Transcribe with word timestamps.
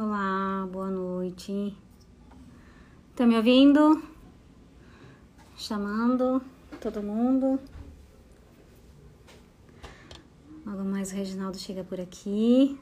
Olá, 0.00 0.64
boa 0.70 0.92
noite. 0.92 1.76
Tá 3.16 3.26
me 3.26 3.36
ouvindo? 3.36 4.00
Chamando 5.56 6.40
todo 6.80 7.02
mundo. 7.02 7.58
Logo 10.64 10.84
mais 10.84 11.10
o 11.10 11.16
Reginaldo 11.16 11.58
chega 11.58 11.82
por 11.82 12.00
aqui. 12.00 12.78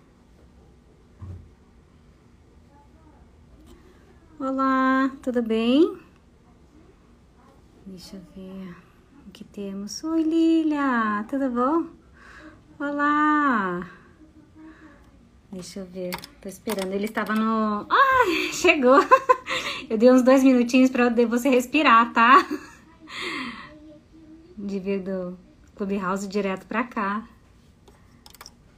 Olá, 4.38 5.10
tudo 5.22 5.42
bem? 5.42 5.98
Deixa 7.86 8.16
eu 8.16 8.22
ver 8.34 8.76
o 9.26 9.30
que 9.30 9.42
temos. 9.42 10.04
Oi, 10.04 10.22
Lilia, 10.22 11.24
tudo 11.30 11.48
bom? 11.48 11.86
Olá! 12.78 14.05
Deixa 15.56 15.80
eu 15.80 15.86
ver, 15.86 16.10
tô 16.42 16.50
esperando. 16.50 16.92
Ele 16.92 17.06
estava 17.06 17.34
no. 17.34 17.86
Ai, 17.90 18.52
chegou! 18.52 18.98
Eu 19.88 19.96
dei 19.96 20.12
uns 20.12 20.20
dois 20.20 20.44
minutinhos 20.44 20.90
para 20.90 21.08
você 21.26 21.48
respirar, 21.48 22.12
tá? 22.12 22.46
De 24.54 24.78
vir 24.78 25.00
do 25.00 25.38
Clubhouse 25.74 26.28
direto 26.28 26.66
pra 26.66 26.84
cá. 26.84 27.26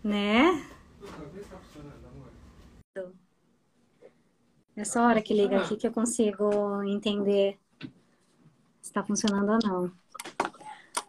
Né? 0.05 0.65
Nessa 4.77 5.03
hora 5.03 5.21
que 5.21 5.35
liga 5.35 5.61
aqui 5.61 5.77
que 5.77 5.89
eu 5.89 5.93
consigo 5.93 6.81
entender 6.85 7.59
se 8.81 8.93
tá 8.93 9.03
funcionando 9.03 9.51
ou 9.51 9.59
não. 9.65 9.93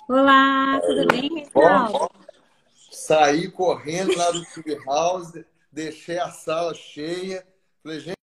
Olá, 0.07 0.81
tudo 0.81 1.05
bem, 1.05 1.45
Reginaldo? 1.45 2.09
Saí 2.89 3.51
correndo 3.51 4.17
lá 4.17 4.31
do 4.31 4.43
Clubhouse, 4.47 5.45
deixei 5.71 6.19
a 6.19 6.31
sala 6.31 6.73
cheia. 6.73 7.45
Falei, 7.83 7.99
gente, 7.99 8.17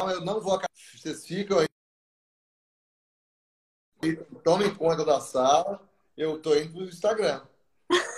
eu 0.00 0.24
não 0.24 0.40
vou 0.40 0.60
Vocês 0.94 1.26
ficam 1.26 1.58
aí. 1.58 1.66
Tomem 4.44 4.74
conta 4.74 5.04
da 5.04 5.20
sala. 5.20 5.80
Eu 6.16 6.40
tô 6.40 6.54
indo 6.54 6.72
pro 6.72 6.84
Instagram. 6.84 7.42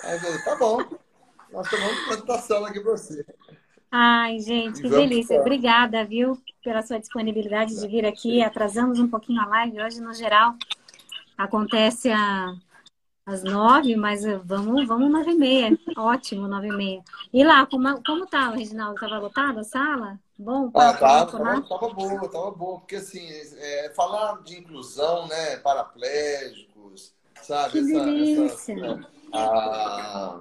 Aí 0.05 0.15
eu 0.15 0.21
falei, 0.21 0.45
tá 0.45 0.57
bom. 0.57 0.79
Nós 1.51 1.69
tomamos 1.69 2.05
conta 2.07 2.25
da 2.27 2.39
sala 2.39 2.69
aqui 2.69 2.81
pra 2.81 2.93
você. 2.93 3.25
Ai, 3.91 4.39
gente, 4.41 4.83
que 4.83 4.89
delícia. 4.89 5.41
Obrigada, 5.41 6.05
viu, 6.05 6.41
pela 6.63 6.83
sua 6.83 7.01
disponibilidade 7.01 7.75
de 7.75 7.89
vir 7.89 8.05
aqui. 8.05 8.43
Atrasamos 8.43 8.99
um 8.99 9.09
pouquinho 9.09 9.41
a 9.41 9.47
live. 9.47 9.81
Hoje, 9.81 10.01
no 10.01 10.13
geral, 10.13 10.55
acontece 11.39 12.11
a 12.11 12.55
às 13.29 13.43
nove, 13.43 13.95
mas 13.95 14.25
vamos, 14.45 14.87
vamos 14.87 15.11
nove 15.11 15.33
e 15.33 15.35
meia. 15.35 15.79
Ótimo, 15.97 16.49
nove 16.49 16.69
e 16.69 16.73
meia. 16.73 17.03
E 17.33 17.45
lá, 17.45 17.67
como, 17.67 18.03
como 18.03 18.27
tá, 18.27 18.51
Reginaldo? 18.51 18.99
Tava 18.99 19.19
lotado 19.19 19.61
a 19.61 19.65
sala? 19.65 20.19
Bom? 20.39 20.71
Ah, 20.75 20.95
tava, 20.95 21.33
tava, 21.33 21.63
tava 21.63 21.89
boa, 21.95 22.29
tava 22.29 22.51
boa. 22.51 22.79
Porque, 22.81 22.97
assim, 22.97 23.29
é, 23.59 23.93
falar 23.95 24.43
de 24.43 24.59
inclusão, 24.59 25.27
né, 25.27 25.57
paraplégicos, 25.59 27.13
sabe? 27.43 27.73
Que 27.73 27.79
essa, 27.79 28.05
delícia. 28.05 28.45
Essa, 28.45 29.07
a, 29.33 30.41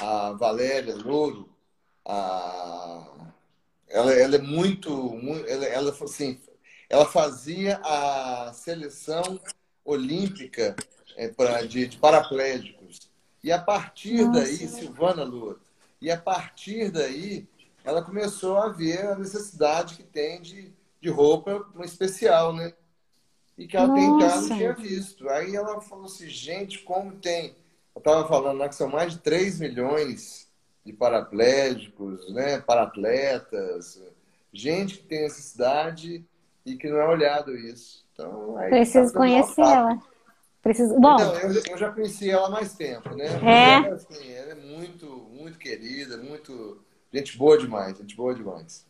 a 0.00 0.32
Valéria 0.32 0.96
Louro, 0.96 1.48
a, 2.04 3.06
ela, 3.88 4.12
ela 4.12 4.36
é 4.36 4.40
muito, 4.40 4.90
muito 4.90 5.46
ela, 5.46 5.64
ela, 5.66 5.90
assim, 5.90 6.40
ela 6.90 7.06
fazia 7.06 7.80
a 7.84 8.52
seleção 8.52 9.38
olímpica 9.84 10.74
é, 11.16 11.28
pra, 11.28 11.62
de, 11.62 11.88
de, 11.88 11.96
paraplégicos. 11.96 13.10
E 13.42 13.50
a 13.50 13.58
partir 13.58 14.24
Nossa. 14.24 14.40
daí, 14.40 14.68
Silvana 14.68 15.24
Lua, 15.24 15.58
e 16.00 16.10
a 16.10 16.16
partir 16.16 16.90
daí, 16.90 17.48
ela 17.82 18.02
começou 18.02 18.58
a 18.58 18.68
ver 18.68 19.06
a 19.06 19.16
necessidade 19.16 19.96
que 19.96 20.02
tem 20.02 20.40
de, 20.40 20.72
de 21.00 21.08
roupa 21.08 21.66
especial, 21.82 22.52
né? 22.52 22.72
E 23.56 23.66
que 23.66 23.76
ela 23.76 23.94
tem 23.94 24.18
cá 24.18 24.40
não 24.40 24.48
tinha 24.48 24.72
visto. 24.74 25.28
Aí 25.30 25.56
ela 25.56 25.80
falou 25.80 26.04
assim, 26.04 26.28
gente, 26.28 26.80
como 26.80 27.12
tem. 27.12 27.56
Eu 27.94 28.00
estava 28.00 28.28
falando 28.28 28.58
lá 28.58 28.68
que 28.68 28.74
são 28.74 28.88
mais 28.88 29.14
de 29.14 29.20
3 29.20 29.60
milhões 29.60 30.46
de 30.84 30.92
paraplégicos, 30.92 32.32
né? 32.34 32.60
Paratletas, 32.60 34.02
gente 34.52 34.98
que 34.98 35.04
tem 35.04 35.22
necessidade 35.22 36.24
e 36.64 36.76
que 36.76 36.88
não 36.88 36.98
é 36.98 37.08
olhado 37.08 37.56
isso. 37.56 38.04
Então, 38.12 38.56
aí 38.58 38.68
Preciso 38.68 39.12
tá 39.12 39.18
conhecer 39.18 39.62
ela. 39.62 39.98
Preciso... 40.66 40.98
Bom, 40.98 41.16
não, 41.16 41.38
eu, 41.38 41.62
eu, 41.70 41.78
já 41.78 41.92
conheci 41.92 42.28
ela 42.28 42.48
há 42.48 42.50
mais 42.50 42.74
tempo, 42.74 43.14
né? 43.14 43.26
É? 43.40 43.86
Ela, 43.86 43.94
assim, 43.94 44.32
ela 44.32 44.50
é 44.50 44.54
muito, 44.56 45.06
muito 45.32 45.58
querida, 45.58 46.16
muito. 46.16 46.84
Gente 47.14 47.38
boa 47.38 47.56
demais, 47.56 47.96
gente 47.96 48.16
boa 48.16 48.34
demais. 48.34 48.84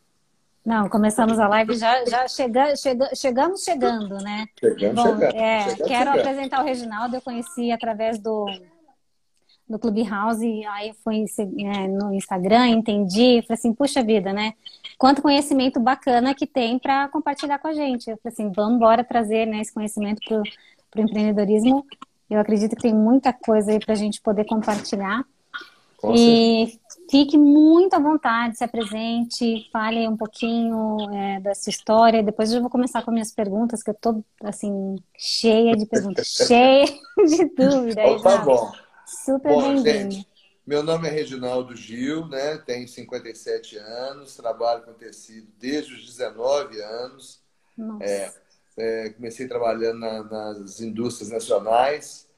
Não, 0.65 0.89
começamos 0.89 1.39
a 1.39 1.47
live 1.47 1.75
já, 1.75 2.03
já 2.07 2.27
chega, 2.29 2.75
chega, 2.77 3.15
chegamos 3.15 3.63
chegando, 3.63 4.17
né? 4.23 4.47
Chegamos 4.59 4.95
Bom, 4.95 5.03
chegando. 5.03 5.37
É, 5.37 5.61
chegamos 5.61 5.87
quero 5.87 6.11
chegando. 6.13 6.19
apresentar 6.19 6.63
o 6.63 6.65
Reginaldo, 6.65 7.17
eu 7.17 7.21
conheci 7.21 7.71
através 7.71 8.19
do, 8.19 8.47
do 9.69 9.79
Clubhouse, 9.79 10.65
aí 10.65 10.95
fui 11.05 11.27
é, 11.39 11.89
no 11.89 12.15
Instagram, 12.15 12.69
entendi, 12.69 13.43
falei 13.43 13.59
assim, 13.59 13.75
puxa 13.75 14.03
vida, 14.03 14.33
né? 14.33 14.55
Quanto 14.97 15.21
conhecimento 15.21 15.79
bacana 15.79 16.35
que 16.35 16.47
tem 16.47 16.79
para 16.79 17.07
compartilhar 17.09 17.59
com 17.59 17.69
a 17.69 17.75
gente. 17.75 18.09
Eu 18.09 18.17
falei 18.17 18.33
assim, 18.33 18.51
vamos 18.51 18.77
embora 18.77 19.05
trazer 19.05 19.45
né, 19.45 19.61
esse 19.61 19.75
conhecimento 19.75 20.23
para 20.27 20.43
para 20.91 21.01
o 21.01 21.05
empreendedorismo. 21.05 21.85
Eu 22.29 22.41
acredito 22.41 22.75
que 22.75 22.83
tem 22.83 22.95
muita 22.95 23.33
coisa 23.33 23.71
aí 23.71 23.79
para 23.79 23.93
a 23.93 23.97
gente 23.97 24.21
poder 24.21 24.45
compartilhar. 24.45 25.25
Com 25.99 26.15
e 26.15 26.79
fique 27.11 27.39
muito 27.39 27.95
à 27.95 27.99
vontade, 27.99 28.59
se 28.59 28.65
apresente, 28.65 29.69
fale 29.73 30.07
um 30.07 30.17
pouquinho 30.17 30.99
é, 31.15 31.41
da 31.41 31.55
sua 31.55 31.71
história. 31.71 32.23
Depois 32.23 32.53
eu 32.53 32.61
vou 32.61 32.69
começar 32.69 33.03
com 33.03 33.11
minhas 33.11 33.33
perguntas, 33.33 33.83
que 33.83 33.91
eu 33.91 33.95
estou 33.95 34.25
assim, 34.43 34.97
cheia 35.17 35.77
de 35.77 35.87
perguntas, 35.87 36.27
cheia 36.47 36.85
de 36.85 37.45
dúvidas. 37.57 38.05
Oh, 38.11 38.23
tá 38.23 38.39
bom. 38.39 38.73
Super 39.07 39.83
bem-vindo. 39.83 40.27
Meu 40.67 40.83
nome 40.83 41.07
é 41.07 41.13
Reginaldo 41.13 41.77
Gil, 41.77 42.27
né? 42.27 42.59
tenho 42.59 42.89
57 42.89 43.79
anos, 43.79 44.35
trabalho 44.35 44.83
com 44.83 44.93
tecido 44.93 45.47
desde 45.61 45.95
os 45.95 46.05
19 46.05 46.81
anos. 46.81 47.41
Nossa. 47.79 48.05
É, 48.05 48.35
é, 48.77 49.11
comecei 49.11 49.49
trabalhando 49.49 50.01
na, 50.01 50.23
nas 50.23 50.81
indústrias 50.81 51.31
nacionais 51.31 52.29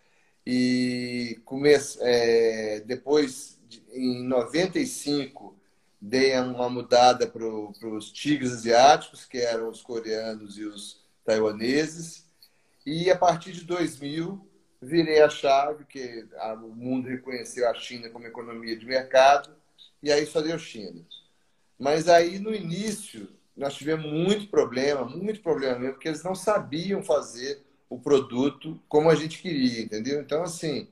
e 0.46 1.40
comece, 1.44 1.98
é, 2.00 2.80
depois, 2.80 3.60
em 3.92 4.22
95, 4.24 5.54
dei 6.00 6.38
uma 6.38 6.70
mudada 6.70 7.26
para 7.26 7.44
os 7.44 8.10
tigres 8.10 8.52
asiáticos, 8.52 9.24
que 9.24 9.38
eram 9.38 9.68
os 9.68 9.82
coreanos 9.82 10.56
e 10.56 10.64
os 10.64 11.04
taiwaneses. 11.24 12.24
E 12.86 13.10
a 13.10 13.16
partir 13.18 13.52
de 13.52 13.64
2000, 13.64 14.48
virei 14.80 15.20
a 15.20 15.28
chave, 15.28 15.84
que 15.84 16.26
o 16.62 16.68
mundo 16.68 17.08
reconheceu 17.08 17.68
a 17.68 17.74
China 17.74 18.08
como 18.08 18.26
economia 18.26 18.76
de 18.76 18.86
mercado, 18.86 19.54
e 20.02 20.10
aí 20.10 20.24
só 20.24 20.40
deu 20.40 20.58
China. 20.58 21.04
Mas 21.78 22.08
aí, 22.08 22.38
no 22.38 22.54
início, 22.54 23.28
nós 23.58 23.74
tivemos 23.74 24.10
muito 24.10 24.48
problema, 24.48 25.04
muito 25.04 25.40
problema 25.40 25.78
mesmo, 25.78 25.94
porque 25.94 26.08
eles 26.08 26.22
não 26.22 26.34
sabiam 26.34 27.02
fazer 27.02 27.60
o 27.90 27.98
produto 27.98 28.80
como 28.88 29.10
a 29.10 29.14
gente 29.14 29.42
queria, 29.42 29.82
entendeu? 29.82 30.20
Então, 30.20 30.42
assim, 30.42 30.88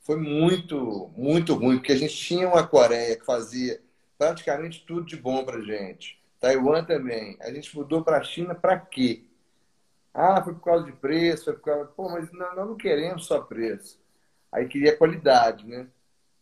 foi 0.00 0.16
muito, 0.16 1.10
muito 1.16 1.54
ruim, 1.54 1.76
porque 1.76 1.92
a 1.92 1.96
gente 1.96 2.16
tinha 2.16 2.48
uma 2.48 2.66
Coreia 2.66 3.16
que 3.16 3.24
fazia 3.24 3.80
praticamente 4.16 4.84
tudo 4.86 5.04
de 5.04 5.16
bom 5.16 5.44
para 5.44 5.60
gente. 5.60 6.18
Taiwan 6.40 6.84
também. 6.84 7.36
A 7.40 7.52
gente 7.52 7.76
mudou 7.76 8.02
para 8.02 8.18
a 8.18 8.24
China 8.24 8.54
para 8.54 8.78
quê? 8.78 9.24
Ah, 10.14 10.42
foi 10.42 10.54
por 10.54 10.62
causa 10.62 10.86
de 10.86 10.92
preço, 10.92 11.44
foi 11.44 11.54
por 11.54 11.62
causa. 11.62 11.84
Pô, 11.86 12.08
mas 12.08 12.32
nós 12.32 12.56
não 12.56 12.76
queremos 12.76 13.26
só 13.26 13.40
preço. 13.40 14.00
Aí 14.50 14.66
queria 14.68 14.96
qualidade, 14.96 15.66
né? 15.66 15.86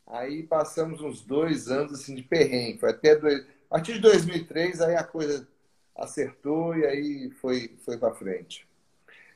Aí 0.06 0.42
passamos 0.44 1.00
uns 1.00 1.22
dois 1.22 1.68
anos 1.68 1.92
assim 1.92 2.14
de 2.14 2.22
perrengue. 2.22 2.78
Foi 2.78 2.90
até 2.90 3.16
dois... 3.16 3.40
A 3.68 3.76
partir 3.76 3.94
de 3.94 4.00
2003, 4.00 4.80
aí 4.82 4.94
a 4.94 5.02
coisa 5.02 5.48
acertou 5.96 6.76
e 6.76 6.84
aí 6.84 7.30
foi, 7.40 7.76
foi 7.84 7.96
para 7.96 8.14
frente. 8.14 8.66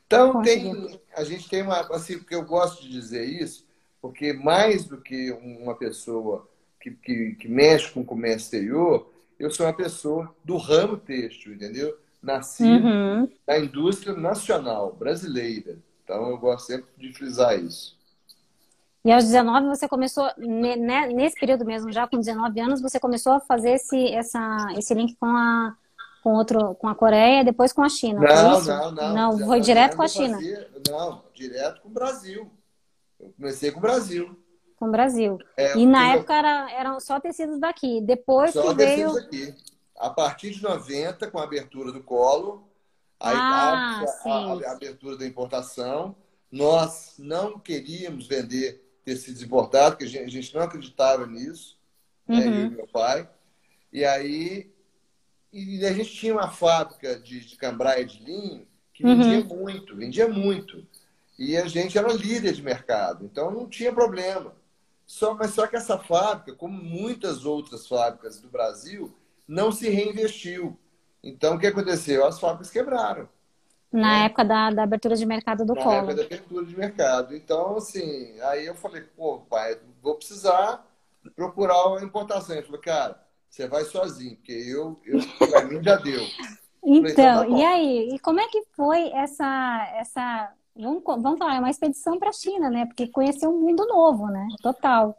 Então, 0.07 0.41
tem, 0.43 0.99
a 1.15 1.23
gente 1.23 1.49
tem 1.49 1.63
uma. 1.63 1.81
Assim, 1.95 2.19
porque 2.19 2.35
eu 2.35 2.43
gosto 2.43 2.83
de 2.83 2.89
dizer 2.89 3.25
isso, 3.25 3.67
porque 4.01 4.33
mais 4.33 4.85
do 4.87 4.99
que 4.99 5.31
uma 5.33 5.75
pessoa 5.75 6.49
que, 6.81 6.91
que, 6.91 7.35
que 7.35 7.49
mexe 7.49 7.93
com 7.93 8.01
o 8.01 8.05
comércio 8.05 8.47
exterior, 8.47 9.13
eu 9.39 9.51
sou 9.51 9.67
uma 9.67 9.73
pessoa 9.73 10.35
do 10.43 10.57
ramo 10.57 10.97
têxtil, 10.97 11.55
entendeu? 11.55 11.95
Nasci 12.23 12.65
uhum. 12.65 13.31
na 13.47 13.59
indústria 13.59 14.15
nacional 14.15 14.93
brasileira. 14.93 15.79
Então, 16.03 16.31
eu 16.31 16.39
gosto 16.39 16.67
sempre 16.67 16.89
de 16.97 17.13
frisar 17.13 17.63
isso. 17.63 17.97
E 19.05 19.13
aos 19.13 19.25
19 19.25 19.69
você 19.69 19.87
começou, 19.87 20.29
né, 20.37 21.07
nesse 21.07 21.39
período 21.39 21.65
mesmo, 21.65 21.93
já 21.93 22.09
com 22.09 22.19
19 22.19 22.61
anos, 22.61 22.81
você 22.81 22.99
começou 22.99 23.33
a 23.33 23.41
fazer 23.41 23.73
esse, 23.73 24.09
essa, 24.09 24.69
esse 24.77 24.93
link 24.95 25.15
com 25.17 25.27
a, 25.27 25.77
com 26.29 26.35
outro, 26.35 26.75
com 26.75 26.87
a 26.89 26.95
Coreia, 26.95 27.43
depois 27.43 27.73
com 27.73 27.83
a 27.83 27.89
China. 27.89 28.21
Não, 28.21 28.63
não, 28.63 28.91
não. 28.93 29.15
Não, 29.15 29.47
foi 29.47 29.61
direto 29.61 29.97
com 29.97 30.03
a 30.03 30.09
China. 30.09 30.35
Fazia, 30.37 30.71
não, 30.91 31.23
direto 31.33 31.81
com 31.81 31.89
o 31.89 31.91
Brasil. 31.91 32.51
Eu 33.19 33.33
comecei 33.33 33.71
com 33.73 33.79
o 33.79 33.83
Brasil. 33.83 34.39
Com 34.77 34.89
o 34.89 34.91
Brasil. 34.91 35.39
É, 35.57 35.77
e 35.79 35.87
na 35.87 36.13
época 36.13 36.35
era, 36.35 36.71
eram 36.73 37.01
só 37.01 37.19
tecidos 37.19 37.59
daqui. 37.59 38.03
Depois 38.03 38.53
só 38.53 38.69
que 38.69 38.75
veio. 38.75 39.17
Aqui. 39.17 39.55
a 39.99 40.11
partir 40.11 40.51
de 40.51 40.63
90, 40.63 41.31
com 41.31 41.39
a 41.39 41.45
abertura 41.45 41.91
do 41.93 42.03
colo, 42.03 42.69
aí 43.19 43.35
Ah, 43.35 44.05
a, 44.27 44.29
a- 44.31 44.69
a 44.69 44.73
abertura 44.73 45.17
da 45.17 45.27
importação, 45.27 46.15
nós 46.53 47.15
não 47.19 47.59
queríamos 47.59 48.27
vender 48.27 48.85
tecidos 49.03 49.43
importados, 49.43 49.93
porque 49.93 50.05
a 50.05 50.09
gente, 50.09 50.25
a 50.25 50.29
gente 50.29 50.55
não 50.55 50.61
acreditava 50.63 51.27
nisso, 51.27 51.79
né, 52.29 52.47
eu 52.47 52.51
Uhum. 52.53 52.67
e 52.67 52.71
meu 52.71 52.87
pai. 52.87 53.29
E 53.93 54.05
aí 54.05 54.71
e 55.53 55.85
a 55.87 55.93
gente 55.93 56.11
tinha 56.15 56.35
uma 56.35 56.51
fábrica 56.51 57.19
de, 57.19 57.41
de 57.45 57.57
cambraia 57.57 58.05
de 58.05 58.23
linho 58.23 58.67
que 58.93 59.05
Uhum. 59.05 59.05
vendia 59.05 59.45
muito, 59.45 59.97
vendia 59.97 60.29
muito. 60.29 60.87
E 61.39 61.57
a 61.57 61.67
gente 61.69 61.97
era 61.97 62.13
líder 62.13 62.53
de 62.53 62.63
mercado, 62.63 63.25
então 63.25 63.51
não 63.51 63.69
tinha 63.69 63.93
problema. 63.93 64.55
Só, 65.07 65.35
mas 65.35 65.53
só 65.53 65.67
que 65.67 65.77
essa 65.77 65.99
fábrica, 65.99 66.55
como 66.55 66.83
muitas 66.83 67.45
outras 67.47 67.87
fábricas 67.87 68.41
do 68.41 68.49
Brasil, 68.49 69.15
não 69.47 69.73
se 69.73 69.89
reinvestiu. 69.89 70.79
Então, 71.23 71.55
o 71.57 71.59
que 71.59 71.67
aconteceu? 71.67 72.27
As 72.27 72.39
fábricas 72.39 72.71
quebraram 72.71 73.29
Na 73.93 74.25
É. 74.25 74.25
época 74.25 74.45
da, 74.47 74.71
da 74.71 74.83
abertura 74.85 75.15
de 75.15 75.27
mercado 75.27 75.63
do 75.67 75.77
na 75.77 75.83
colo. 75.85 75.95
época 75.95 76.15
da 76.15 76.23
abertura 76.25 76.65
de 76.67 76.77
mercado. 76.77 77.35
Então, 77.37 77.77
assim, 77.77 78.39
aí 78.43 78.67
eu 78.67 78.75
falei, 78.75 79.03
pô, 79.03 79.41
pai, 79.41 79.79
vou 80.03 80.15
precisar 80.17 80.87
procurar 81.35 81.87
uma 81.89 82.03
importação. 82.03 82.57
Ele 82.57 82.67
falou, 82.67 82.81
cara, 82.81 83.21
você 83.51 83.67
vai 83.67 83.85
sozinho, 83.85 84.37
porque 84.37 84.53
eu, 84.53 85.01
eu 85.05 85.19
pra 85.49 85.65
mim 85.65 85.83
já 85.83 85.97
deu. 85.97 86.23
então 86.85 87.15
tá 87.15 87.45
Então, 87.45 87.49
bom. 87.51 87.59
e 87.59 87.65
aí? 87.65 88.09
E 88.15 88.19
como 88.21 88.41
é 88.41 88.49
que 88.49 88.63
foi 88.77 89.11
essa, 89.13 89.89
essa, 89.97 90.53
vamos, 90.77 91.03
vamos 91.05 91.39
falar, 91.39 91.57
é 91.57 91.59
uma 91.59 91.71
expedição 91.71 92.19
para 92.19 92.31
a 92.31 92.33
China, 92.33 92.71
né? 92.71 92.87
Porque 92.87 93.09
conheceu 93.09 93.51
um 93.51 93.59
mundo 93.61 93.87
novo, 93.87 94.27
né? 94.29 94.47
Total. 94.63 95.17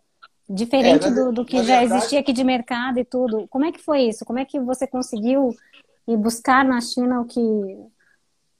Diferente 0.47 1.05
É, 1.05 1.11
do, 1.11 1.31
do 1.31 1.45
que 1.45 1.57
já 1.57 1.79
verdade- 1.79 1.95
existia 1.95 2.19
aqui 2.21 2.33
de 2.33 2.43
mercado 2.43 2.97
e 2.99 3.05
tudo. 3.05 3.47
Como 3.49 3.65
é 3.65 3.71
que 3.71 3.79
foi 3.79 4.03
isso? 4.03 4.25
Como 4.25 4.39
é 4.39 4.45
que 4.45 4.59
você 4.59 4.87
conseguiu 4.87 5.55
ir 6.07 6.17
buscar 6.17 6.65
na 6.65 6.81
China 6.81 7.21
o 7.21 7.25
que 7.25 7.39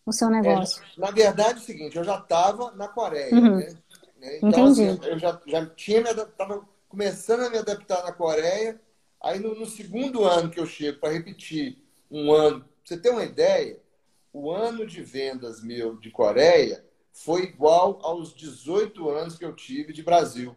o 0.06 0.12
seu 0.12 0.30
negócio? 0.30 0.84
É, 0.84 1.00
na 1.00 1.10
verdade, 1.12 1.60
é 1.60 1.62
o 1.62 1.66
seguinte, 1.66 1.98
eu 1.98 2.04
já 2.04 2.18
estava 2.20 2.72
na 2.72 2.88
Coreia, 2.88 3.34
Uhum. 3.34 3.58
né? 3.58 3.76
Então, 4.38 4.50
Entendi. 4.50 4.84
assim, 4.88 5.08
eu 5.10 5.18
já, 5.18 5.42
já 5.48 5.66
tinha 5.68 6.02
adaptado, 6.10 6.68
começando 6.88 7.42
a 7.46 7.50
me 7.50 7.58
adaptar 7.58 8.04
na 8.04 8.12
Coreia. 8.12 8.80
Aí, 9.22 9.40
no, 9.40 9.54
no 9.56 9.66
segundo 9.66 10.24
ano 10.24 10.50
que 10.50 10.60
eu 10.60 10.66
chego 10.66 11.00
para 11.00 11.12
repetir 11.14 11.78
um 12.10 12.32
ano, 12.32 12.62
pra 12.62 12.68
você 12.86 12.98
ter 12.98 13.10
uma 13.10 13.24
ideia, 13.24 13.80
o 14.32 14.52
ano 14.52 14.86
de 14.86 15.02
vendas 15.02 15.62
meu 15.64 15.98
de 15.98 16.10
Coreia 16.10 16.84
foi 17.12 17.44
igual 17.44 18.00
aos 18.02 18.34
18 18.34 19.10
anos 19.10 19.38
que 19.38 19.44
eu 19.44 19.54
tive 19.56 19.92
de 19.92 20.02
Brasil. 20.04 20.56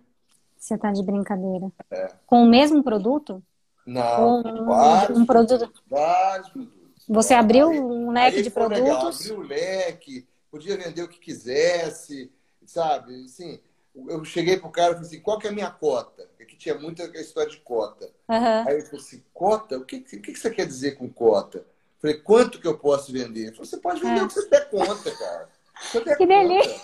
Você 0.56 0.79
tá 0.79 0.93
de 0.93 1.03
brincadeira. 1.03 1.73
É. 1.91 2.14
Com 2.25 2.44
o 2.44 2.47
mesmo 2.49 2.82
produto? 2.85 3.43
Não, 3.85 4.38
Um- 4.41 4.65
vários, 4.67 5.19
um 5.19 5.26
produto- 5.26 5.82
vários 5.88 6.49
produtos. 6.50 6.82
Você 7.08 7.35
abriu 7.35 7.69
um 7.69 8.12
leque 8.12 8.37
Aí 8.37 8.43
de 8.44 8.50
foi 8.50 8.69
legal, 8.69 9.00
produtos? 9.00 9.20
abriu 9.23 9.38
o 9.41 9.43
leque, 9.49 10.29
podia 10.53 10.76
vender 10.76 11.03
o 11.03 11.08
que 11.08 11.19
quisesse, 11.19 12.31
sabe? 12.65 13.25
Assim, 13.25 13.58
eu 13.94 14.25
cheguei 14.25 14.56
pro 14.59 14.71
cara 14.71 14.93
e 14.93 14.94
falei 14.94 15.09
assim, 15.09 15.21
qual 15.21 15.39
que 15.39 15.47
é 15.47 15.50
a 15.50 15.55
minha 15.55 15.71
cota? 15.71 16.29
Aqui 16.41 16.56
tinha 16.56 16.75
muita 16.79 17.05
história 17.21 17.50
de 17.50 17.59
cota. 17.59 18.11
Aham. 18.29 18.65
Aí 18.67 18.75
ele 18.75 18.83
falou 18.87 19.00
assim, 19.00 19.23
cota? 19.35 19.79
O 19.79 19.85
que, 19.85 19.97
o 19.97 20.21
que 20.23 20.35
você 20.35 20.50
quer 20.50 20.67
dizer 20.67 20.93
com 20.93 21.09
cota? 21.09 21.59
Eu 21.59 21.65
falei, 22.00 22.17
quanto 22.19 22.61
que 22.61 22.67
eu 22.67 22.77
posso 22.79 23.12
vender? 23.12 23.41
Ele 23.43 23.53
falou, 23.53 23.67
você 23.67 23.77
pode 23.79 24.00
vender 24.00 24.21
É. 24.21 24.23
o 24.25 24.29
que 24.29 24.35
você 24.35 24.49
der 24.49 24.71
conta, 24.71 25.11
cara. 25.17 25.49
Você 25.83 26.00
der 26.05 26.17
Que 26.17 26.27
conta. 26.27 26.39
delícia. 26.49 26.81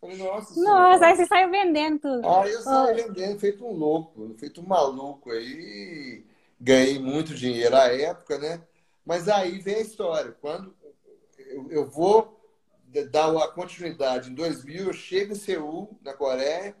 Falei, 0.00 0.16
nossa 0.16 0.32
Nossa, 0.32 0.54
Senhora." 0.54 1.06
aí 1.06 1.16
você 1.16 1.26
saiu 1.26 1.50
vendendo 1.50 1.98
tudo. 2.00 2.26
Aí 2.28 2.52
eu 2.52 2.62
saí 2.62 2.94
vendendo, 2.94 3.38
feito 3.38 3.66
um 3.66 3.72
louco, 3.72 4.34
feito 4.38 4.60
um 4.60 4.66
maluco 4.66 5.30
aí. 5.30 6.24
Ganhei 6.60 6.98
muito 6.98 7.34
dinheiro 7.34 7.76
à 7.76 7.86
época, 7.92 8.38
né? 8.38 8.62
Mas 9.04 9.28
aí 9.28 9.58
vem 9.58 9.76
a 9.76 9.80
história. 9.80 10.34
Quando 10.40 10.74
eu, 11.38 11.70
eu 11.70 11.86
vou 11.86 12.39
dar 13.10 13.36
a 13.36 13.48
continuidade 13.48 14.30
em 14.30 14.34
2000, 14.34 14.86
eu 14.86 14.92
chego 14.92 15.32
em 15.32 15.36
Seul, 15.36 15.98
na 16.02 16.12
Coreia, 16.12 16.76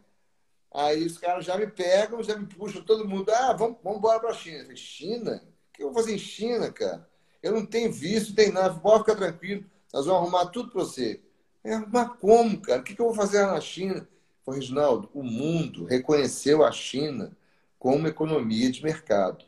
aí 0.72 1.04
os 1.04 1.18
caras 1.18 1.44
já 1.44 1.56
me 1.56 1.66
pegam, 1.66 2.22
já 2.22 2.36
me 2.36 2.46
puxam, 2.46 2.82
todo 2.82 3.08
mundo, 3.08 3.30
ah, 3.30 3.52
vamos, 3.52 3.78
vamos 3.82 3.98
embora 3.98 4.20
para 4.20 4.30
a 4.30 4.34
China. 4.34 4.58
Eu 4.58 4.64
falei, 4.64 4.76
China? 4.76 5.44
O 5.68 5.72
que 5.72 5.82
eu 5.82 5.86
vou 5.92 6.02
fazer 6.02 6.14
em 6.14 6.18
China, 6.18 6.70
cara? 6.72 7.08
Eu 7.42 7.52
não 7.52 7.64
tenho 7.64 7.92
visto, 7.92 8.28
não 8.28 8.36
tenho 8.36 8.52
nada, 8.52 8.78
pode 8.78 9.00
ficar 9.00 9.16
tranquilo, 9.16 9.64
nós 9.92 10.06
vamos 10.06 10.22
arrumar 10.22 10.50
tudo 10.50 10.70
para 10.70 10.82
você. 10.82 11.20
É, 11.62 11.76
mas 11.78 12.10
como, 12.18 12.60
cara? 12.60 12.80
O 12.80 12.84
que 12.84 12.94
que 12.94 13.00
eu 13.00 13.06
vou 13.06 13.14
fazer 13.14 13.42
lá 13.42 13.52
na 13.52 13.60
China? 13.60 13.96
Eu 13.96 14.44
falei, 14.44 14.60
Reginaldo, 14.60 15.10
o 15.12 15.22
mundo 15.22 15.84
reconheceu 15.84 16.64
a 16.64 16.72
China 16.72 17.36
como 17.78 18.08
economia 18.08 18.70
de 18.70 18.82
mercado. 18.82 19.44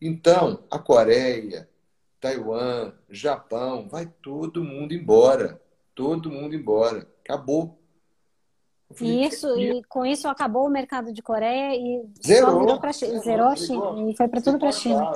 Então, 0.00 0.64
a 0.70 0.78
Coreia, 0.78 1.68
Taiwan, 2.20 2.92
Japão, 3.08 3.88
vai 3.88 4.06
todo 4.06 4.64
mundo 4.64 4.94
embora. 4.94 5.60
Todo 5.94 6.30
mundo 6.30 6.54
embora. 6.54 7.06
Acabou. 7.24 7.78
Falei, 8.92 9.24
isso, 9.24 9.54
"Que- 9.54 9.70
e 9.72 9.84
com 9.84 10.04
isso 10.04 10.26
acabou 10.26 10.66
o 10.66 10.70
mercado 10.70 11.12
de 11.12 11.22
Coreia 11.22 11.76
e 11.76 12.02
só 12.20 12.26
Zerou. 12.26 12.60
virou 12.60 12.80
para 12.80 12.92
China. 12.92 13.18
Zerou 13.20 13.46
a. 13.46 13.56
China. 13.56 14.10
E 14.10 14.16
foi 14.16 14.26
para 14.28 14.40
tudo 14.40 14.58
para 14.58 14.68
a 14.70 14.72
China. 14.72 15.12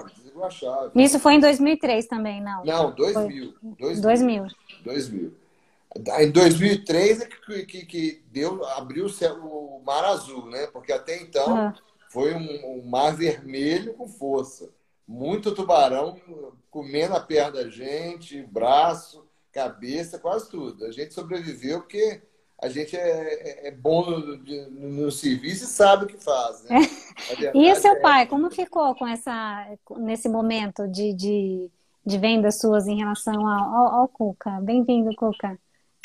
chave. 0.50 1.03
Isso 1.03 1.19
foi 1.19 1.35
em 1.35 1.41
2003 1.41 2.06
também, 2.06 2.41
não? 2.41 2.65
Não, 2.65 2.94
2000. 2.94 3.55
2000. 3.79 4.00
2000. 4.03 4.47
2000. 4.85 5.35
Em 6.21 6.31
2003 6.31 7.20
é 7.20 7.27
que, 7.27 7.67
que, 7.67 7.87
que 7.87 8.23
deu, 8.32 8.65
abriu 8.67 9.06
o, 9.06 9.09
céu, 9.09 9.35
o 9.37 9.81
mar 9.85 10.05
azul, 10.05 10.47
né? 10.47 10.67
Porque 10.73 10.93
até 10.93 11.20
então 11.20 11.47
Aham. 11.56 11.75
foi 12.11 12.35
um, 12.35 12.79
um 12.81 12.82
mar 12.88 13.15
vermelho 13.15 13.94
com 13.94 14.06
força. 14.09 14.70
Muito 15.06 15.55
tubarão 15.55 16.17
comendo 16.70 17.15
a 17.15 17.20
perna 17.20 17.62
da 17.62 17.69
gente, 17.69 18.43
braço, 18.43 19.25
cabeça, 19.55 20.19
quase 20.19 20.51
tudo. 20.51 20.85
A 20.87 20.93
gente 20.93 21.15
sobreviveu 21.15 21.81
porque 21.81 22.23
a 22.61 22.69
gente 22.69 22.97
é, 22.97 23.67
é- 23.67 23.69
é 23.69 23.71
bom 23.73 24.11
no, 24.11 24.39
de- 24.45 24.67
no 24.71 25.11
serviço 25.12 25.65
e 25.65 25.69
sabe 25.69 26.05
o 26.05 26.09
que 26.09 26.19
faz, 26.19 26.62
né? 26.65 26.77
Verdade 27.29 27.55
E 27.55 27.71
o 27.73 27.77
seu 27.77 27.97
é 27.97 28.01
pai, 28.01 28.27
como 28.27 28.51
ficou 28.51 28.95
com 28.95 29.06
essa, 29.06 29.67
nesse 29.99 30.29
momento 30.29 30.87
de, 30.89 31.15
de, 31.15 31.71
de 32.05 32.19
vendas 32.19 32.59
suas 32.59 32.87
em 32.87 32.97
relação 32.99 33.47
ao, 33.47 33.75
ao, 33.75 33.95
ao 34.01 34.09
Cuca? 34.09 34.61
Bem-vindo, 34.61 35.15
Cuca. 35.15 35.59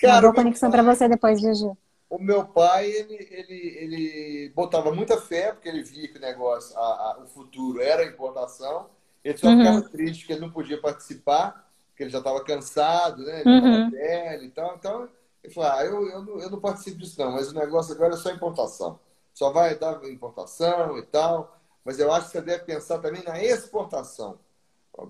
Uma 0.04 0.18
Cara, 0.18 0.20
boa 0.20 0.34
o 0.34 0.34
meu 0.34 0.44
conexão 0.44 0.72
para 0.72 0.84
você 0.84 1.08
depois, 1.10 1.42
Juju. 1.42 1.78
O 2.10 2.18
meu 2.18 2.48
pai, 2.48 2.90
ele, 2.90 3.16
ele, 3.30 3.54
ele 3.78 4.50
botava 4.56 4.92
muita 4.92 5.20
fé, 5.22 5.52
porque 5.54 5.70
ele 5.70 5.84
via 5.84 6.08
que 6.08 6.18
o 6.18 6.22
negócio, 6.22 6.76
a- 6.78 6.82
a- 6.82 7.20
o 7.24 7.28
futuro 7.28 7.80
era 7.82 8.02
a 8.02 8.06
importação. 8.06 8.90
Ele 9.24 9.38
só 9.38 9.52
Uhum. 9.52 9.56
ficava 9.56 9.88
triste 9.90 10.26
que 10.26 10.34
ele 10.34 10.42
não 10.42 10.52
podia 10.52 10.82
participar, 10.82 11.69
porque 12.00 12.04
ele 12.06 12.10
já 12.12 12.20
estava 12.20 12.42
cansado, 12.46 13.24
né? 13.26 13.42
Ele 13.42 13.50
Uhum. 13.50 13.90
velho 13.90 14.44
e 14.46 14.52
tal. 14.52 14.76
Então, 14.78 15.10
ele 15.44 15.54
falou, 15.54 15.70
ah, 15.70 15.84
eu, 15.86 16.08
eu, 16.10 16.24
não, 16.24 16.40
eu 16.40 16.50
não 16.50 16.60
participo 16.62 16.98
disso 16.98 17.20
não, 17.20 17.34
mas 17.34 17.52
o 17.52 17.54
negócio 17.56 17.94
agora 17.94 18.14
é 18.14 18.18
só 18.18 18.32
importação. 18.32 18.98
Só 19.34 19.52
vai 19.52 19.78
dar 19.78 20.02
importação 20.06 20.98
e 20.98 21.02
tal. 21.04 21.60
Mas 21.84 22.00
eu 22.00 22.10
acho 22.12 22.28
que 22.28 22.32
você 22.32 22.42
deve 22.42 22.64
pensar 22.64 23.00
também 23.00 23.22
na 23.24 23.44
exportação. 23.44 24.40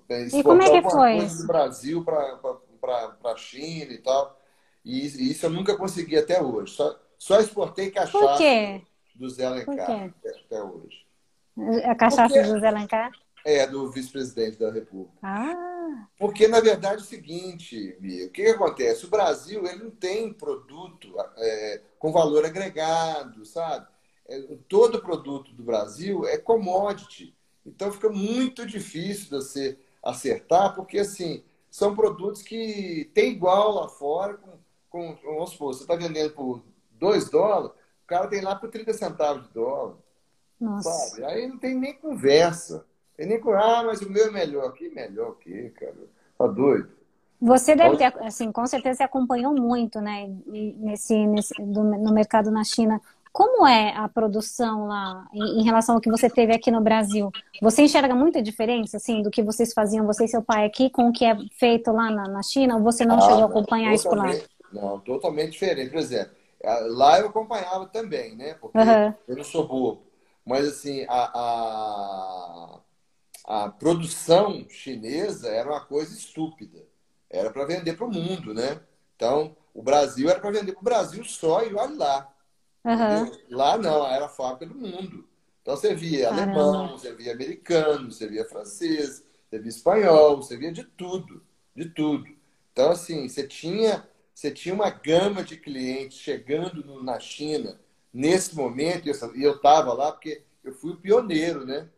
Exportar 0.10 0.44
como 0.44 0.62
é 0.64 0.70
que 0.70 0.76
alguma 0.88 0.92
foi 0.92 1.28
do 1.28 1.48
Brasil 1.48 2.04
para 2.04 3.16
a 3.24 3.36
China 3.38 3.94
e 3.94 3.98
tal. 4.00 4.40
E 4.84 5.06
isso- 5.06 5.22
isso 5.22 5.46
eu 5.46 5.50
nunca 5.52 5.78
consegui 5.78 6.18
até 6.18 6.42
hoje. 6.42 6.74
Só, 6.74 7.00
só 7.20 7.40
exportei 7.40 7.92
cachaça 7.92 8.18
Por 8.18 8.38
quê? 8.38 8.82
do 9.16 9.30
Zé 9.30 9.46
Alencar 9.46 9.66
Por 9.66 9.76
quê? 9.86 10.14
até, 10.18 10.40
até 10.40 10.64
hoje. 10.64 11.06
A 11.86 11.94
cachaça 11.96 12.42
do 12.44 12.60
Zé 12.60 12.68
Alencar? 12.68 13.12
É, 13.46 13.68
do 13.68 13.92
vice-presidente 13.92 14.58
da 14.58 14.72
República. 14.72 15.18
Ah, 15.22 15.79
Porque, 16.18 16.48
na 16.48 16.60
verdade, 16.60 17.02
é 17.02 17.04
o 17.04 17.08
seguinte, 17.08 17.96
Bia, 18.00 18.28
o 18.28 18.30
que, 18.30 18.44
que 18.44 18.50
acontece? 18.50 19.06
O 19.06 19.10
Brasil 19.10 19.66
ele 19.66 19.84
não 19.84 19.92
tem 19.92 20.34
produto 20.34 21.14
é, 21.38 21.82
com 21.98 22.12
valor 22.12 22.46
agregado, 22.46 23.46
sabe? 23.46 23.88
É, 24.28 24.40
todo 24.68 25.02
produto 25.02 25.52
do 25.54 25.64
Brasil 25.64 26.26
é 26.26 26.38
commodity. 26.38 27.36
Então, 27.66 27.92
fica 27.92 28.10
muito 28.10 28.66
difícil 28.66 29.30
você 29.30 29.78
acertar, 30.04 30.76
porque, 30.76 31.00
assim, 31.00 31.44
são 31.70 31.96
produtos 31.96 32.42
que 32.42 33.10
tem 33.14 33.32
igual 33.32 33.72
lá 33.76 33.88
fora, 33.88 34.38
com, 34.90 35.16
com 35.16 35.18
vamos 35.24 35.52
supor, 35.52 35.74
você 35.74 35.84
está 35.84 35.96
vendendo 35.96 36.34
por 36.34 36.64
2 36.94 37.30
dólares, 37.30 37.72
o 38.04 38.08
cara 38.08 38.28
tem 38.28 38.42
lá 38.42 38.56
por 38.56 38.70
30 38.70 38.94
centavos 38.94 39.48
de 39.48 39.54
dólar. 39.54 39.96
nossa. 40.60 40.90
Sabe? 40.90 41.26
Aí 41.26 41.48
não 41.48 41.58
tem 41.58 41.76
nem 41.76 41.94
conversa. 41.94 42.86
Com, 43.42 43.54
ah, 43.54 43.84
mas 43.84 44.02
o 44.02 44.10
meu 44.10 44.28
é 44.28 44.32
melhor. 44.32 44.74
Que 44.74 44.90
melhor 44.90 45.32
o 45.32 45.36
quê, 45.36 45.72
cara? 45.78 45.96
Tá 46.38 46.48
doido? 46.48 46.90
Você 47.42 47.74
deve 47.76 47.96
ter, 47.96 48.14
assim, 48.22 48.52
com 48.52 48.66
certeza 48.68 48.98
você 48.98 49.04
acompanhou 49.04 49.54
muito, 49.56 50.02
né, 50.02 50.26
e- 50.54 50.74
nesse, 50.78 51.16
nesse 51.28 51.54
do- 51.58 51.84
no 51.84 52.12
mercado 52.14 52.52
na 52.52 52.64
China. 52.66 53.00
Como 53.32 53.66
é 53.66 53.96
a 53.96 54.10
produção 54.10 54.88
lá 54.88 55.26
em, 55.34 55.62
em 55.62 55.64
relação 55.64 55.96
ao 55.96 56.02
que 56.02 56.10
você 56.10 56.30
teve 56.30 56.54
aqui 56.54 56.70
no 56.72 56.82
Brasil? 56.82 57.34
Você 57.62 57.84
enxerga 57.84 58.14
muita 58.16 58.42
diferença, 58.42 58.98
assim, 58.98 59.22
do 59.22 59.32
que 59.32 59.42
vocês 59.44 59.72
faziam, 59.74 60.06
você 60.06 60.26
e 60.26 60.28
seu 60.28 60.42
pai 60.44 60.66
aqui, 60.66 60.90
com 60.90 61.08
o 61.10 61.14
que 61.14 61.24
é 61.26 61.38
feito 61.58 61.92
lá 61.92 62.10
na, 62.12 62.28
na 62.28 62.44
China? 62.44 62.76
Ou 62.78 62.84
você 62.84 63.06
não 63.06 63.20
Ah, 63.20 63.22
chegou 63.22 63.44
a 63.44 63.48
acompanhar 63.48 63.96
isso 63.96 64.08
por 64.10 64.18
lá? 64.18 64.38
Não, 64.72 65.00
totalmente 65.00 65.52
diferente. 65.54 65.90
Por 65.92 66.00
exemplo, 66.00 66.36
lá 66.98 67.20
eu 67.20 67.28
acompanhava 67.28 67.88
também, 67.88 68.36
né? 68.36 68.54
Porque 68.56 68.80
Aham. 68.80 69.16
eu 69.28 69.36
não 69.36 69.44
sou 69.44 69.68
bobo. 69.68 70.04
Mas, 70.46 70.68
assim, 70.68 71.06
a, 71.10 71.16
a, 71.40 72.79
a 73.50 73.68
produção 73.68 74.64
chinesa 74.70 75.50
era 75.50 75.72
uma 75.72 75.84
coisa 75.84 76.14
estúpida. 76.16 76.86
Era 77.28 77.50
para 77.50 77.66
vender 77.66 77.94
para 77.98 78.06
o 78.06 78.14
mundo, 78.14 78.54
né? 78.54 78.80
Então, 79.16 79.58
o 79.74 79.82
Brasil 79.82 80.30
era 80.30 80.40
para 80.40 80.52
vender 80.52 80.74
para 80.74 80.82
o 80.82 80.84
Brasil 80.84 81.24
só 81.24 81.64
e 81.64 81.74
olha 81.74 81.98
lá. 81.98 82.36
Uhum. 82.86 83.32
Lá 83.50 83.76
não, 83.76 84.06
era 84.08 84.26
a 84.26 84.30
fábrica 84.30 84.68
do 84.68 84.76
mundo. 84.80 85.28
Então 85.64 85.76
você 85.76 85.96
via 85.96 86.30
Caramba. 86.30 86.62
alemão, 86.62 86.98
você 86.98 87.12
via 87.16 87.34
americano, 87.34 88.12
você 88.12 88.28
via 88.28 88.46
francês, 88.46 89.24
você 89.50 89.58
via 89.58 89.70
espanhol, 89.70 90.38
você 90.38 90.56
via 90.56 90.72
de 90.72 90.84
tudo, 90.84 91.44
de 91.76 91.90
tudo. 91.90 92.28
Então, 92.72 92.92
assim, 92.92 93.28
você 93.28 93.48
tinha, 93.48 94.08
você 94.34 94.52
tinha 94.52 94.76
uma 94.76 94.92
gama 94.92 95.44
de 95.44 95.58
clientes 95.58 96.20
chegando 96.20 97.04
na 97.04 97.20
China 97.20 97.80
nesse 98.14 98.56
momento, 98.56 99.08
e 99.08 99.44
eu 99.44 99.56
estava 99.56 99.92
lá 99.94 100.12
porque 100.12 100.44
eu 100.64 100.72
fui 100.72 100.92
o 100.92 100.98
pioneiro, 100.98 101.66
né? 101.66 101.90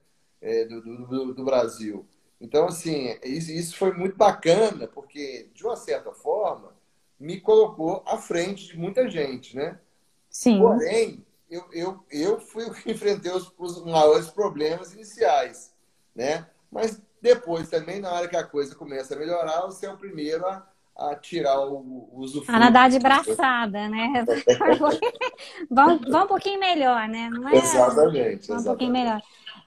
É, 0.42 0.66
do, 0.66 0.82
do, 0.82 1.34
do, 1.36 1.46
Brasil. 1.46 2.06
Então, 2.40 2.66
assim, 2.66 3.16
isso, 3.24 3.52
isso 3.52 3.78
foi 3.78 3.94
muito 3.94 4.18
bacana, 4.18 4.88
porque, 4.88 5.50
de 5.54 5.64
uma 5.64 5.76
certa 5.76 6.12
forma, 6.12 6.74
me 7.20 7.40
colocou 7.40 8.04
à 8.08 8.18
frente 8.18 8.66
de 8.66 8.78
muita 8.78 9.08
gente, 9.08 9.56
né? 9.56 9.80
Sim. 10.28 10.60
Porém, 10.60 11.24
eu, 11.48 11.66
eu, 11.72 12.04
eu 12.10 12.40
fui 12.40 12.66
o 12.70 12.74
que 12.74 12.92
enfrentei 12.92 13.32
os, 13.32 13.54
os 13.58 13.86
maiores 13.86 14.30
problemas 14.30 14.94
iniciais, 14.94 15.74
né? 16.16 16.48
Mas 16.72 17.00
depois 17.22 17.70
também, 17.70 18.00
na 18.00 18.12
hora 18.12 18.28
que 18.28 18.36
a 18.36 18.44
coisa 18.44 18.74
começa 18.74 19.14
a 19.14 19.20
melhorar, 19.20 19.62
você 19.62 19.86
é 19.86 19.94
o 19.94 19.98
primeiro 19.98 20.44
a, 20.48 20.66
a 20.98 21.16
tirar 21.16 21.60
o, 21.60 22.10
o 22.12 22.20
usufruto. 22.20 22.52
A 22.52 22.60
nadar 22.60 22.90
de 22.90 22.98
braçada, 22.98 23.88
né? 23.88 24.26
vão, 25.70 26.00
vão 26.00 26.24
um 26.24 26.28
pouquinho 26.28 26.60
melhor, 26.60 27.08
né? 27.08 27.30
Não 27.30 27.48
é... 27.48 27.58
Exatamente. 27.58 28.48
Vão 28.48 28.58
um 28.58 28.64
pouquinho 28.64 28.92
melhor. 28.92 29.22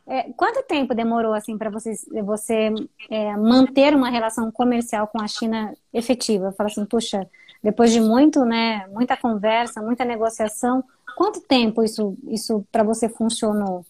É, 0.07 0.25
quanto 0.35 0.63
tempo 0.63 0.95
demorou 0.95 1.33
assim 1.33 1.57
para 1.57 1.71
você, 1.71 1.95
você 2.23 2.71
é, 3.09 3.37
manter 3.37 3.95
uma 3.95 4.11
relação 4.11 4.51
comercial 4.51 5.07
com 5.07 5.21
a 5.21 5.27
China 5.27 5.75
efetiva? 5.93 6.53
Fala 6.53 6.69
assim, 6.69 6.85
puxa, 6.85 7.27
depois 7.63 7.91
de 7.91 8.01
muito, 8.01 8.45
né, 8.45 8.87
muita 8.89 9.17
conversa, 9.17 9.81
muita 9.81 10.05
negociação, 10.05 10.85
quanto 11.17 11.41
tempo 11.41 11.83
isso, 11.83 12.17
isso 12.29 12.67
para 12.71 12.83
você 12.83 13.09
funcionou? 13.09 13.87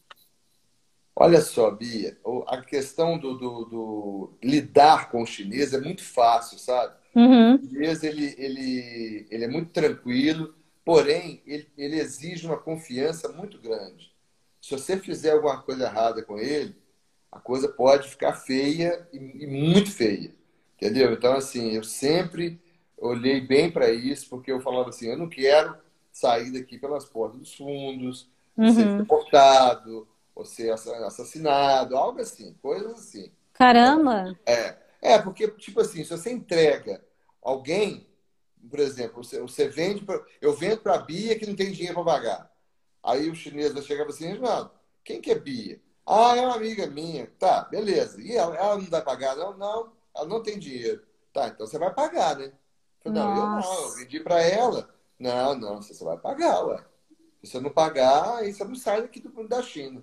Olha 1.17 1.41
só, 1.41 1.71
Bia, 1.71 2.17
a 2.47 2.61
questão 2.61 3.19
do, 3.19 3.35
do, 3.35 3.65
do, 3.65 4.33
lidar 4.43 5.11
com 5.11 5.23
o 5.23 5.27
chinês 5.27 5.73
é 5.73 5.81
muito 5.81 6.03
fácil, 6.03 6.59
sabe? 6.59 6.95
Uhum. 7.15 7.57
O 7.57 7.69
chinês 7.69 8.03
ele, 8.03 8.35
ele, 8.39 9.27
ele 9.31 9.45
é 9.45 9.49
muito 9.49 9.71
tranquilo, 9.71 10.55
porém 10.85 11.43
ele, 11.47 11.69
ele 11.77 12.01
exige 12.01 12.47
uma 12.47 12.57
confiança 12.57 13.29
muito 13.29 13.61
grande. 13.61 14.14
Se 14.65 14.71
você 14.71 14.99
fizer 14.99 15.33
alguma 15.33 15.61
coisa 15.61 15.85
errada 15.85 16.23
com 16.23 16.39
ele, 16.39 16.75
a 17.31 17.39
coisa 17.39 17.69
pode 17.69 18.09
ficar 18.09 18.33
feia 18.33 19.07
e, 19.13 19.19
e 19.45 19.47
muito 19.47 19.91
feia, 19.91 20.35
entendeu? 20.75 21.13
Então 21.13 21.35
assim, 21.35 21.73
eu 21.73 21.85
sempre 21.85 22.59
olhei 22.97 23.43
bem 23.43 23.71
para 23.71 23.91
isso 23.91 24.27
porque 24.31 24.51
eu 24.51 24.63
falava 24.63 24.89
assim, 24.89 25.09
eu 25.09 25.19
não 25.19 25.29
quero 25.29 25.77
sair 26.11 26.51
daqui 26.51 26.79
pelas 26.79 27.05
portas 27.05 27.41
dos 27.41 27.55
fundos, 27.55 28.27
uhum. 28.57 28.73
ser 28.73 28.97
deportado 28.97 30.09
ou 30.35 30.47
ser 30.47 30.73
assassinado, 30.73 31.95
algo 31.95 32.23
assim, 32.23 32.55
coisas 32.63 32.93
assim. 32.95 33.31
Caramba! 33.53 34.35
É, 34.47 34.77
é 35.03 35.19
porque, 35.19 35.47
tipo 35.47 35.83
assim, 35.83 36.03
se 36.05 36.11
você 36.11 36.33
entrega 36.33 37.05
alguém, 37.43 38.09
por 38.71 38.79
exemplo, 38.79 39.23
você, 39.23 39.43
você 39.43 39.69
vende, 39.69 40.07
pra, 40.07 40.25
eu 40.41 40.55
vendo 40.55 40.79
para 40.79 40.95
a 40.95 41.03
Bia 41.03 41.39
que 41.39 41.45
não 41.45 41.55
tem 41.55 41.71
dinheiro 41.71 41.97
para 41.97 42.05
pagar. 42.05 42.54
Aí 43.05 43.31
o 43.31 43.35
chinês 43.35 43.73
chegar 43.85 44.07
assim, 44.07 44.29
Reginaldo, 44.29 44.71
quem 45.05 45.21
que 45.21 45.31
é 45.31 45.39
Bia? 45.39 45.81
Ah, 46.07 46.37
é 46.37 46.41
uma 46.41 46.57
amiga 46.57 46.87
minha. 46.87 47.27
Tá, 47.39 47.65
beleza. 47.65 48.21
E 48.21 48.35
ela, 48.35 48.57
ela 48.57 48.77
não 48.77 48.85
vai 48.87 49.03
pagar? 49.03 49.37
Não, 49.37 49.57
não, 49.57 49.93
ela 50.17 50.27
não 50.27 50.43
tem 50.43 50.59
dinheiro. 50.59 51.03
Tá, 51.33 51.49
então 51.49 51.67
você 51.67 51.79
vai 51.79 51.93
pagar, 51.93 52.37
né? 52.37 52.53
Eu, 53.05 53.13
não, 53.13 53.35
Nossa. 53.35 53.69
eu 53.69 53.75
não, 53.75 53.89
eu 53.89 53.95
vendi 53.97 54.21
para 54.21 54.43
ela. 54.43 54.89
Não, 55.19 55.55
não, 55.55 55.83
você 55.83 56.05
vai 56.05 56.17
pagar, 56.17 56.65
ué. 56.65 56.85
Se 57.43 57.53
você 57.53 57.61
não 57.61 57.71
pagar, 57.71 58.37
aí 58.37 58.53
você 58.53 58.65
não 58.65 58.75
sai 58.75 59.03
daqui 59.03 59.21
do, 59.21 59.47
da 59.47 59.63
China 59.63 60.03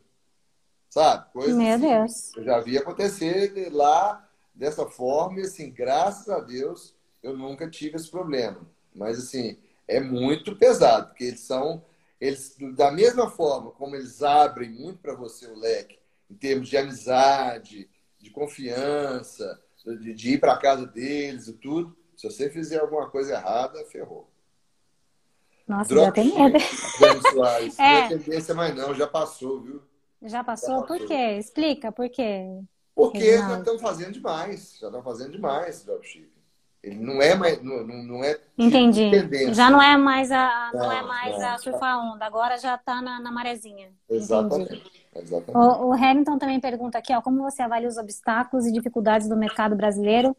sabe? 0.92 1.32
Coisa 1.32 1.58
Meu 1.58 1.74
assim, 1.74 1.88
Deus. 1.88 2.36
Eu 2.36 2.44
já 2.44 2.60
vi 2.60 2.78
acontecer 2.78 3.70
lá 3.72 4.30
dessa 4.54 4.86
forma 4.86 5.40
e, 5.40 5.44
assim, 5.44 5.72
graças 5.72 6.30
a 6.30 6.40
Deus, 6.40 6.94
eu 7.24 7.36
nunca 7.36 7.68
tive 7.70 7.96
esse 7.96 8.12
problema. 8.12 8.60
Mas, 8.94 9.18
assim, 9.18 9.58
é 9.88 10.00
muito 10.00 10.56
pesado, 10.56 11.08
porque 11.08 11.24
eles 11.24 11.40
são, 11.40 11.84
eles, 12.22 12.56
da 12.76 12.92
mesma 12.92 13.30
forma 13.32 13.72
como 13.72 13.96
eles 13.96 14.22
abrem 14.22 14.70
muito 14.70 15.00
para 15.00 15.16
você 15.16 15.48
o 15.48 15.58
leque, 15.58 15.98
em 16.30 16.36
termos 16.36 16.70
de 16.70 16.78
amizade, 16.78 17.90
de 18.20 18.30
confiança, 18.30 19.60
de, 19.84 20.14
de 20.14 20.34
ir 20.34 20.40
para 20.40 20.56
casa 20.56 20.86
deles 20.86 21.48
e 21.48 21.54
tudo, 21.54 21.98
se 22.16 22.30
você 22.30 22.48
fizer 22.52 22.80
alguma 22.80 23.10
coisa 23.10 23.34
errada, 23.34 23.84
ferrou. 23.86 24.30
Nossa, 25.68 25.90
Drop 25.90 26.06
já 26.06 26.12
tem 26.12 26.36
medo. 26.36 26.60
Soares. 27.32 27.78
É. 27.80 27.84
Não 27.84 27.98
é 27.98 28.08
tendência 28.10 28.54
mais 28.54 28.76
não, 28.76 28.94
já 28.94 29.08
passou, 29.08 29.62
viu? 29.62 29.82
Já 30.22 30.44
passou? 30.44 30.84
Por 30.84 31.00
quê? 31.08 31.38
Explica, 31.40 31.92
por 31.92 32.08
quê? 32.10 32.46
Porque 32.94 33.38
já 33.38 33.58
estão 33.58 33.80
fazendo 33.80 34.12
demais. 34.12 34.78
Já 34.80 34.88
estão 34.88 35.02
fazendo 35.02 35.32
demais 35.32 35.84
dropshipping. 35.84 36.41
Ele 36.84 37.00
não 37.00 37.22
é 37.22 37.36
mais, 37.36 37.62
não, 37.62 37.84
não 37.86 38.24
é 38.24 38.40
Entendi. 38.58 39.12
Já 39.54 39.70
não 39.70 39.82
é 39.82 39.96
mais 39.98 40.32
a, 40.32 40.72
não, 40.74 40.80
não 40.80 40.92
é 40.92 41.02
mais 41.04 41.38
não, 41.38 41.50
a 41.50 41.58
surfar 41.60 42.00
onda, 42.00 42.26
agora 42.26 42.58
já 42.58 42.74
está 42.74 43.00
na, 43.02 43.20
na 43.20 43.32
marezinha. 43.32 43.90
Exatamente. 44.10 44.92
Exatamente. 45.16 45.58
O, 45.58 45.90
o 45.90 45.94
Hamilton 45.94 46.40
também 46.40 46.60
pergunta 46.60 46.98
aqui, 46.98 47.14
ó, 47.14 47.22
como 47.22 47.44
você 47.44 47.62
avalia 47.62 47.88
os 47.88 47.98
obstáculos 47.98 48.66
e 48.66 48.72
dificuldades 48.72 49.30
do 49.30 49.38
mercado 49.38 49.76
brasileiro 49.76 50.36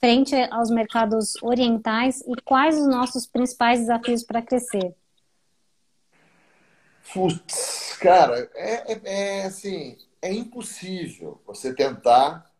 frente 0.00 0.34
aos 0.50 0.70
mercados 0.70 1.34
orientais 1.42 2.20
e 2.26 2.34
quais 2.42 2.78
os 2.78 2.86
nossos 2.86 3.26
principais 3.26 3.80
desafios 3.80 4.22
para 4.22 4.42
crescer? 4.42 4.94
Putz, 7.12 7.96
cara, 8.00 8.50
é, 8.54 8.92
é, 8.92 9.00
é, 9.04 9.44
assim, 9.44 9.96
é 10.20 10.32
impossível 10.32 11.40
você 11.46 11.72
tentar 11.74 12.50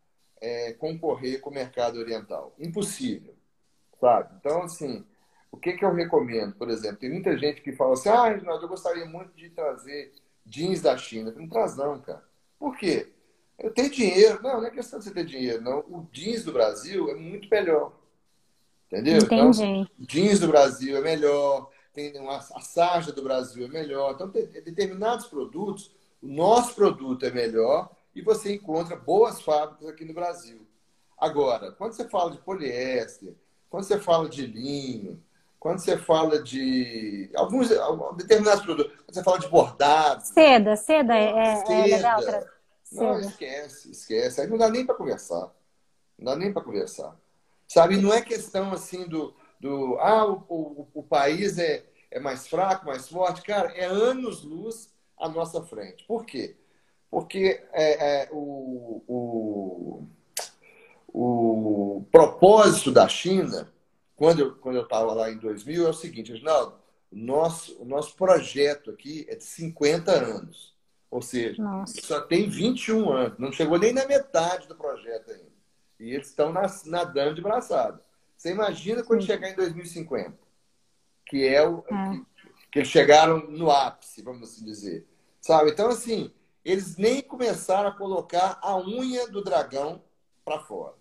é, 0.45 0.73
concorrer 0.73 1.41
com 1.41 1.49
o 1.49 1.53
mercado 1.53 1.97
oriental. 1.97 2.53
Impossível, 2.59 3.33
sabe? 3.99 4.35
Então, 4.39 4.61
assim, 4.61 5.03
o 5.51 5.57
que, 5.57 5.73
que 5.73 5.83
eu 5.83 5.91
recomendo? 5.91 6.53
Por 6.53 6.69
exemplo, 6.69 6.97
tem 6.97 7.09
muita 7.09 7.35
gente 7.35 7.61
que 7.61 7.71
fala 7.71 7.93
assim, 7.93 8.09
ah, 8.09 8.29
Reginaldo, 8.29 8.65
eu 8.65 8.69
gostaria 8.69 9.05
muito 9.05 9.35
de 9.35 9.49
trazer 9.49 10.13
jeans 10.45 10.81
da 10.81 10.95
China. 10.95 11.33
Não 11.35 11.49
traz 11.49 11.75
não, 11.75 11.99
cara. 11.99 12.23
Por 12.59 12.77
quê? 12.77 13.11
Eu 13.57 13.71
tenho 13.73 13.89
dinheiro. 13.89 14.39
Não, 14.43 14.61
não 14.61 14.67
é 14.67 14.69
questão 14.69 14.99
de 14.99 15.05
você 15.05 15.11
ter 15.11 15.25
dinheiro, 15.25 15.63
não. 15.63 15.79
O 15.79 16.07
jeans 16.11 16.43
do 16.43 16.53
Brasil 16.53 17.09
é 17.09 17.15
muito 17.15 17.49
melhor. 17.49 17.91
Entendeu? 18.85 19.17
Entendi. 19.17 19.63
Então, 19.63 19.87
jeans 19.97 20.39
do 20.39 20.47
Brasil 20.47 20.95
é 20.95 21.01
melhor 21.01 21.71
tem 21.91 22.19
uma, 22.19 22.35
a 22.35 22.59
sarja 22.59 23.13
do 23.13 23.23
Brasil 23.23 23.65
é 23.65 23.69
melhor. 23.69 24.13
Então, 24.13 24.29
tem, 24.29 24.45
determinados 24.47 25.27
produtos, 25.27 25.89
o 26.21 26.27
nosso 26.27 26.75
produto 26.75 27.25
é 27.25 27.31
melhor 27.31 27.89
e 28.15 28.21
você 28.21 28.53
encontra 28.53 28.95
boas 28.95 29.41
fábricas 29.41 29.87
aqui 29.87 30.05
no 30.05 30.13
Brasil. 30.13 30.65
Agora, 31.17 31.71
quando 31.71 31.93
você 31.93 32.07
fala 32.07 32.31
de 32.31 32.37
poliéster, 32.39 33.35
quando 33.69 33.83
você 33.83 33.99
fala 33.99 34.29
de 34.29 34.45
linho, 34.45 35.21
quando 35.59 35.79
você 35.79 35.97
fala 35.97 36.41
de 36.41 37.29
alguns 37.35 37.69
determinados 38.15 38.63
produtos, 38.63 38.93
quando 38.97 39.13
você 39.13 39.23
fala 39.23 39.39
de 39.39 39.47
bordado. 39.47 40.23
Seda, 40.23 40.75
seda 40.75 41.15
é, 41.15 41.31
é, 41.31 41.47
é 41.47 41.55
seda. 41.57 41.73
é 41.73 41.85
legal. 41.87 42.21
Pra... 42.23 42.45
Não, 42.91 43.19
esquece, 43.19 43.91
esquece. 43.91 44.41
Aí 44.41 44.47
não 44.47 44.57
dá 44.57 44.69
nem 44.69 44.85
para 44.85 44.95
conversar. 44.95 45.51
Não 46.17 46.25
dá 46.25 46.35
nem 46.35 46.53
para 46.53 46.63
conversar. 46.63 47.15
Sabe, 47.67 47.97
não 47.97 48.13
é 48.13 48.21
questão 48.21 48.71
assim 48.71 49.07
do 49.07 49.35
do 49.59 49.97
ah, 49.99 50.25
o, 50.25 50.43
o, 50.47 50.87
o 50.93 51.03
país 51.03 51.57
é, 51.57 51.83
é 52.11 52.19
mais 52.19 52.47
fraco, 52.47 52.85
mais 52.85 53.07
forte. 53.07 53.41
Cara, 53.41 53.71
é 53.71 53.85
anos-luz 53.85 54.93
à 55.17 55.27
nossa 55.27 55.63
frente. 55.63 56.05
Por 56.05 56.25
quê? 56.25 56.55
Porque 57.15 57.63
é, 57.71 58.23
é, 58.23 58.29
o, 58.29 59.01
o, 59.07 60.07
o 61.07 62.05
propósito 62.11 62.91
da 62.91 63.07
China, 63.07 63.71
quando 64.17 64.39
eu 64.41 64.55
quando 64.55 64.81
estava 64.81 65.13
lá 65.13 65.31
em 65.31 65.37
2000, 65.37 65.87
é 65.87 65.89
o 65.91 65.93
seguinte, 65.93 66.33
Reginaldo, 66.33 66.75
o 67.09 67.15
nosso, 67.15 67.81
o 67.81 67.85
nosso 67.85 68.17
projeto 68.17 68.91
aqui 68.91 69.25
é 69.29 69.35
de 69.37 69.45
50 69.45 70.11
anos. 70.11 70.75
Ou 71.09 71.21
seja, 71.21 71.63
só 71.85 72.19
tem 72.19 72.49
21 72.49 73.09
anos. 73.09 73.39
Não 73.39 73.49
chegou 73.49 73.79
nem 73.79 73.93
na 73.93 74.05
metade 74.05 74.67
do 74.67 74.75
projeto 74.75 75.31
ainda. 75.31 75.55
E 75.97 76.11
eles 76.11 76.27
estão 76.27 76.51
nadando 76.51 77.35
de 77.35 77.41
braçada. 77.41 78.03
Você 78.35 78.51
imagina 78.51 79.03
quando 79.03 79.21
Sim. 79.21 79.27
chegar 79.27 79.49
em 79.49 79.55
2050, 79.55 80.33
que 81.25 81.47
é 81.47 81.65
o 81.65 81.81
é. 81.89 82.09
Que, 82.09 82.25
que, 82.73 82.79
eles 82.79 82.89
chegaram 82.89 83.37
no 83.49 83.71
ápice, 83.71 84.21
vamos 84.21 84.49
assim 84.49 84.65
dizer. 84.65 85.07
Sabe? 85.39 85.71
Então, 85.71 85.87
assim, 85.87 86.29
eles 86.65 86.97
nem 86.97 87.21
começaram 87.21 87.89
a 87.89 87.95
colocar 87.95 88.57
a 88.61 88.75
unha 88.75 89.27
do 89.27 89.43
dragão 89.43 90.01
para 90.43 90.59
fora. 90.59 90.95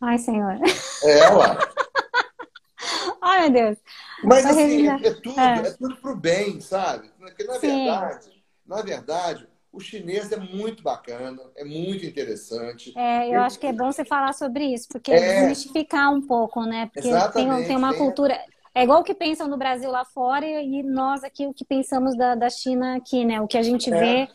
Ai, 0.00 0.18
senhor. 0.18 0.58
É, 1.04 1.32
ué. 1.32 1.58
Ai, 3.22 3.48
meu 3.48 3.50
Deus. 3.52 3.78
Mas, 4.24 4.44
assim, 4.44 4.88
é, 4.88 4.94
é, 5.06 5.14
tudo, 5.14 5.40
é. 5.40 5.58
é 5.60 5.70
tudo 5.72 5.96
pro 5.96 6.16
bem, 6.16 6.60
sabe? 6.60 7.10
Porque, 7.18 7.44
na 7.44 7.54
Sim. 7.54 7.84
verdade, 7.84 8.44
na 8.66 8.82
verdade, 8.82 9.48
o 9.72 9.80
chinês 9.80 10.30
é 10.30 10.36
muito 10.36 10.82
bacana, 10.82 11.40
é 11.56 11.64
muito 11.64 12.04
interessante. 12.04 12.92
É, 12.96 13.34
eu 13.34 13.40
acho 13.40 13.58
que 13.58 13.66
é 13.66 13.72
bom 13.72 13.90
você 13.90 14.04
falar 14.04 14.32
sobre 14.32 14.64
isso, 14.66 14.88
porque 14.90 15.12
é... 15.12 15.40
desmistificar 15.40 16.12
um 16.12 16.20
pouco, 16.20 16.64
né? 16.64 16.90
Porque 16.92 17.10
tem, 17.32 17.66
tem 17.66 17.76
uma 17.76 17.90
tem... 17.90 17.98
cultura. 17.98 18.38
É 18.74 18.82
igual 18.82 19.00
o 19.00 19.04
que 19.04 19.14
pensam 19.14 19.46
no 19.46 19.56
Brasil 19.56 19.90
lá 19.90 20.04
fora 20.04 20.46
e 20.46 20.82
nós 20.82 21.22
aqui 21.22 21.46
o 21.46 21.54
que 21.54 21.64
pensamos 21.64 22.16
da, 22.16 22.34
da 22.34 22.50
China 22.50 22.96
aqui, 22.96 23.24
né? 23.24 23.40
O 23.40 23.46
que 23.46 23.56
a 23.56 23.62
gente 23.62 23.92
é. 23.92 23.98
vê, 23.98 24.28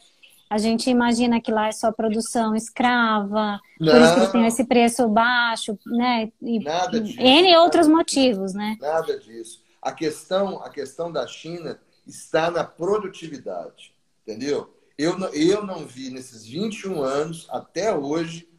a 0.50 0.58
gente 0.58 0.90
imagina 0.90 1.40
que 1.40 1.52
lá 1.52 1.68
é 1.68 1.72
só 1.72 1.92
produção 1.92 2.56
escrava, 2.56 3.60
Não. 3.80 3.94
por 3.94 4.02
isso 4.02 4.26
que 4.26 4.32
têm 4.32 4.48
esse 4.48 4.64
preço 4.64 5.08
baixo, 5.08 5.78
né? 5.86 6.32
E, 6.42 6.60
Nada 6.60 7.00
disso. 7.00 7.22
N 7.22 7.58
outros 7.58 7.88
motivos, 7.88 8.54
né? 8.54 8.76
Nada 8.82 9.20
disso. 9.20 9.62
A 9.80 9.92
questão, 9.92 10.64
a 10.64 10.70
questão 10.70 11.12
da 11.12 11.28
China 11.28 11.80
está 12.08 12.50
na 12.50 12.64
produtividade, 12.64 13.94
entendeu? 14.24 14.74
Eu, 14.98 15.18
eu 15.34 15.64
não 15.64 15.86
vi 15.86 16.10
nesses 16.10 16.46
21 16.46 17.04
anos, 17.04 17.48
até 17.52 17.94
hoje, 17.94 18.50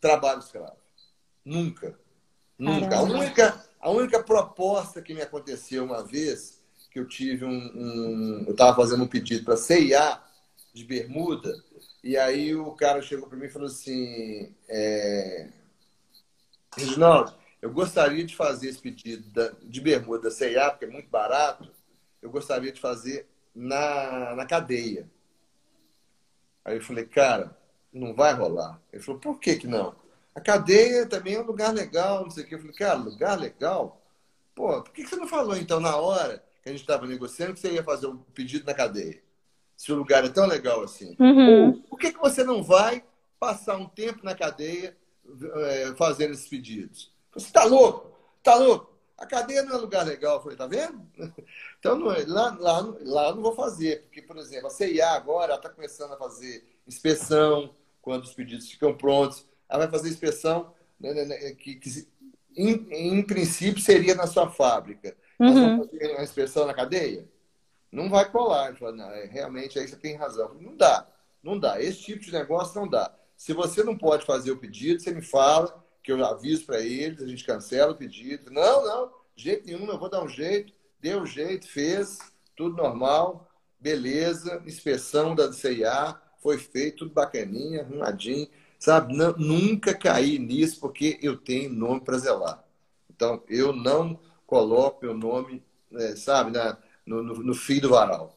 trabalho 0.00 0.40
escravo. 0.40 0.76
Nunca. 1.42 1.98
Nunca. 2.58 2.96
A 2.96 3.02
única, 3.02 3.64
a 3.80 3.90
única 3.90 4.22
proposta 4.22 5.00
que 5.00 5.14
me 5.14 5.22
aconteceu 5.22 5.82
uma 5.82 6.04
vez, 6.04 6.62
que 6.90 7.00
eu 7.00 7.08
tive 7.08 7.46
um. 7.46 7.72
um 7.74 8.44
eu 8.46 8.52
estava 8.52 8.76
fazendo 8.76 9.02
um 9.02 9.08
pedido 9.08 9.44
para 9.44 9.56
CIA 9.56 10.20
de 10.78 10.84
bermuda, 10.84 11.52
e 12.02 12.16
aí 12.16 12.54
o 12.54 12.72
cara 12.72 13.02
chegou 13.02 13.28
para 13.28 13.36
mim 13.36 13.46
e 13.46 13.50
falou 13.50 13.68
assim: 13.68 14.54
é, 14.68 15.50
Reginaldo, 16.76 17.34
eu 17.60 17.72
gostaria 17.72 18.24
de 18.24 18.36
fazer 18.36 18.68
esse 18.68 18.80
pedido 18.80 19.56
de 19.62 19.80
bermuda 19.80 20.24
da 20.24 20.30
CIA, 20.30 20.70
porque 20.70 20.84
é 20.84 20.88
muito 20.88 21.08
barato, 21.08 21.70
eu 22.22 22.30
gostaria 22.30 22.72
de 22.72 22.80
fazer 22.80 23.26
na, 23.54 24.36
na 24.36 24.46
cadeia. 24.46 25.10
Aí 26.64 26.76
eu 26.76 26.82
falei, 26.82 27.06
cara, 27.06 27.56
não 27.92 28.14
vai 28.14 28.32
rolar. 28.34 28.80
Ele 28.92 29.02
falou, 29.02 29.20
por 29.20 29.40
que 29.40 29.56
que 29.56 29.66
não? 29.66 29.96
A 30.34 30.40
cadeia 30.40 31.06
também 31.06 31.34
é 31.34 31.40
um 31.40 31.46
lugar 31.46 31.72
legal, 31.72 32.22
não 32.22 32.30
sei 32.30 32.44
o 32.44 32.46
quê. 32.46 32.54
Eu 32.54 32.60
falei, 32.60 32.74
cara, 32.74 32.94
lugar 32.94 33.38
legal? 33.38 34.00
Pô, 34.54 34.82
por 34.82 34.92
que 34.92 35.06
você 35.06 35.16
não 35.16 35.26
falou 35.26 35.56
então 35.56 35.80
na 35.80 35.96
hora 35.96 36.44
que 36.62 36.68
a 36.68 36.72
gente 36.72 36.82
estava 36.82 37.06
negociando 37.06 37.54
que 37.54 37.60
você 37.60 37.72
ia 37.72 37.82
fazer 37.82 38.06
um 38.06 38.18
pedido 38.18 38.64
na 38.64 38.74
cadeia? 38.74 39.20
Se 39.78 39.92
o 39.92 39.94
lugar 39.94 40.24
é 40.24 40.28
tão 40.28 40.44
legal 40.44 40.82
assim. 40.82 41.16
Uhum. 41.20 41.80
por 41.82 41.96
que, 42.00 42.12
que 42.12 42.18
você 42.18 42.42
não 42.42 42.64
vai 42.64 43.04
passar 43.38 43.76
um 43.76 43.86
tempo 43.86 44.24
na 44.24 44.34
cadeia 44.34 44.96
é, 45.54 45.94
fazendo 45.96 46.32
esses 46.32 46.48
pedidos? 46.48 47.12
Você 47.32 47.46
está 47.46 47.62
louco? 47.62 48.12
Está 48.38 48.56
louco? 48.56 48.92
A 49.16 49.24
cadeia 49.24 49.62
não 49.62 49.76
é 49.76 49.78
lugar 49.78 50.04
legal. 50.04 50.36
Eu 50.36 50.42
falei, 50.42 50.58
tá 50.58 50.66
vendo? 50.66 51.00
Então, 51.78 51.96
não, 51.96 52.10
é, 52.10 52.24
lá, 52.26 52.56
lá, 52.58 52.94
lá 53.02 53.28
eu 53.28 53.36
não 53.36 53.42
vou 53.42 53.54
fazer, 53.54 54.02
porque, 54.02 54.20
por 54.20 54.36
exemplo, 54.36 54.66
a 54.66 54.70
CIA 54.70 55.10
agora 55.10 55.54
está 55.54 55.68
começando 55.68 56.12
a 56.12 56.16
fazer 56.16 56.64
inspeção 56.88 57.72
quando 58.02 58.24
os 58.24 58.34
pedidos 58.34 58.68
ficam 58.68 58.92
prontos. 58.96 59.46
Ela 59.68 59.86
vai 59.86 59.88
fazer 59.92 60.08
inspeção 60.08 60.74
né, 60.98 61.14
né, 61.14 61.24
né 61.24 61.36
que, 61.52 61.76
que 61.76 62.08
em, 62.56 62.84
em, 62.90 63.22
princípio, 63.22 63.80
seria 63.80 64.16
na 64.16 64.26
sua 64.26 64.50
fábrica. 64.50 65.16
Uhum. 65.38 65.46
Nós 65.46 65.54
vamos 65.54 65.86
fazer 65.86 66.12
uma 66.14 66.24
inspeção 66.24 66.66
na 66.66 66.74
cadeia? 66.74 67.28
Não 67.90 68.08
vai 68.08 68.30
colar. 68.30 68.76
Fala, 68.76 68.92
não, 68.92 69.10
é, 69.10 69.24
realmente, 69.24 69.78
aí 69.78 69.88
você 69.88 69.96
tem 69.96 70.16
razão. 70.16 70.54
Não 70.60 70.76
dá. 70.76 71.06
Não 71.42 71.58
dá. 71.58 71.80
Esse 71.80 72.00
tipo 72.00 72.20
de 72.20 72.32
negócio 72.32 72.78
não 72.80 72.88
dá. 72.88 73.14
Se 73.36 73.52
você 73.52 73.82
não 73.84 73.96
pode 73.96 74.26
fazer 74.26 74.50
o 74.50 74.58
pedido, 74.58 75.00
você 75.00 75.12
me 75.12 75.22
fala, 75.22 75.84
que 76.02 76.12
eu 76.12 76.24
aviso 76.24 76.64
para 76.64 76.80
eles, 76.80 77.22
a 77.22 77.26
gente 77.26 77.44
cancela 77.44 77.92
o 77.92 77.96
pedido. 77.96 78.50
Não, 78.50 78.84
não, 78.84 79.12
jeito 79.36 79.66
nenhum, 79.66 79.86
eu 79.86 79.98
vou 79.98 80.08
dar 80.08 80.22
um 80.22 80.28
jeito. 80.28 80.72
Deu 81.00 81.20
um 81.20 81.26
jeito, 81.26 81.68
fez, 81.68 82.18
tudo 82.56 82.76
normal, 82.76 83.48
beleza, 83.78 84.60
inspeção 84.66 85.34
da 85.34 85.52
CIA, 85.52 86.20
foi 86.42 86.58
feito, 86.58 86.98
tudo 86.98 87.12
bacaninha, 87.12 87.82
arrumadinho. 87.82 88.48
Sabe, 88.78 89.16
não, 89.16 89.32
nunca 89.36 89.94
caí 89.94 90.38
nisso 90.38 90.80
porque 90.80 91.18
eu 91.22 91.36
tenho 91.36 91.70
nome 91.70 92.00
para 92.00 92.18
zelar. 92.18 92.64
Então, 93.10 93.42
eu 93.48 93.72
não 93.72 94.18
coloco 94.46 95.04
meu 95.04 95.14
nome, 95.14 95.62
é, 95.92 96.16
sabe, 96.16 96.50
na, 96.50 96.78
no, 97.08 97.22
no, 97.22 97.34
no 97.42 97.54
fio 97.54 97.80
do 97.80 97.90
varal. 97.90 98.34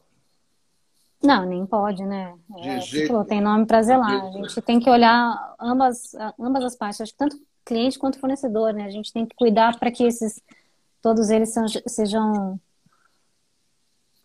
Não, 1.22 1.46
nem 1.46 1.66
pode, 1.66 2.04
né? 2.04 2.34
É, 2.58 2.80
jeito, 2.82 3.10
falou, 3.10 3.24
tem 3.24 3.40
nome 3.40 3.66
para 3.66 3.84
zelar. 3.84 4.26
A 4.26 4.32
gente 4.32 4.60
tem 4.62 4.80
que 4.80 4.90
olhar 4.90 5.56
ambas, 5.60 6.16
ambas 6.40 6.64
as 6.64 6.76
partes, 6.76 7.02
acho 7.02 7.12
que 7.12 7.18
tanto 7.18 7.40
cliente 7.64 8.00
quanto 8.00 8.20
fornecedor, 8.20 8.74
né? 8.74 8.86
A 8.86 8.90
gente 8.90 9.14
tem 9.14 9.26
que 9.26 9.36
cuidar 9.36 9.78
para 9.78 9.92
que 9.92 10.04
esses 10.04 10.42
todos 11.02 11.30
eles 11.30 11.54
são, 11.54 11.66
sejam 11.88 12.60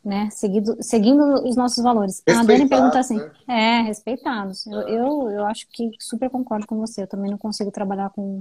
né, 0.07 0.31
seguido, 0.31 0.77
seguindo 0.81 1.23
os 1.45 1.57
nossos 1.57 1.83
valores. 1.83 2.23
A 2.29 2.45
Dani 2.45 2.69
pergunta 2.69 2.99
assim, 2.99 3.17
né? 3.17 3.81
é, 3.81 3.81
respeitados. 3.83 4.67
Eu, 4.67 4.81
eu, 4.83 5.31
eu 5.31 5.47
acho 5.47 5.67
que 5.69 5.91
super 5.99 6.31
concordo 6.31 6.67
com 6.67 6.79
você. 6.79 7.03
Eu 7.03 7.09
também 7.09 7.31
não 7.31 7.39
consigo 7.39 7.71
trabalhar 7.73 8.11
com, 8.11 8.41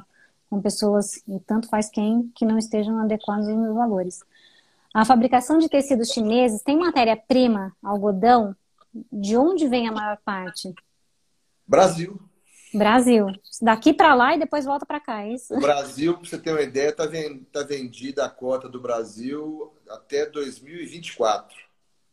com 0.50 0.62
pessoas, 0.62 1.18
e 1.28 1.40
tanto 1.40 1.68
faz 1.68 1.90
quem, 1.90 2.32
que 2.36 2.46
não 2.46 2.58
estejam 2.58 3.00
adequados 3.00 3.48
aos 3.48 3.58
meus 3.58 3.74
valores. 3.74 4.20
A 4.96 5.04
fabricação 5.04 5.58
de 5.58 5.68
tecidos 5.68 6.08
chineses 6.08 6.62
tem 6.62 6.78
matéria-prima, 6.78 7.76
algodão? 7.84 8.56
De 9.12 9.36
onde 9.36 9.68
vem 9.68 9.90
a 9.90 9.92
maior 9.92 10.18
parte? 10.24 10.74
Brasil. 11.68 12.18
Brasil. 12.74 13.28
Daqui 13.62 13.94
para 13.94 14.16
lá 14.16 14.34
e 14.34 14.40
depois 14.40 14.64
volta 14.64 14.86
para 14.86 15.02
cá, 15.02 15.24
é 15.24 15.34
isso? 15.34 15.54
O 15.54 15.60
Brasil, 15.60 16.14
para 16.14 16.30
você 16.30 16.38
ter 16.38 16.52
uma 16.52 16.62
ideia, 16.62 16.92
está 16.92 17.04
tá 17.52 17.64
vendida 17.64 18.24
a 18.24 18.30
cota 18.30 18.70
do 18.70 18.80
Brasil 18.80 19.76
até 19.90 20.28
2024. 20.28 21.54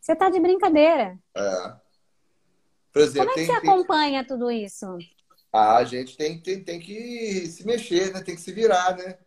Você 0.00 0.12
está 0.14 0.28
de 0.28 0.40
brincadeira. 0.40 1.16
É. 1.36 1.76
Exemplo, 2.96 3.28
Como 3.28 3.30
é 3.30 3.34
que 3.34 3.34
tem, 3.34 3.46
você 3.46 3.60
tem... 3.60 3.70
acompanha 3.70 4.26
tudo 4.26 4.50
isso? 4.50 4.98
Ah, 5.52 5.76
a 5.76 5.84
gente 5.84 6.16
tem, 6.16 6.36
tem, 6.36 6.64
tem 6.64 6.80
que 6.80 7.46
se 7.46 7.64
mexer, 7.64 8.12
né? 8.12 8.22
Tem 8.22 8.34
que 8.34 8.40
se 8.40 8.50
virar, 8.50 8.96
né? 8.96 9.18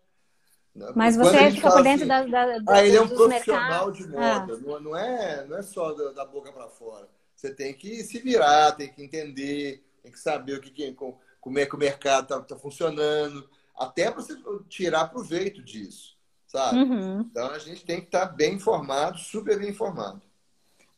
Mas 0.94 1.16
Quando 1.16 1.30
você 1.30 1.52
fica 1.52 1.72
por 1.72 1.84
dentro 1.84 2.12
assim, 2.12 2.30
da, 2.30 2.46
da, 2.60 2.74
Ah, 2.74 2.86
ele 2.86 2.98
é 2.98 3.02
um 3.02 3.08
profissional 3.08 3.88
mercados. 3.88 3.98
de 3.98 4.08
moda. 4.08 4.78
Ah. 4.78 4.80
Não, 4.82 4.98
é, 4.98 5.46
não 5.48 5.58
é 5.58 5.62
só 5.62 5.94
da, 5.94 6.12
da 6.12 6.26
boca 6.26 6.52
para 6.52 6.68
fora. 6.68 7.08
Você 7.34 7.54
tem 7.54 7.74
que 7.74 8.04
se 8.04 8.20
virar, 8.20 8.74
tem 8.74 8.90
que 8.90 9.02
entender, 9.02 9.84
tem 10.04 10.12
que 10.12 10.20
saber 10.20 10.58
o 10.58 10.62
que, 10.62 10.70
que 10.70 10.96
como 11.40 11.60
é 11.60 11.66
que 11.66 11.76
o 11.76 11.80
mercado 11.80 12.24
está 12.24 12.42
tá 12.42 12.56
funcionando, 12.58 13.48
até 13.78 14.10
para 14.10 14.22
você 14.22 14.36
tirar 14.68 15.10
proveito 15.10 15.62
disso, 15.62 16.18
sabe? 16.48 16.80
Uhum. 16.80 17.22
Então 17.22 17.52
a 17.52 17.60
gente 17.60 17.86
tem 17.86 18.00
que 18.00 18.08
estar 18.08 18.28
tá 18.28 18.34
bem 18.34 18.56
informado, 18.56 19.18
super 19.18 19.58
bem 19.60 19.70
informado. 19.70 20.22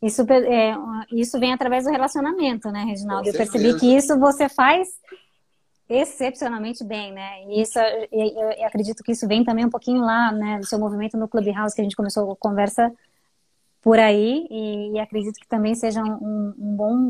Isso, 0.02 0.22
é, 0.32 0.76
isso 1.12 1.40
vem 1.40 1.54
através 1.54 1.86
do 1.86 1.92
relacionamento, 1.92 2.72
né, 2.72 2.84
Reginaldo? 2.84 3.28
Eu 3.28 3.34
percebi 3.34 3.78
que 3.80 3.96
isso 3.96 4.18
você 4.20 4.48
faz 4.48 4.90
excepcionalmente 5.90 6.84
bem, 6.84 7.14
né? 7.14 7.44
E 7.46 7.62
isso, 7.62 7.80
eu, 8.12 8.52
eu, 8.52 8.66
acredito 8.66 9.04
que 9.04 9.12
isso 9.12 9.28
vem 9.28 9.44
também 9.44 9.66
um 9.66 9.70
pouquinho 9.70 10.02
lá, 10.02 10.32
né, 10.32 10.60
do 10.60 10.66
seu 10.66 10.78
movimento 10.78 11.18
no 11.18 11.28
Clubhouse, 11.28 11.76
que 11.76 11.82
a 11.82 11.84
gente 11.84 11.96
começou 11.96 12.32
a 12.32 12.36
conversa 12.36 12.92
por 13.82 13.98
aí, 13.98 14.48
e, 14.50 14.94
e 14.94 15.00
acredito 15.00 15.40
que 15.40 15.48
também 15.48 15.74
seja 15.76 16.04
um, 16.04 16.54
um 16.58 16.76
bom 16.76 17.10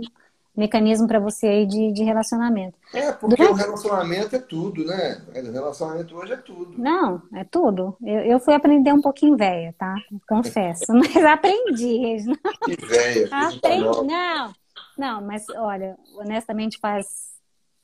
mecanismo 0.56 1.08
para 1.08 1.20
você 1.20 1.46
aí 1.46 1.66
de, 1.68 1.92
de 1.92 2.04
relacionamento. 2.04 2.78
É, 2.92 3.12
porque 3.12 3.36
Durante... 3.36 3.54
o 3.54 3.56
relacionamento 3.56 4.36
é 4.36 4.40
tudo, 4.40 4.84
né? 4.86 5.22
O 5.36 5.52
relacionamento 5.52 6.16
hoje 6.16 6.34
é 6.34 6.38
tudo. 6.38 6.74
Não, 6.78 7.22
é 7.34 7.44
tudo. 7.44 7.96
Eu, 8.04 8.22
eu 8.22 8.40
fui 8.40 8.56
aprender 8.56 8.92
um 8.92 9.02
pouquinho 9.02 9.38
velha, 9.38 9.74
tá? 9.78 9.96
Confesso. 10.28 10.86
Mas 10.94 11.16
aprendi. 11.16 12.26
Que 12.66 12.86
velha. 12.86 13.30
Aprendi. 13.32 14.08
Não, 14.08 14.54
não, 14.98 15.22
mas 15.22 15.48
olha, 15.50 15.96
honestamente 16.16 16.80
faz 16.80 17.37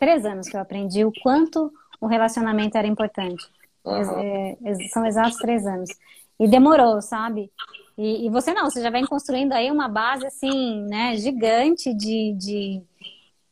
três 0.04 0.26
anos 0.26 0.50
que 0.50 0.58
eu 0.58 0.60
aprendi 0.60 1.06
o 1.06 1.14
quanto 1.22 1.72
o 2.02 2.08
relacionamento 2.08 2.78
era 2.78 2.86
importante. 2.86 3.48
Uhum. 3.86 4.20
É, 4.20 4.58
são 4.90 5.06
exatos 5.06 5.38
três 5.38 5.66
anos. 5.66 5.90
E 6.38 6.46
demorou, 6.46 7.02
sabe? 7.02 7.50
E, 7.98 8.26
e, 8.26 8.30
você 8.30 8.54
não, 8.54 8.70
você 8.70 8.82
já 8.82 8.90
vem 8.90 9.06
construindo 9.06 9.54
aí 9.54 9.72
uma 9.72 9.88
base 9.88 10.26
assim, 10.26 10.82
né, 10.88 11.16
gigante 11.16 11.94
de, 11.94 12.34
de, 12.34 12.82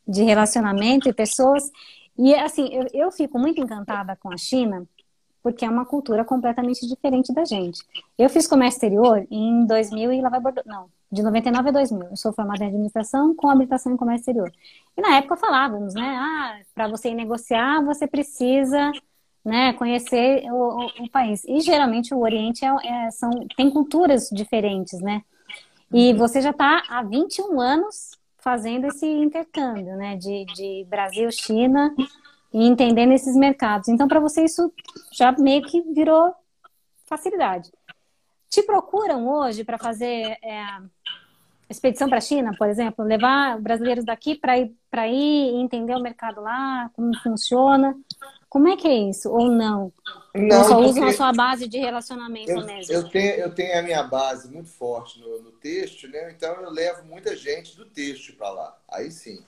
de 0.06 0.22
relacionamento 0.24 1.08
e 1.08 1.12
pessoas. 1.14 1.70
E 2.18 2.34
assim, 2.34 2.68
eu, 2.70 2.86
eu 2.92 3.10
fico 3.10 3.38
muito 3.38 3.58
encantada 3.58 4.14
com 4.16 4.30
a 4.30 4.36
China, 4.36 4.86
porque 5.42 5.64
é 5.64 5.70
uma 5.70 5.86
cultura 5.86 6.22
completamente 6.22 6.86
diferente 6.86 7.32
da 7.32 7.46
gente. 7.46 7.82
Eu 8.18 8.28
fiz 8.28 8.46
comércio 8.46 8.76
exterior 8.76 9.26
em 9.30 9.64
2000 9.64 10.12
e 10.12 10.20
lá 10.20 10.28
vai 10.28 10.40
não, 10.66 10.90
de 11.12 11.22
99 11.22 11.68
a 11.68 11.72
2000. 11.72 12.08
Eu 12.10 12.16
sou 12.16 12.32
formada 12.32 12.64
em 12.64 12.68
administração 12.68 13.34
com 13.36 13.50
habilitação 13.50 13.92
em 13.92 13.96
comércio 13.96 14.22
exterior. 14.22 14.50
E 14.96 15.00
na 15.02 15.16
época 15.16 15.36
falávamos, 15.36 15.92
né, 15.94 16.16
ah, 16.18 16.58
para 16.74 16.88
você 16.88 17.10
ir 17.10 17.14
negociar, 17.14 17.84
você 17.84 18.06
precisa 18.06 18.90
né, 19.44 19.74
conhecer 19.74 20.44
o, 20.50 20.54
o, 20.54 21.04
o, 21.04 21.10
país. 21.10 21.44
E 21.44 21.60
geralmente 21.60 22.14
o 22.14 22.20
Oriente 22.20 22.64
é, 22.64 22.68
é, 22.68 23.10
são, 23.10 23.30
tem 23.56 23.70
culturas 23.70 24.30
diferentes, 24.32 25.00
né? 25.00 25.22
E 25.92 26.12
uhum. 26.12 26.18
você 26.18 26.40
já 26.40 26.50
está 26.50 26.82
há 26.88 27.02
21 27.02 27.60
anos 27.60 28.12
fazendo 28.38 28.86
esse 28.86 29.06
intercâmbio, 29.06 29.96
né, 29.96 30.16
de, 30.16 30.44
de 30.46 30.86
Brasil, 30.88 31.30
China 31.30 31.94
e 32.52 32.66
entendendo 32.66 33.12
esses 33.12 33.36
mercados. 33.36 33.88
Então, 33.88 34.08
para 34.08 34.18
você 34.18 34.44
isso 34.44 34.72
já 35.12 35.32
meio 35.32 35.62
que 35.62 35.80
virou 35.92 36.34
facilidade. 37.04 37.70
Te 38.52 38.62
procuram 38.62 39.26
hoje 39.26 39.64
para 39.64 39.78
fazer 39.78 40.36
é, 40.44 40.66
expedição 41.70 42.06
para 42.06 42.18
a 42.18 42.20
China, 42.20 42.54
por 42.58 42.68
exemplo, 42.68 43.02
levar 43.02 43.58
brasileiros 43.58 44.04
daqui 44.04 44.34
para 44.34 44.58
ir 44.58 44.76
para 44.90 45.08
ir 45.08 45.54
entender 45.54 45.94
o 45.96 46.02
mercado 46.02 46.42
lá, 46.42 46.90
como 46.92 47.16
funciona. 47.22 47.98
Como 48.50 48.68
é 48.68 48.76
que 48.76 48.86
é 48.86 48.94
isso? 49.08 49.30
Ou 49.30 49.50
não? 49.50 49.90
Não, 50.34 50.58
Ou 50.58 50.64
só 50.64 50.80
usam 50.80 51.04
a 51.06 51.12
sua 51.14 51.32
base 51.32 51.66
de 51.66 51.78
relacionamento 51.78 52.50
eu, 52.50 52.66
mesmo? 52.66 52.92
Eu 52.92 53.08
tenho, 53.08 53.34
eu 53.36 53.54
tenho 53.54 53.78
a 53.78 53.82
minha 53.82 54.02
base 54.02 54.52
muito 54.52 54.68
forte 54.68 55.18
no, 55.18 55.40
no 55.40 55.52
texto, 55.52 56.06
né? 56.08 56.30
Então 56.30 56.54
eu 56.56 56.70
levo 56.70 57.06
muita 57.06 57.34
gente 57.34 57.74
do 57.74 57.86
texto 57.86 58.36
para 58.36 58.50
lá. 58.50 58.78
Aí 58.86 59.10
sim. 59.10 59.42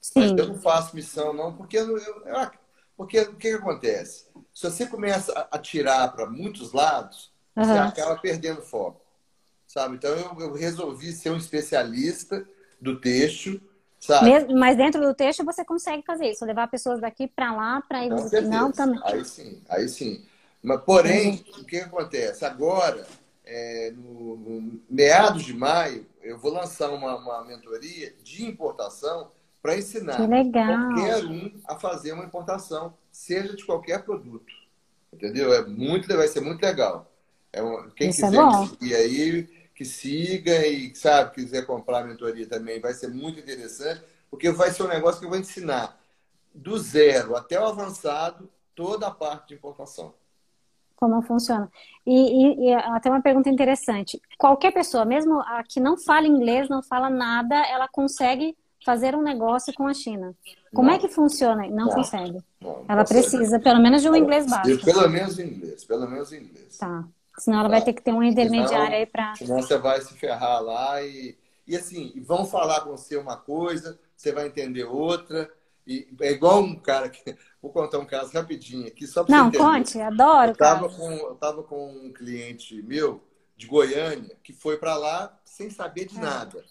sim. 0.00 0.18
Mas 0.18 0.32
eu 0.32 0.48
não 0.48 0.56
faço 0.56 0.96
missão, 0.96 1.32
não, 1.32 1.52
porque 1.52 1.78
eu, 1.78 1.96
eu, 1.96 2.26
eu 2.26 2.50
porque 2.96 3.20
o 3.20 3.36
que, 3.36 3.50
que, 3.50 3.56
acontece? 3.56 4.26
Se 4.52 4.68
você 4.68 4.84
começa 4.84 5.46
a 5.48 5.58
tirar 5.58 6.08
para 6.08 6.28
muitos 6.28 6.72
lados, 6.72 7.31
uhum. 7.56 7.64
você 7.64 7.78
acaba 7.78 8.16
perdendo 8.16 8.62
foco. 8.62 9.00
Sabe? 9.66 9.96
Então 9.96 10.10
eu, 10.10 10.40
eu 10.40 10.52
resolvi 10.52 11.12
ser 11.12 11.30
um 11.30 11.36
especialista 11.36 12.46
do 12.80 13.00
texto 13.00 13.60
Sabe? 14.02 14.52
Mas 14.52 14.76
dentro 14.76 15.00
do 15.00 15.14
texto 15.14 15.44
você 15.44 15.64
consegue 15.64 16.02
fazer 16.04 16.32
isso, 16.32 16.44
levar 16.44 16.66
pessoas 16.66 17.00
daqui 17.00 17.28
para 17.28 17.54
lá 17.54 17.80
para 17.82 18.04
ir 18.04 18.08
Não, 18.48 18.72
também. 18.72 19.00
Aí 19.04 19.24
sim, 19.24 19.62
aí 19.68 19.88
sim. 19.88 20.24
Mas, 20.60 20.80
porém, 20.80 21.44
uhum. 21.54 21.62
o 21.62 21.64
que 21.64 21.76
acontece? 21.76 22.44
Agora, 22.44 23.06
é, 23.44 23.92
no, 23.94 24.36
no, 24.36 24.80
meados 24.90 25.44
de 25.44 25.54
maio, 25.54 26.04
eu 26.20 26.36
vou 26.36 26.52
lançar 26.52 26.90
uma, 26.90 27.14
uma 27.14 27.44
mentoria 27.44 28.12
de 28.24 28.44
importação 28.44 29.30
para 29.62 29.78
ensinar 29.78 30.16
qualquer 30.16 31.24
um 31.24 31.52
a 31.68 31.78
fazer 31.78 32.10
uma 32.12 32.24
importação, 32.24 32.94
seja 33.12 33.54
de 33.54 33.64
qualquer 33.64 34.02
produto. 34.02 34.52
Entendeu? 35.12 35.54
É 35.54 35.64
muito, 35.64 36.08
vai 36.08 36.26
ser 36.26 36.40
muito 36.40 36.60
legal. 36.60 37.08
É 37.52 37.62
uma, 37.62 37.90
quem 37.90 38.10
Isso 38.10 38.24
é 38.24 38.30
quiser 38.30 38.42
é 38.42 38.66
seguir 38.66 38.94
aí, 38.94 39.42
que 39.74 39.84
siga 39.84 40.66
e, 40.66 40.94
sabe, 40.94 41.34
quiser 41.34 41.66
comprar 41.66 42.00
a 42.00 42.04
mentoria 42.04 42.46
também, 42.46 42.80
vai 42.80 42.94
ser 42.94 43.08
muito 43.08 43.38
interessante, 43.38 44.02
porque 44.30 44.50
vai 44.50 44.70
ser 44.70 44.84
um 44.84 44.88
negócio 44.88 45.20
que 45.20 45.26
eu 45.26 45.30
vou 45.30 45.38
ensinar 45.38 45.98
do 46.54 46.78
zero 46.78 47.36
até 47.36 47.60
o 47.60 47.66
avançado 47.66 48.48
toda 48.74 49.06
a 49.06 49.10
parte 49.10 49.48
de 49.48 49.54
importação. 49.54 50.14
Como 50.96 51.20
funciona. 51.22 51.68
E, 52.06 52.12
e, 52.12 52.68
e, 52.68 52.74
até 52.74 53.10
uma 53.10 53.20
pergunta 53.20 53.48
interessante. 53.48 54.20
Qualquer 54.38 54.72
pessoa, 54.72 55.04
mesmo 55.04 55.40
a 55.40 55.64
que 55.64 55.80
não 55.80 55.96
fala 55.96 56.28
inglês, 56.28 56.68
não 56.68 56.80
fala 56.80 57.10
nada, 57.10 57.56
ela 57.66 57.88
consegue 57.88 58.56
fazer 58.84 59.14
um 59.16 59.22
negócio 59.22 59.72
com 59.74 59.86
a 59.86 59.94
China. 59.94 60.34
Como 60.72 60.88
é 60.88 60.92
não. 60.92 60.98
é 60.98 61.00
que 61.00 61.08
funciona? 61.08 61.66
Não, 61.68 61.86
não 61.86 61.88
consegue. 61.88 62.38
Não, 62.60 62.84
ela 62.88 63.02
consegue. 63.02 63.28
precisa, 63.28 63.58
pelo 63.58 63.80
menos, 63.80 64.00
de 64.00 64.08
um 64.08 64.14
inglês 64.14 64.48
básico. 64.48 64.84
Pelo 64.84 65.08
menos 65.08 65.38
inglês, 65.38 65.84
pelo 65.84 66.08
menos 66.08 66.32
inglês. 66.32 66.78
Tá. 66.78 67.04
Senão 67.38 67.60
ela 67.60 67.68
vai 67.68 67.82
ter 67.82 67.92
que 67.92 68.02
ter 68.02 68.12
um 68.12 68.22
intermediário 68.22 68.96
aí 68.96 69.06
para. 69.06 69.34
Senão 69.36 69.62
você 69.62 69.78
vai 69.78 70.00
se 70.00 70.14
ferrar 70.14 70.62
lá 70.62 71.02
e. 71.02 71.36
E 71.66 71.76
assim, 71.76 72.12
vão 72.26 72.44
falar 72.44 72.80
com 72.80 72.90
você 72.90 73.16
uma 73.16 73.36
coisa, 73.36 73.98
você 74.16 74.32
vai 74.32 74.46
entender 74.46 74.84
outra. 74.84 75.50
E 75.86 76.08
é 76.20 76.32
igual 76.32 76.60
um 76.60 76.76
cara 76.76 77.08
que. 77.08 77.22
Vou 77.62 77.70
contar 77.70 78.00
um 78.00 78.04
caso 78.04 78.32
rapidinho 78.32 78.88
aqui, 78.88 79.06
só 79.06 79.22
para 79.22 79.36
Não, 79.36 79.48
você 79.48 79.56
conte, 79.56 80.00
adoro. 80.00 80.48
Eu 80.48 80.52
estava 80.52 80.88
com, 80.88 81.12
eu 81.12 81.34
tava 81.36 81.62
com 81.62 81.92
um 81.92 82.12
cliente 82.12 82.82
meu 82.82 83.22
de 83.56 83.68
Goiânia 83.68 84.36
que 84.42 84.52
foi 84.52 84.76
para 84.76 84.96
lá 84.96 85.38
sem 85.44 85.70
saber 85.70 86.06
de 86.06 86.18
é. 86.18 86.20
nada. 86.20 86.64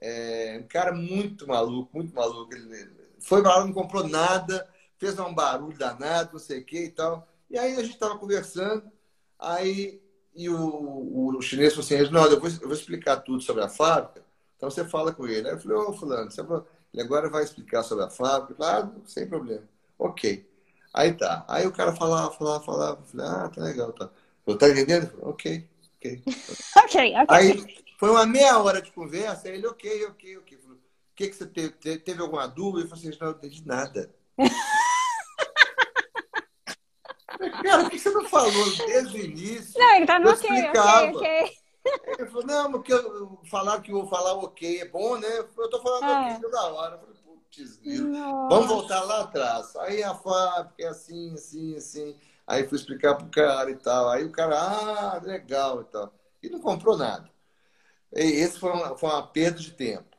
É, 0.00 0.60
um 0.60 0.66
cara 0.66 0.92
muito 0.92 1.46
maluco, 1.46 1.88
muito 1.94 2.12
maluco. 2.12 2.52
Ele 2.52 2.90
foi 3.20 3.42
para 3.42 3.58
lá, 3.58 3.64
não 3.64 3.72
comprou 3.72 4.08
nada, 4.08 4.68
fez 4.98 5.16
um 5.20 5.32
barulho 5.32 5.78
danado, 5.78 6.32
não 6.32 6.40
sei 6.40 6.60
o 6.60 6.64
que 6.64 6.84
e 6.84 6.90
tal. 6.90 7.28
E 7.48 7.56
aí 7.56 7.74
a 7.74 7.82
gente 7.82 7.94
estava 7.94 8.18
conversando. 8.18 8.90
Aí 9.38 10.00
e 10.34 10.48
o, 10.48 11.36
o 11.36 11.40
chinês 11.40 11.72
falou 11.72 11.84
assim, 11.84 11.94
Reginaldo, 11.94 12.34
eu 12.34 12.40
vou, 12.40 12.50
eu 12.50 12.68
vou 12.68 12.72
explicar 12.72 13.18
tudo 13.18 13.40
sobre 13.40 13.62
a 13.62 13.68
fábrica, 13.68 14.24
então 14.56 14.68
você 14.68 14.84
fala 14.84 15.12
com 15.12 15.26
ele. 15.26 15.46
Aí 15.46 15.54
eu 15.54 15.60
falei, 15.60 15.76
ô 15.76 15.92
fulano, 15.92 16.30
você 16.30 16.42
ele 16.92 17.02
agora 17.02 17.28
vai 17.28 17.42
explicar 17.42 17.82
sobre 17.82 18.04
a 18.04 18.10
fábrica? 18.10 18.54
Claro, 18.54 18.92
ah, 18.96 19.00
sem 19.04 19.26
problema. 19.26 19.64
Ok. 19.98 20.48
Aí 20.92 21.12
tá. 21.12 21.44
Aí 21.48 21.66
o 21.66 21.72
cara 21.72 21.92
falava, 21.94 22.30
falava, 22.30 22.64
falava. 22.64 23.00
Eu 23.00 23.06
falei, 23.06 23.26
ah, 23.26 23.48
tá 23.48 23.62
legal, 23.62 23.92
tá. 23.92 24.08
Eu, 24.46 24.56
tá 24.56 24.68
entendendo? 24.68 25.08
Falei, 25.08 25.24
ok, 25.24 25.68
ok. 25.96 26.22
ok, 26.76 27.14
ok. 27.16 27.26
Aí 27.28 27.84
foi 27.98 28.10
uma 28.10 28.24
meia 28.24 28.58
hora 28.58 28.80
de 28.80 28.92
conversa, 28.92 29.48
aí 29.48 29.54
ele, 29.54 29.66
ok, 29.66 30.06
ok, 30.06 30.38
ok. 30.38 30.58
Falei, 30.58 30.76
o 30.76 30.80
que, 31.16 31.28
que 31.28 31.34
você 31.34 31.46
teve? 31.46 31.98
Teve 31.98 32.22
alguma 32.22 32.46
dúvida? 32.46 32.84
Eu 32.84 32.88
falei 32.88 33.08
assim, 33.08 33.18
não, 33.20 33.30
não 33.30 33.36
entendi 33.36 33.66
nada. 33.66 34.14
Cara, 37.62 37.82
por 37.82 37.90
que 37.90 37.98
você 37.98 38.03
não 38.14 38.28
falou 38.28 38.76
desde 38.86 39.16
o 39.16 39.24
início? 39.24 39.78
Não, 39.78 39.96
ele 39.96 40.06
tá 40.06 40.18
no 40.18 40.30
ok, 40.30 40.50
ok, 40.50 41.10
ok. 41.14 41.64
Ele 42.18 42.28
falou, 42.28 42.46
não, 42.46 42.72
porque 42.72 42.92
eu, 42.92 43.38
falar 43.50 43.80
que 43.82 43.92
eu 43.92 44.06
falar 44.06 44.34
ok 44.34 44.80
é 44.80 44.88
bom, 44.88 45.16
né? 45.18 45.28
Eu 45.38 45.70
tô 45.70 45.80
falando 45.82 46.04
é. 46.04 46.32
ok 46.32 46.40
toda 46.40 46.62
hora. 46.62 46.94
Eu 46.94 46.98
falei, 47.00 47.14
putz, 47.24 47.80
vamos 48.48 48.66
voltar 48.66 49.00
lá 49.02 49.22
atrás. 49.22 49.76
Aí 49.76 50.02
a 50.02 50.14
fábrica 50.14 50.82
é 50.82 50.86
assim, 50.86 51.34
assim, 51.34 51.76
assim. 51.76 52.16
Aí 52.46 52.66
fui 52.66 52.78
explicar 52.78 53.14
pro 53.14 53.26
cara 53.28 53.70
e 53.70 53.76
tal. 53.76 54.08
Aí 54.08 54.24
o 54.24 54.32
cara, 54.32 54.58
ah, 54.58 55.20
legal 55.22 55.82
e 55.82 55.84
tal. 55.84 56.14
E 56.42 56.48
não 56.48 56.60
comprou 56.60 56.96
nada. 56.96 57.28
Esse 58.12 58.58
foi 58.58 58.70
uma, 58.70 58.96
foi 58.96 59.10
uma 59.10 59.26
perda 59.26 59.58
de 59.58 59.72
tempo. 59.72 60.14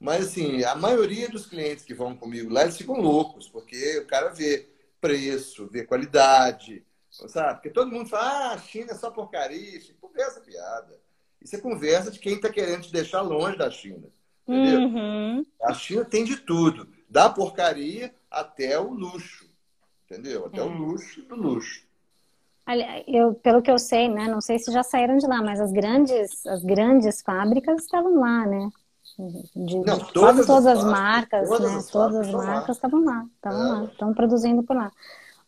Mas, 0.00 0.26
assim, 0.26 0.62
a 0.62 0.76
maioria 0.76 1.28
dos 1.28 1.46
clientes 1.46 1.84
que 1.84 1.92
vão 1.92 2.16
comigo 2.16 2.52
lá, 2.52 2.62
eles 2.62 2.76
ficam 2.76 3.00
loucos, 3.00 3.48
porque 3.48 3.98
o 3.98 4.06
cara 4.06 4.28
vê 4.28 4.68
preço, 5.00 5.66
ver 5.66 5.86
qualidade, 5.86 6.84
sabe? 7.26 7.54
Porque 7.54 7.70
todo 7.70 7.90
mundo 7.90 8.08
fala, 8.08 8.50
ah, 8.50 8.52
a 8.52 8.58
China 8.58 8.92
é 8.92 8.94
só 8.94 9.10
porcaria. 9.10 9.78
Isso 9.78 9.94
conversa 10.00 10.40
piada. 10.40 10.98
Isso 11.40 11.56
é 11.56 11.60
conversa 11.60 12.10
de 12.10 12.18
quem 12.18 12.34
está 12.34 12.50
querendo 12.50 12.82
te 12.82 12.92
deixar 12.92 13.22
longe 13.22 13.56
da 13.56 13.70
China. 13.70 14.06
Entendeu? 14.46 14.80
Uhum. 14.80 15.46
A 15.62 15.74
China 15.74 16.04
tem 16.04 16.24
de 16.24 16.36
tudo. 16.36 16.88
Da 17.08 17.28
porcaria 17.28 18.14
até 18.30 18.78
o 18.78 18.90
luxo. 18.90 19.48
Entendeu? 20.04 20.46
Até 20.46 20.60
é. 20.60 20.62
o 20.62 20.68
luxo 20.68 21.22
do 21.22 21.34
luxo. 21.34 21.86
Eu, 23.06 23.34
pelo 23.34 23.62
que 23.62 23.70
eu 23.70 23.78
sei, 23.78 24.08
né? 24.08 24.26
Não 24.26 24.42
sei 24.42 24.58
se 24.58 24.70
já 24.70 24.82
saíram 24.82 25.16
de 25.16 25.26
lá, 25.26 25.42
mas 25.42 25.58
as 25.58 25.72
grandes, 25.72 26.44
as 26.46 26.62
grandes 26.62 27.22
fábricas 27.22 27.82
estavam 27.82 28.20
lá, 28.20 28.46
né? 28.46 28.70
De, 29.56 29.78
Não, 29.78 29.98
de 29.98 30.12
todas, 30.12 30.46
todas 30.46 30.66
as, 30.66 30.84
marcas, 30.84 31.48
todas 31.48 31.72
né? 31.72 31.78
As 31.78 31.86
todas 31.86 32.16
as 32.16 32.30
marcas 32.30 32.76
estavam 32.76 33.04
lá, 33.04 33.26
estavam 33.34 33.60
é. 33.60 33.72
lá, 33.72 33.84
estão 33.84 34.14
produzindo 34.14 34.62
por 34.62 34.76
lá. 34.76 34.92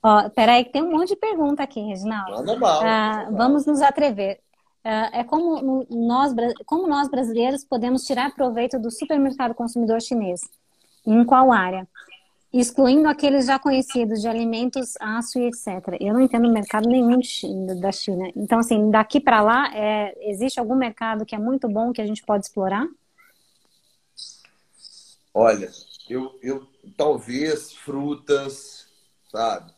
Ó, 0.03 0.31
peraí, 0.31 0.65
que 0.65 0.73
tem 0.73 0.83
um 0.83 0.91
monte 0.91 1.11
de 1.11 1.17
pergunta 1.17 1.63
aqui, 1.63 1.81
Reginaldo. 1.81 2.59
Mal, 2.59 2.83
ah, 2.83 3.29
vamos 3.31 3.67
nos 3.67 3.83
atrever. 3.83 4.41
Ah, 4.83 5.11
é 5.13 5.25
como 5.25 5.87
nós, 5.91 6.35
como 6.65 6.87
nós 6.87 7.09
brasileiros 7.09 7.65
podemos 7.65 8.05
tirar 8.05 8.35
proveito 8.35 8.79
do 8.79 8.91
supermercado 8.91 9.55
consumidor 9.55 10.01
chinês? 10.01 10.41
Em 11.07 11.25
qual 11.25 11.53
área? 11.53 11.87
Excluindo 12.53 13.09
aqueles 13.09 13.47
já 13.47 13.59
conhecidos 13.59 14.23
de 14.23 14.29
alimentos, 14.29 14.95
aço 14.99 15.39
e 15.39 15.47
etc. 15.47 15.97
Eu 16.01 16.15
não 16.15 16.21
entendo 16.21 16.51
mercado 16.51 16.89
nenhum 16.89 17.21
da 17.79 17.93
China. 17.93 18.31
Então, 18.35 18.59
assim, 18.59 18.91
daqui 18.91 19.21
para 19.21 19.41
lá, 19.41 19.71
é, 19.75 20.31
existe 20.31 20.59
algum 20.59 20.75
mercado 20.75 21.25
que 21.25 21.35
é 21.35 21.39
muito 21.39 21.69
bom 21.69 21.93
que 21.93 22.01
a 22.01 22.07
gente 22.07 22.25
pode 22.25 22.47
explorar? 22.47 22.87
Olha, 25.33 25.71
eu, 26.09 26.37
eu 26.43 26.67
talvez 26.97 27.73
frutas, 27.73 28.89
sabe? 29.31 29.73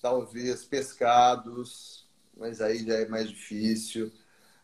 Talvez 0.00 0.64
pescados, 0.64 2.06
mas 2.36 2.60
aí 2.60 2.84
já 2.84 2.94
é 2.94 3.08
mais 3.08 3.28
difícil. 3.28 4.12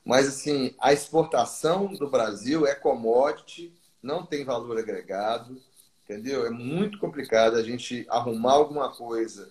Mas 0.04 0.28
assim, 0.28 0.74
a 0.78 0.92
exportação 0.92 1.92
do 1.94 2.10
Brasil 2.10 2.66
é 2.66 2.74
commodity, 2.74 3.72
não 4.02 4.24
tem 4.24 4.44
valor 4.44 4.78
agregado, 4.78 5.60
entendeu? 6.04 6.46
É 6.46 6.50
muito 6.50 6.98
complicado 6.98 7.56
a 7.56 7.62
gente 7.62 8.06
arrumar 8.08 8.52
alguma 8.52 8.94
coisa 8.94 9.50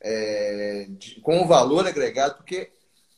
é, 0.00 0.86
de, 0.90 1.20
com 1.20 1.46
valor 1.46 1.86
agregado, 1.86 2.36
porque 2.36 2.70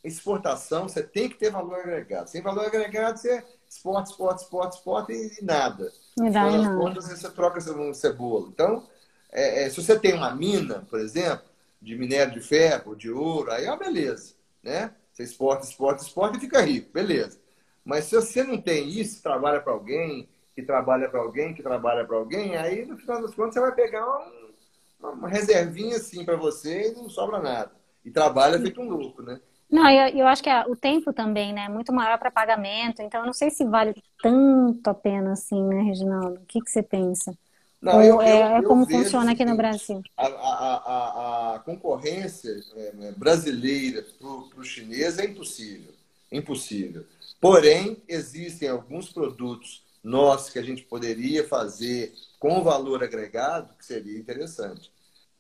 exportação 0.04 0.88
você 0.88 1.02
tem 1.02 1.28
que 1.28 1.36
ter 1.36 1.50
valor 1.50 1.80
agregado. 1.80 2.28
Sem 2.28 2.42
valor 2.42 2.66
agregado, 2.66 3.18
você 3.18 3.42
esporte, 3.68 4.10
esporte, 4.10 4.42
esporte, 4.42 4.76
esporte 4.76 5.12
e, 5.12 5.44
nada. 5.44 5.92
Não 6.16 6.30
vai, 6.30 6.56
não. 6.58 6.78
contas, 6.78 7.08
você 7.08 7.30
troca 7.30 7.60
cebola. 7.94 8.48
Então, 8.48 8.86
é, 9.32 9.64
é, 9.64 9.70
se 9.70 9.82
você 9.82 9.98
tem 9.98 10.14
uma 10.14 10.34
mina, 10.34 10.86
por 10.88 11.00
exemplo, 11.00 11.44
de 11.80 11.96
minério 11.96 12.32
de 12.34 12.40
ferro, 12.40 12.96
de 12.96 13.10
ouro, 13.10 13.50
aí 13.52 13.64
é 13.64 13.68
uma 13.70 13.76
beleza, 13.76 14.34
né? 14.62 14.94
Você 15.12 15.22
exporta, 15.22 15.64
exporta, 15.64 16.02
exporta 16.02 16.36
e 16.36 16.40
fica 16.40 16.60
rico, 16.60 16.92
beleza. 16.92 17.40
Mas 17.84 18.04
se 18.04 18.16
você 18.16 18.42
não 18.42 18.60
tem 18.60 18.88
isso, 18.88 19.22
trabalha 19.22 19.60
para 19.60 19.72
alguém, 19.72 20.28
que 20.54 20.62
trabalha 20.62 21.08
para 21.08 21.20
alguém, 21.20 21.54
que 21.54 21.62
trabalha 21.62 22.04
para 22.04 22.16
alguém, 22.16 22.56
aí 22.56 22.84
no 22.84 22.98
final 22.98 23.22
das 23.22 23.34
contas 23.34 23.54
você 23.54 23.60
vai 23.60 23.74
pegar 23.74 24.06
um, 24.06 25.10
uma 25.10 25.28
reservinha 25.28 25.96
assim 25.96 26.24
para 26.24 26.36
você 26.36 26.90
e 26.90 26.94
não 26.94 27.08
sobra 27.08 27.40
nada. 27.40 27.72
E 28.04 28.10
trabalha 28.10 28.60
feito 28.60 28.80
um 28.80 28.88
louco, 28.88 29.22
né? 29.22 29.40
Não, 29.70 29.88
eu, 29.90 30.08
eu 30.18 30.26
acho 30.26 30.42
que 30.42 30.50
o 30.68 30.76
tempo 30.76 31.12
também, 31.12 31.52
né, 31.52 31.64
é 31.66 31.68
muito 31.68 31.92
maior 31.92 32.18
para 32.18 32.30
pagamento, 32.30 33.02
então 33.02 33.20
eu 33.20 33.26
não 33.26 33.32
sei 33.32 33.50
se 33.50 33.64
vale 33.64 33.94
tanto 34.22 34.88
a 34.88 34.94
pena 34.94 35.32
assim, 35.32 35.62
né, 35.64 35.82
Reginaldo? 35.82 36.40
O 36.40 36.46
que, 36.46 36.60
que 36.60 36.70
você 36.70 36.82
pensa? 36.82 37.36
Não, 37.80 38.02
eu, 38.02 38.20
é, 38.20 38.42
eu, 38.42 38.56
é 38.56 38.62
como 38.62 38.86
funciona 38.86 39.32
aqui 39.32 39.44
no 39.44 39.56
Brasil? 39.56 40.02
A, 40.16 40.26
a, 40.26 40.76
a, 40.76 41.54
a 41.54 41.58
concorrência 41.60 42.58
é, 42.74 42.92
né, 42.92 43.14
brasileira 43.16 44.04
para 44.18 44.60
o 44.60 44.64
chinês 44.64 45.18
é 45.18 45.26
impossível. 45.26 45.92
Impossível. 46.32 47.04
Porém, 47.40 48.02
existem 48.08 48.68
alguns 48.68 49.12
produtos 49.12 49.84
nossos 50.02 50.50
que 50.50 50.58
a 50.58 50.62
gente 50.62 50.82
poderia 50.82 51.46
fazer 51.46 52.12
com 52.38 52.62
valor 52.62 53.02
agregado 53.02 53.74
que 53.78 53.84
seria 53.84 54.18
interessante. 54.18 54.90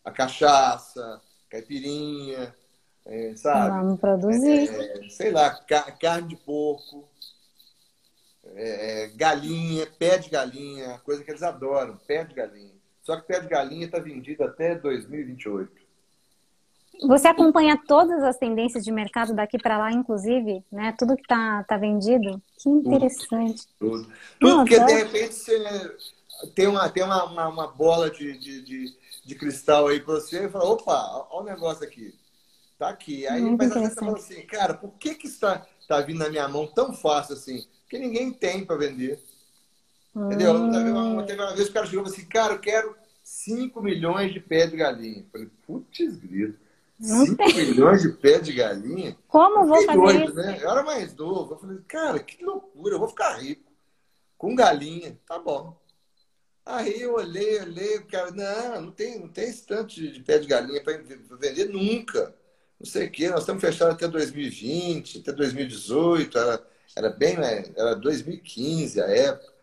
A 0.04 0.10
cachaça, 0.10 1.20
caipirinha, 1.48 2.54
é, 3.06 3.34
sabe? 3.36 3.70
Vamos 3.70 4.00
produzir. 4.00 4.68
É, 4.68 5.08
sei 5.08 5.30
lá, 5.30 5.50
carne 6.00 6.28
de 6.28 6.36
porco, 6.36 7.08
é, 8.56 9.04
é, 9.04 9.08
galinha, 9.08 9.86
pé 9.98 10.16
de 10.16 10.30
galinha, 10.30 10.98
coisa 11.04 11.22
que 11.22 11.30
eles 11.30 11.42
adoram, 11.42 11.98
pé 12.06 12.24
de 12.24 12.34
galinha. 12.34 12.74
Só 13.02 13.16
que 13.16 13.26
pé 13.26 13.38
de 13.38 13.48
galinha 13.48 13.84
está 13.84 13.98
vendido 13.98 14.42
até 14.42 14.74
2028. 14.74 15.70
Você 17.02 17.28
acompanha 17.28 17.78
todas 17.86 18.22
as 18.24 18.38
tendências 18.38 18.82
de 18.82 18.90
mercado 18.90 19.34
daqui 19.34 19.58
para 19.58 19.76
lá, 19.76 19.92
inclusive, 19.92 20.64
né? 20.72 20.94
Tudo 20.98 21.14
que 21.14 21.22
está 21.22 21.62
tá 21.64 21.76
vendido? 21.76 22.42
Que 22.56 22.70
interessante. 22.70 23.66
Tudo. 23.78 24.04
Tudo, 24.04 24.12
tudo 24.40 24.56
porque, 24.56 24.80
de 24.80 24.92
repente, 24.94 25.34
você 25.34 25.96
tem 26.54 26.66
uma, 26.66 26.88
tem 26.88 27.02
uma, 27.02 27.24
uma, 27.24 27.48
uma 27.48 27.66
bola 27.66 28.10
de, 28.10 28.38
de, 28.38 28.62
de, 28.62 28.96
de, 29.22 29.34
cristal 29.34 29.88
aí 29.88 30.00
para 30.00 30.14
você 30.14 30.46
e 30.46 30.48
fala, 30.48 30.64
opa, 30.64 31.28
olha 31.30 31.42
o 31.42 31.44
negócio 31.44 31.84
aqui. 31.84 32.14
Tá 32.78 32.88
aqui. 32.88 33.26
Aí, 33.26 33.42
Muito 33.42 33.58
mas 33.58 33.72
às 33.72 33.82
vezes 33.82 33.94
você 33.94 34.00
fala 34.00 34.16
assim, 34.16 34.46
cara, 34.46 34.74
por 34.74 34.92
que 34.92 35.14
que 35.14 35.26
está, 35.26 35.66
está 35.78 36.00
vindo 36.00 36.18
na 36.18 36.30
minha 36.30 36.48
mão 36.48 36.66
tão 36.66 36.94
fácil 36.94 37.34
assim? 37.34 37.66
Porque 37.86 37.98
ninguém 37.98 38.32
tem 38.32 38.64
para 38.64 38.76
vender. 38.76 39.18
Hum. 40.14 40.26
Entendeu? 40.26 40.70
Teve 40.70 40.90
uma, 40.90 41.22
teve 41.22 41.40
uma 41.40 41.54
vez 41.54 41.64
que 41.68 41.70
o 41.70 41.74
cara 41.74 41.86
chegou 41.86 42.02
e 42.02 42.04
falou 42.04 42.18
assim, 42.18 42.28
cara, 42.28 42.54
eu 42.54 42.58
quero 42.58 42.96
5 43.22 43.80
milhões 43.80 44.32
de 44.32 44.40
pé 44.40 44.66
de 44.66 44.76
galinha. 44.76 45.20
Eu 45.20 45.26
falei, 45.30 45.50
putz, 45.66 46.16
grito. 46.16 46.58
5 47.00 47.44
milhões 47.54 48.02
de 48.02 48.08
pé 48.08 48.40
de 48.40 48.52
galinha? 48.52 49.16
Como 49.28 49.66
vou 49.66 49.82
fazer 49.84 49.98
doido, 49.98 50.24
isso? 50.24 50.34
Né? 50.34 50.58
Eu 50.60 50.70
era 50.70 50.82
mais 50.82 51.14
novo. 51.14 51.54
Eu 51.54 51.58
falei, 51.58 51.78
cara, 51.86 52.18
que 52.18 52.44
loucura, 52.44 52.94
eu 52.94 52.98
vou 52.98 53.08
ficar 53.08 53.36
rico. 53.36 53.70
Com 54.36 54.54
galinha, 54.54 55.16
tá 55.26 55.38
bom. 55.38 55.78
Aí 56.64 57.00
eu 57.00 57.14
olhei, 57.14 57.60
olhei, 57.60 57.98
o 57.98 58.06
cara, 58.06 58.32
não, 58.32 58.82
não 58.82 58.90
tem, 58.90 59.20
não 59.20 59.28
tem 59.28 59.44
esse 59.44 59.64
tanto 59.64 59.94
de, 59.94 60.10
de 60.10 60.20
pé 60.20 60.38
de 60.38 60.48
galinha 60.48 60.82
para 60.82 60.98
vender 61.38 61.68
nunca. 61.68 62.34
Não 62.78 62.86
sei 62.86 63.06
o 63.06 63.10
quê, 63.10 63.28
nós 63.28 63.40
estamos 63.40 63.60
fechados 63.60 63.94
até 63.94 64.08
2020, 64.08 65.20
até 65.20 65.32
2018, 65.32 66.36
era, 66.36 66.66
era 66.94 67.10
bem, 67.10 67.36
né? 67.36 67.64
Era 67.76 67.94
2015 67.94 69.00
a 69.00 69.06
época. 69.06 69.56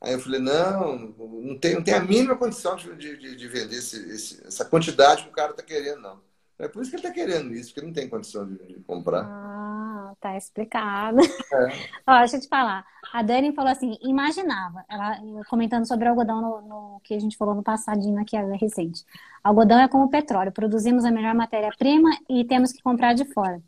Aí 0.00 0.12
eu 0.12 0.20
falei, 0.20 0.38
não, 0.38 0.98
não 0.98 1.58
tem, 1.58 1.74
não 1.74 1.82
tem 1.82 1.94
a 1.94 2.00
mínima 2.00 2.36
condição 2.36 2.76
de, 2.76 2.94
de, 2.94 3.36
de 3.36 3.48
vender 3.48 3.76
esse, 3.76 3.96
esse, 4.10 4.46
essa 4.46 4.64
quantidade 4.64 5.22
que 5.22 5.30
o 5.30 5.32
cara 5.32 5.52
está 5.52 5.62
querendo, 5.62 6.00
não. 6.02 6.20
É 6.58 6.68
por 6.68 6.82
isso 6.82 6.90
que 6.90 6.96
ele 6.96 7.06
está 7.06 7.12
querendo 7.12 7.52
isso, 7.54 7.72
porque 7.72 7.86
não 7.86 7.92
tem 7.92 8.08
condição 8.08 8.46
de, 8.46 8.56
de 8.66 8.80
comprar. 8.80 9.24
Ah, 9.24 10.12
tá 10.20 10.36
explicado. 10.36 11.20
É. 11.20 11.68
Ó, 12.06 12.18
deixa 12.18 12.36
eu 12.36 12.40
te 12.40 12.48
falar. 12.48 12.84
A 13.12 13.22
Dani 13.22 13.54
falou 13.54 13.72
assim, 13.72 13.96
imaginava, 14.02 14.84
ela 14.88 15.18
comentando 15.48 15.86
sobre 15.88 16.06
o 16.06 16.10
algodão 16.10 16.40
no, 16.40 16.60
no 16.62 17.00
que 17.02 17.14
a 17.14 17.18
gente 17.18 17.36
falou 17.36 17.54
no 17.54 17.62
passadinho 17.62 18.20
aqui 18.20 18.36
recente. 18.60 19.04
Algodão 19.42 19.80
é 19.80 19.88
como 19.88 20.10
petróleo, 20.10 20.52
produzimos 20.52 21.04
a 21.04 21.10
melhor 21.10 21.34
matéria-prima 21.34 22.10
e 22.28 22.44
temos 22.44 22.72
que 22.72 22.82
comprar 22.82 23.14
de 23.14 23.24
fora. 23.32 23.60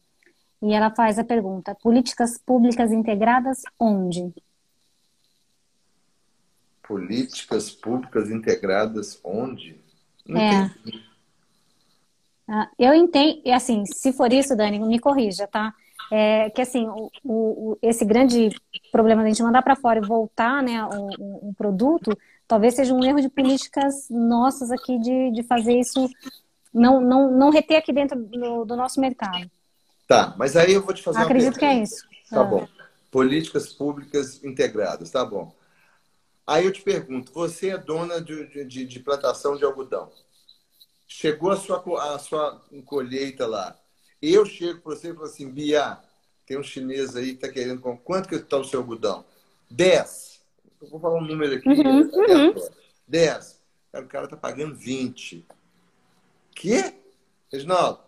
E 0.63 0.73
ela 0.73 0.91
faz 0.91 1.19
a 1.19 1.25
pergunta: 1.25 1.75
políticas 1.75 2.39
públicas 2.39 2.93
integradas 2.93 3.63
onde? 3.79 4.33
Políticas 6.83 7.71
públicas 7.71 8.31
integradas 8.31 9.21
onde? 9.25 9.81
Não 10.27 10.41
é. 10.41 10.65
Entendi. 10.65 11.05
Ah, 12.49 12.71
eu 12.79 12.95
entendo, 12.95 13.43
e 13.45 13.51
assim, 13.51 13.85
se 13.87 14.13
for 14.13 14.33
isso, 14.33 14.55
Dani, 14.55 14.79
me 14.79 15.01
corrija, 15.01 15.49
tá? 15.49 15.75
É, 16.13 16.49
que 16.51 16.63
assim, 16.63 16.87
o, 16.87 17.11
o, 17.25 17.79
esse 17.83 18.05
grande 18.05 18.51
problema 18.93 19.23
da 19.23 19.29
gente 19.29 19.43
mandar 19.43 19.63
para 19.63 19.75
fora 19.75 19.99
e 19.99 20.07
voltar, 20.07 20.63
né, 20.63 20.85
o, 20.85 21.49
o, 21.49 21.55
produto, 21.55 22.17
talvez 22.47 22.75
seja 22.75 22.95
um 22.95 23.03
erro 23.03 23.21
de 23.21 23.29
políticas 23.29 24.09
nossas 24.09 24.71
aqui 24.71 24.97
de, 25.01 25.33
de 25.33 25.43
fazer 25.43 25.77
isso, 25.81 26.09
não, 26.73 27.01
não, 27.01 27.33
não 27.33 27.51
reter 27.51 27.79
aqui 27.79 27.93
dentro 27.93 28.17
do, 28.17 28.65
do 28.65 28.77
nosso 28.77 29.01
mercado. 29.01 29.51
Tá, 30.07 30.35
mas 30.39 30.57
aí 30.57 30.73
eu 30.73 30.83
vou 30.83 30.95
te 30.95 31.03
fazer 31.03 31.19
Acredito 31.19 31.55
uma 31.55 31.59
pergunta. 31.59 31.75
que 31.75 31.81
é 31.81 31.83
isso. 31.83 32.07
Tá 32.31 32.41
ah. 32.41 32.45
bom. 32.45 32.69
Políticas 33.11 33.73
públicas 33.73 34.43
integradas, 34.45 35.11
tá 35.11 35.25
bom. 35.25 35.55
Aí 36.47 36.65
eu 36.65 36.73
te 36.73 36.83
pergunto, 36.83 37.33
você 37.33 37.71
é 37.71 37.79
dona 37.79 38.21
de, 38.21 38.65
de, 38.65 38.87
de 38.87 39.01
plantação 39.01 39.57
de 39.57 39.65
algodão 39.65 40.13
chegou 41.07 41.51
a 41.51 41.57
sua, 41.57 42.15
a 42.15 42.19
sua 42.19 42.63
colheita 42.85 43.47
lá. 43.47 43.79
Eu 44.21 44.45
chego 44.45 44.81
para 44.81 44.95
você 44.95 45.11
e 45.11 45.15
falo 45.15 45.27
assim, 45.27 45.51
Bia, 45.51 45.99
tem 46.45 46.59
um 46.59 46.63
chinês 46.63 47.17
aí 47.17 47.29
que 47.29 47.45
está 47.45 47.49
querendo. 47.49 47.81
Quanto 47.81 48.29
que 48.29 48.35
está 48.35 48.57
o 48.57 48.65
seu 48.65 48.81
algodão? 48.81 49.25
10. 49.71 50.41
Eu 50.83 50.89
vou 50.89 51.01
falar 51.01 51.19
um 51.19 51.25
número 51.25 51.55
aqui. 51.55 51.69
Uhum, 51.69 52.11
uhum. 52.13 52.55
10. 53.07 53.61
o 53.95 54.07
cara 54.07 54.25
está 54.25 54.37
pagando 54.37 54.75
20. 54.75 55.47
Que? 56.55 56.95
Reginaldo, 57.53 58.01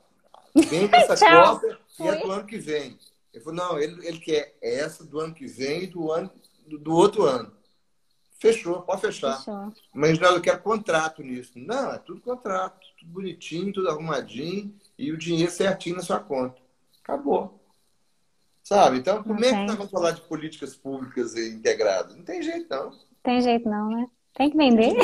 vem 0.54 0.88
essa 0.92 1.16
cópia 1.16 1.78
e 1.98 2.08
é 2.08 2.16
do 2.16 2.30
ano 2.30 2.46
que 2.46 2.58
vem. 2.58 2.98
Ele 3.32 3.44
falou, 3.44 3.58
não, 3.58 3.78
ele, 3.78 4.06
ele 4.06 4.18
quer 4.18 4.56
essa 4.60 5.04
do 5.04 5.20
ano 5.20 5.34
que 5.34 5.46
vem 5.46 5.84
e 5.84 5.86
do, 5.86 6.10
ano, 6.10 6.30
do, 6.66 6.78
do 6.78 6.94
outro 6.94 7.24
ano. 7.24 7.52
Fechou, 8.38 8.82
pode 8.82 9.00
fechar. 9.00 9.36
Fechou. 9.38 9.72
Mas 9.92 10.18
não, 10.18 10.34
eu 10.34 10.40
quero 10.40 10.62
contrato 10.62 11.22
nisso. 11.22 11.52
Não, 11.56 11.92
é 11.92 11.98
tudo 11.98 12.20
contrato, 12.20 12.86
tudo 12.98 13.10
bonitinho, 13.10 13.72
tudo 13.72 13.88
arrumadinho 13.88 14.74
e 14.96 15.10
o 15.10 15.18
dinheiro 15.18 15.50
certinho 15.50 15.96
na 15.96 16.02
sua 16.02 16.20
conta. 16.20 16.60
Acabou. 17.02 17.58
Sabe? 18.62 18.98
Então, 18.98 19.22
como 19.22 19.44
é 19.44 19.48
que 19.48 19.64
nós 19.64 19.76
vamos 19.76 19.90
falar 19.90 20.12
de 20.12 20.20
políticas 20.22 20.76
públicas 20.76 21.36
integradas? 21.36 22.14
Não 22.14 22.22
tem 22.22 22.42
jeito, 22.42 22.68
não. 22.70 22.92
Tem 23.22 23.40
jeito, 23.40 23.68
não, 23.68 23.88
né? 23.90 24.06
Tem 24.34 24.50
que 24.50 24.56
vender. 24.56 24.94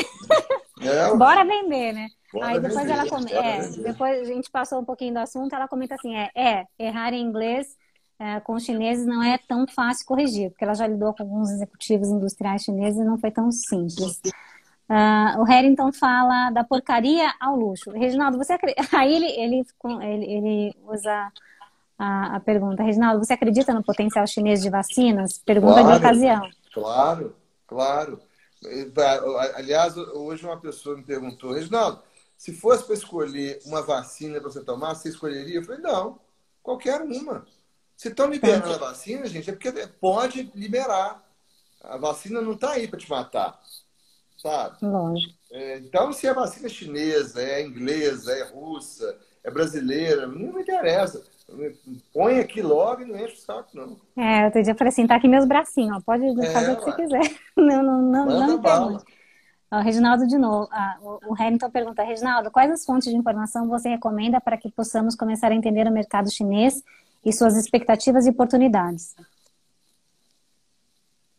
É, 0.81 1.13
Bora 1.17 1.43
vender, 1.43 1.93
né? 1.93 2.09
Aí 2.41 2.59
depois 2.59 2.89
ela 2.89 3.07
come... 3.07 3.31
é, 3.31 3.67
depois 3.83 4.21
a 4.21 4.25
gente 4.25 4.49
passou 4.49 4.79
um 4.79 4.85
pouquinho 4.85 5.13
do 5.13 5.19
assunto, 5.19 5.53
ela 5.53 5.67
comenta 5.67 5.95
assim: 5.95 6.15
é, 6.15 6.29
é 6.35 6.65
errar 6.79 7.13
em 7.13 7.21
inglês 7.21 7.67
é, 8.17 8.39
com 8.39 8.53
os 8.53 8.63
chineses 8.63 9.05
não 9.05 9.21
é 9.21 9.37
tão 9.37 9.67
fácil 9.67 10.05
corrigir, 10.05 10.49
porque 10.49 10.63
ela 10.63 10.73
já 10.73 10.87
lidou 10.87 11.13
com 11.13 11.23
alguns 11.23 11.51
executivos 11.51 12.07
industriais 12.07 12.63
chineses 12.63 12.99
e 12.99 13.03
não 13.03 13.17
foi 13.17 13.29
tão 13.29 13.51
simples. 13.51 14.21
Uh, 14.87 15.41
o 15.41 15.43
Harrington 15.43 15.91
fala 15.91 16.49
da 16.51 16.63
porcaria 16.63 17.33
ao 17.39 17.55
luxo. 17.55 17.91
Reginaldo, 17.91 18.37
você 18.37 18.53
acredita... 18.53 18.87
Aí 18.97 19.15
ele, 19.15 19.25
ele, 19.25 19.65
ele, 20.01 20.25
ele 20.25 20.75
usa 20.87 21.31
a, 21.97 22.35
a, 22.35 22.39
pergunta. 22.39 22.83
Reginaldo, 22.83 23.25
você 23.25 23.33
acredita 23.33 23.73
no 23.73 23.83
potencial 23.83 24.25
chinês 24.27 24.61
de 24.61 24.69
vacinas? 24.69 25.39
Pergunta 25.39 25.81
claro, 25.81 25.89
de 25.89 25.97
ocasião. 25.97 26.49
Claro, 26.73 27.35
claro. 27.67 28.21
Aliás, 29.55 29.97
hoje 29.97 30.45
uma 30.45 30.57
pessoa 30.57 30.95
me 30.95 31.03
perguntou, 31.03 31.51
Reginaldo, 31.51 32.01
se 32.37 32.53
fosse 32.53 32.83
para 32.83 32.93
escolher 32.93 33.59
uma 33.65 33.81
vacina 33.81 34.39
para 34.39 34.49
você 34.49 34.63
tomar, 34.63 34.95
você 34.95 35.09
escolheria? 35.09 35.55
Eu 35.55 35.63
falei, 35.63 35.81
não, 35.81 36.19
qualquer 36.61 37.01
uma. 37.01 37.45
Se 37.95 38.09
estão 38.09 38.29
liberando 38.29 38.73
a 38.73 38.77
vacina, 38.77 39.25
gente, 39.25 39.49
é 39.49 39.53
porque 39.53 39.71
pode 39.99 40.51
liberar. 40.53 41.23
A 41.81 41.97
vacina 41.97 42.41
não 42.41 42.53
está 42.53 42.71
aí 42.71 42.87
para 42.87 42.99
te 42.99 43.09
matar, 43.09 43.59
sabe? 44.37 44.77
Lógico. 44.81 45.33
É, 45.51 45.77
então, 45.77 46.11
se 46.11 46.27
a 46.27 46.33
vacina 46.33 46.65
é 46.65 46.69
chinesa, 46.69 47.41
é 47.41 47.61
inglesa, 47.61 48.33
é 48.33 48.43
russa, 48.43 49.17
é 49.43 49.51
brasileira, 49.51 50.27
não 50.27 50.53
me 50.53 50.61
interessa. 50.61 51.23
Põe 52.11 52.39
aqui 52.39 52.61
logo 52.61 53.03
e 53.03 53.05
não 53.05 53.15
enche 53.15 53.35
o 53.35 53.37
saco, 53.37 53.69
não. 53.73 53.97
É, 54.17 54.45
outro 54.45 54.63
dia 54.63 54.73
eu 54.73 54.77
falei 54.77 54.89
assim, 54.89 55.05
tá 55.05 55.15
aqui 55.15 55.27
meus 55.27 55.45
bracinhos, 55.45 55.97
ó, 55.97 56.01
pode 56.01 56.25
é, 56.25 56.51
fazer 56.51 56.71
o 56.71 56.77
que 56.77 56.83
você 56.83 56.95
quiser. 56.95 57.21
Não, 57.55 57.81
não, 57.81 58.01
não, 58.01 58.25
Manda 58.25 58.79
não. 58.79 59.01
Ó, 59.75 59.81
Reginaldo 59.81 60.25
de 60.25 60.37
novo. 60.37 60.69
Ah, 60.71 60.97
o, 61.01 61.33
o 61.33 61.33
Hamilton 61.33 61.69
pergunta, 61.69 62.01
Reginaldo, 62.01 62.49
quais 62.49 62.71
as 62.71 62.85
fontes 62.85 63.09
de 63.09 63.15
informação 63.17 63.67
você 63.67 63.89
recomenda 63.89 64.39
para 64.39 64.57
que 64.57 64.71
possamos 64.71 65.15
começar 65.15 65.51
a 65.51 65.55
entender 65.55 65.85
o 65.85 65.91
mercado 65.91 66.31
chinês 66.31 66.81
e 67.25 67.33
suas 67.33 67.57
expectativas 67.57 68.25
e 68.25 68.29
oportunidades? 68.29 69.13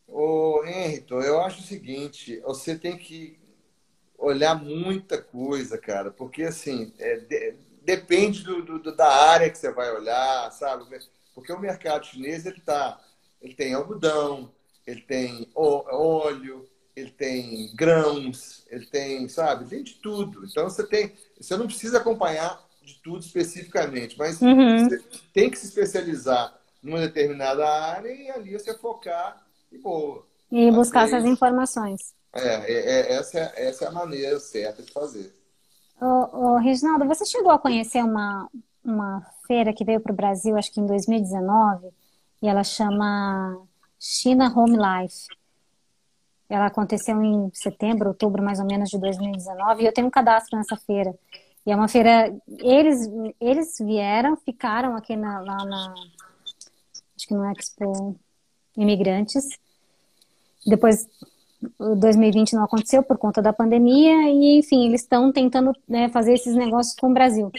Ô, 0.07 0.62
Henrique, 0.66 1.11
eu 1.12 1.40
acho 1.40 1.61
o 1.61 1.64
seguinte, 1.64 2.38
você 2.40 2.77
tem 2.77 2.99
que 2.99 3.38
olhar 4.18 4.55
muita 4.55 5.16
coisa, 5.16 5.79
cara, 5.79 6.11
porque 6.11 6.42
assim, 6.42 6.92
é, 6.99 7.16
de, 7.16 7.55
depende 7.83 8.44
do, 8.44 8.62
do, 8.62 8.94
da 8.94 9.09
área 9.31 9.49
que 9.49 9.57
você 9.57 9.72
vai 9.72 9.90
olhar, 9.90 10.51
sabe? 10.53 10.85
Porque 11.35 11.53
o 11.53 11.59
mercado 11.59 12.05
chinês, 12.05 12.44
ele 12.44 12.61
tá, 12.61 13.01
ele 13.40 13.55
tem 13.55 13.72
algodão, 13.72 14.53
ele 14.87 15.01
tem 15.01 15.51
óleo, 15.55 16.68
ele 16.96 17.11
tem 17.11 17.70
grãos, 17.74 18.64
ele 18.70 18.87
tem, 18.87 19.28
sabe, 19.28 19.66
tem 19.66 19.82
de 19.82 19.94
tudo. 19.96 20.46
Então 20.46 20.64
você 20.64 20.85
tem, 20.87 21.12
você 21.38 21.54
não 21.56 21.66
precisa 21.66 21.98
acompanhar 21.98 22.59
de 22.82 22.94
tudo 23.02 23.20
especificamente, 23.20 24.16
mas 24.18 24.40
uhum. 24.40 24.88
você 24.88 24.98
tem 25.35 25.50
que 25.50 25.59
se 25.59 25.66
especializar 25.66 26.56
numa 26.82 27.00
determinada 27.00 27.68
área 27.68 28.09
e 28.09 28.30
ali 28.30 28.52
você 28.52 28.72
focar 28.74 29.44
e 29.70 29.76
boa. 29.76 30.24
E 30.50 30.70
buscar 30.70 31.04
essas 31.04 31.24
informações. 31.24 32.14
É, 32.32 32.72
é, 32.72 32.72
é, 32.72 33.12
essa, 33.14 33.38
é, 33.38 33.68
essa 33.68 33.85
é 33.85 33.88
a 33.88 33.92
maneira 33.92 34.38
certa 34.40 34.82
de 34.82 34.90
fazer. 34.90 35.35
Ô, 36.00 36.54
ô, 36.54 36.56
Reginaldo, 36.59 37.06
você 37.06 37.24
chegou 37.24 37.50
a 37.50 37.59
conhecer 37.59 38.02
uma, 38.02 38.48
uma 38.85 39.26
feira 39.46 39.72
que 39.72 39.85
veio 39.85 40.00
para 40.00 40.12
o 40.12 40.16
Brasil, 40.16 40.56
acho 40.56 40.72
que 40.72 40.80
em 40.80 40.87
2019, 40.87 41.88
e 42.42 42.48
ela 42.48 42.62
chama 42.62 43.59
China 43.98 44.52
Home 44.54 44.76
Life. 44.76 45.26
Ela 46.48 46.66
aconteceu 46.66 47.20
em 47.22 47.50
setembro, 47.52 48.09
outubro, 48.09 48.42
mais 48.42 48.61
ou 48.61 48.66
menos, 48.66 48.88
de 48.88 48.98
2019, 48.98 49.82
e 49.82 49.87
eu 49.87 49.92
tenho 49.92 50.06
um 50.06 50.11
cadastro 50.11 50.56
nessa 50.56 50.76
feira. 50.76 51.14
E 51.66 51.72
é 51.72 51.76
uma 51.76 51.88
feira. 51.88 52.32
Eles, 52.61 53.11
eles 53.40 53.76
vieram, 53.80 54.37
ficaram 54.37 54.94
aqui 54.96 55.16
na, 55.16 55.40
lá 55.40 55.64
na. 55.64 55.94
Acho 57.16 57.26
que 57.26 57.35
no 57.35 57.44
Expo 57.50 58.16
Imigrantes. 58.76 59.48
Depois, 60.64 61.09
2020 61.78 62.54
não 62.54 62.64
aconteceu 62.64 63.02
por 63.02 63.18
conta 63.18 63.42
da 63.42 63.52
pandemia, 63.52 64.30
e 64.30 64.59
enfim, 64.59 64.87
eles 64.87 65.02
estão 65.02 65.32
tentando 65.32 65.72
né, 65.88 66.09
fazer 66.09 66.35
esses 66.35 66.54
negócios 66.54 66.94
com 66.94 67.11
o 67.11 67.14
Brasil. 67.14 67.50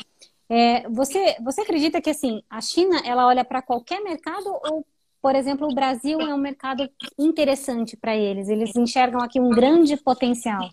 É, 0.50 0.88
você, 0.90 1.36
você 1.42 1.62
acredita 1.62 2.02
que 2.02 2.10
assim 2.10 2.42
a 2.50 2.62
China 2.62 3.02
ela 3.06 3.28
olha 3.28 3.44
para 3.44 3.62
qualquer 3.62 4.02
mercado 4.02 4.48
ou 4.48 4.86
por 5.28 5.36
exemplo, 5.36 5.70
o 5.70 5.76
Brasil 5.76 6.22
é 6.22 6.34
um 6.34 6.38
mercado 6.38 6.90
interessante 7.20 7.98
para 7.98 8.16
eles. 8.16 8.48
Eles 8.48 8.74
enxergam 8.78 9.20
aqui 9.20 9.42
um 9.42 9.50
grande 9.50 9.98
potencial. 9.98 10.70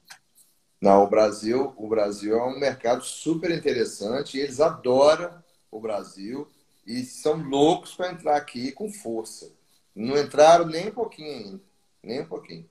Não, 0.81 1.03
o 1.03 1.09
Brasil, 1.09 1.75
o 1.77 1.88
Brasil 1.88 2.38
é 2.38 2.47
um 2.47 2.57
mercado 2.57 3.03
super 3.03 3.51
interessante. 3.51 4.38
Eles 4.38 4.61
adoram 4.61 5.43
o 5.73 5.81
Brasil 5.81 6.47
e 6.87 7.03
são 7.03 7.35
loucos 7.43 7.97
para 7.97 8.12
entrar 8.12 8.37
aqui 8.37 8.71
com 8.71 8.88
força. 8.88 9.51
Não 9.93 10.17
entraram 10.17 10.67
nem 10.67 10.87
um 10.87 10.95
pouquinho 10.95 11.33
ainda, 11.33 11.61
nem 12.01 12.21
um 12.21 12.27
pouquinho. 12.27 12.71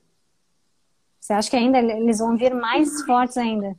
Você 1.19 1.33
acha 1.33 1.49
que 1.49 1.57
ainda 1.57 1.79
eles 1.79 2.19
vão 2.19 2.37
vir 2.37 2.55
mais 2.55 3.01
fortes 3.01 3.35
ainda? 3.35 3.75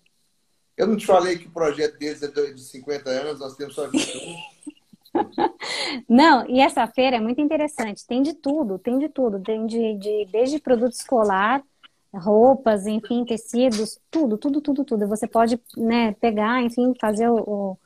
Eu 0.77 0.89
não 0.89 0.99
te 0.99 1.07
falei 1.07 1.39
que 1.39 1.47
o 1.47 1.53
projeto 1.53 1.97
deles 1.97 2.23
é 2.23 2.29
de 2.29 2.61
50 2.61 3.09
anos, 3.09 3.41
nós 3.41 3.57
temos 3.57 3.75
só 3.75 3.89
21. 3.89 4.37
Não, 6.09 6.49
e 6.49 6.61
essa 6.61 6.87
feira 6.87 7.17
é 7.17 7.21
muito 7.21 7.41
interessante. 7.41 8.07
Tem 8.07 8.23
de 8.23 8.35
tudo, 8.35 8.79
tem 8.79 8.99
de 8.99 9.09
tudo. 9.09 9.41
Tem 9.41 9.67
de, 9.67 9.95
de 9.95 10.29
desde 10.31 10.59
produto 10.59 10.93
escolar, 10.93 11.63
roupas, 12.13 12.87
enfim, 12.87 13.25
tecidos, 13.25 13.99
tudo, 14.11 14.37
tudo, 14.37 14.61
tudo, 14.61 14.85
tudo. 14.85 15.09
Você 15.09 15.27
pode 15.27 15.61
né, 15.77 16.13
pegar, 16.21 16.63
enfim, 16.63 16.93
fazer 17.01 17.29
o, 17.29 17.37
o 17.37 17.79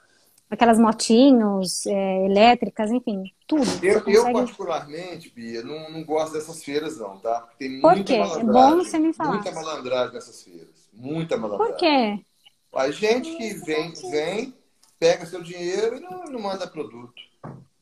aquelas 0.51 0.79
motinhos 0.79 1.87
é, 1.87 2.27
elétricas, 2.27 2.91
enfim, 2.91 3.25
tudo. 3.47 3.69
Eu, 3.83 4.03
consegue... 4.03 4.17
eu 4.17 4.33
particularmente, 4.33 5.31
Bia, 5.31 5.63
não, 5.63 5.91
não, 5.91 6.05
gosto 6.05 6.33
dessas 6.33 6.65
feiras, 6.65 6.99
não, 6.99 7.19
tá? 7.19 7.41
Porque 7.43 7.69
tem 7.69 7.81
Por 7.81 7.95
muita 7.95 8.13
quê? 8.13 8.21
É 8.21 8.45
bom 8.45 8.77
você 8.77 8.99
me 8.99 9.13
falar. 9.13 9.35
Muita 9.35 9.53
malandragem 9.53 10.15
nessas 10.15 10.43
feiras. 10.43 10.89
Muita 10.93 11.37
malandragem. 11.37 11.73
Por 11.73 11.79
quê? 11.79 12.25
A 12.75 12.91
gente 12.91 13.37
que 13.37 13.55
vem, 13.65 13.93
vem 14.11 14.55
pega 14.99 15.27
seu 15.27 15.43
dinheiro 15.43 15.97
e 15.97 16.01
não, 16.01 16.25
não 16.25 16.41
manda 16.41 16.67
produto. 16.67 17.23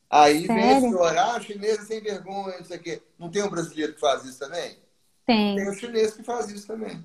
Aí 0.09 0.47
Sério? 0.47 0.63
vem 0.63 0.77
esse 0.77 0.95
horário, 0.95 1.45
chinês 1.45 1.81
sem 1.87 2.01
vergonha, 2.01 2.59
não 2.59 2.65
sei 2.65 2.77
o 2.77 2.83
quê. 2.83 3.03
Não 3.19 3.31
tem 3.31 3.43
um 3.43 3.51
brasileiro 3.51 3.95
que 3.95 4.01
faz 4.01 4.25
isso 4.25 4.39
também? 4.39 4.79
Tem. 5.27 5.57
Tem 5.57 5.69
um 5.69 5.75
chinês 5.75 6.15
que 6.15 6.23
faz 6.23 6.49
isso 6.49 6.67
também. 6.67 7.05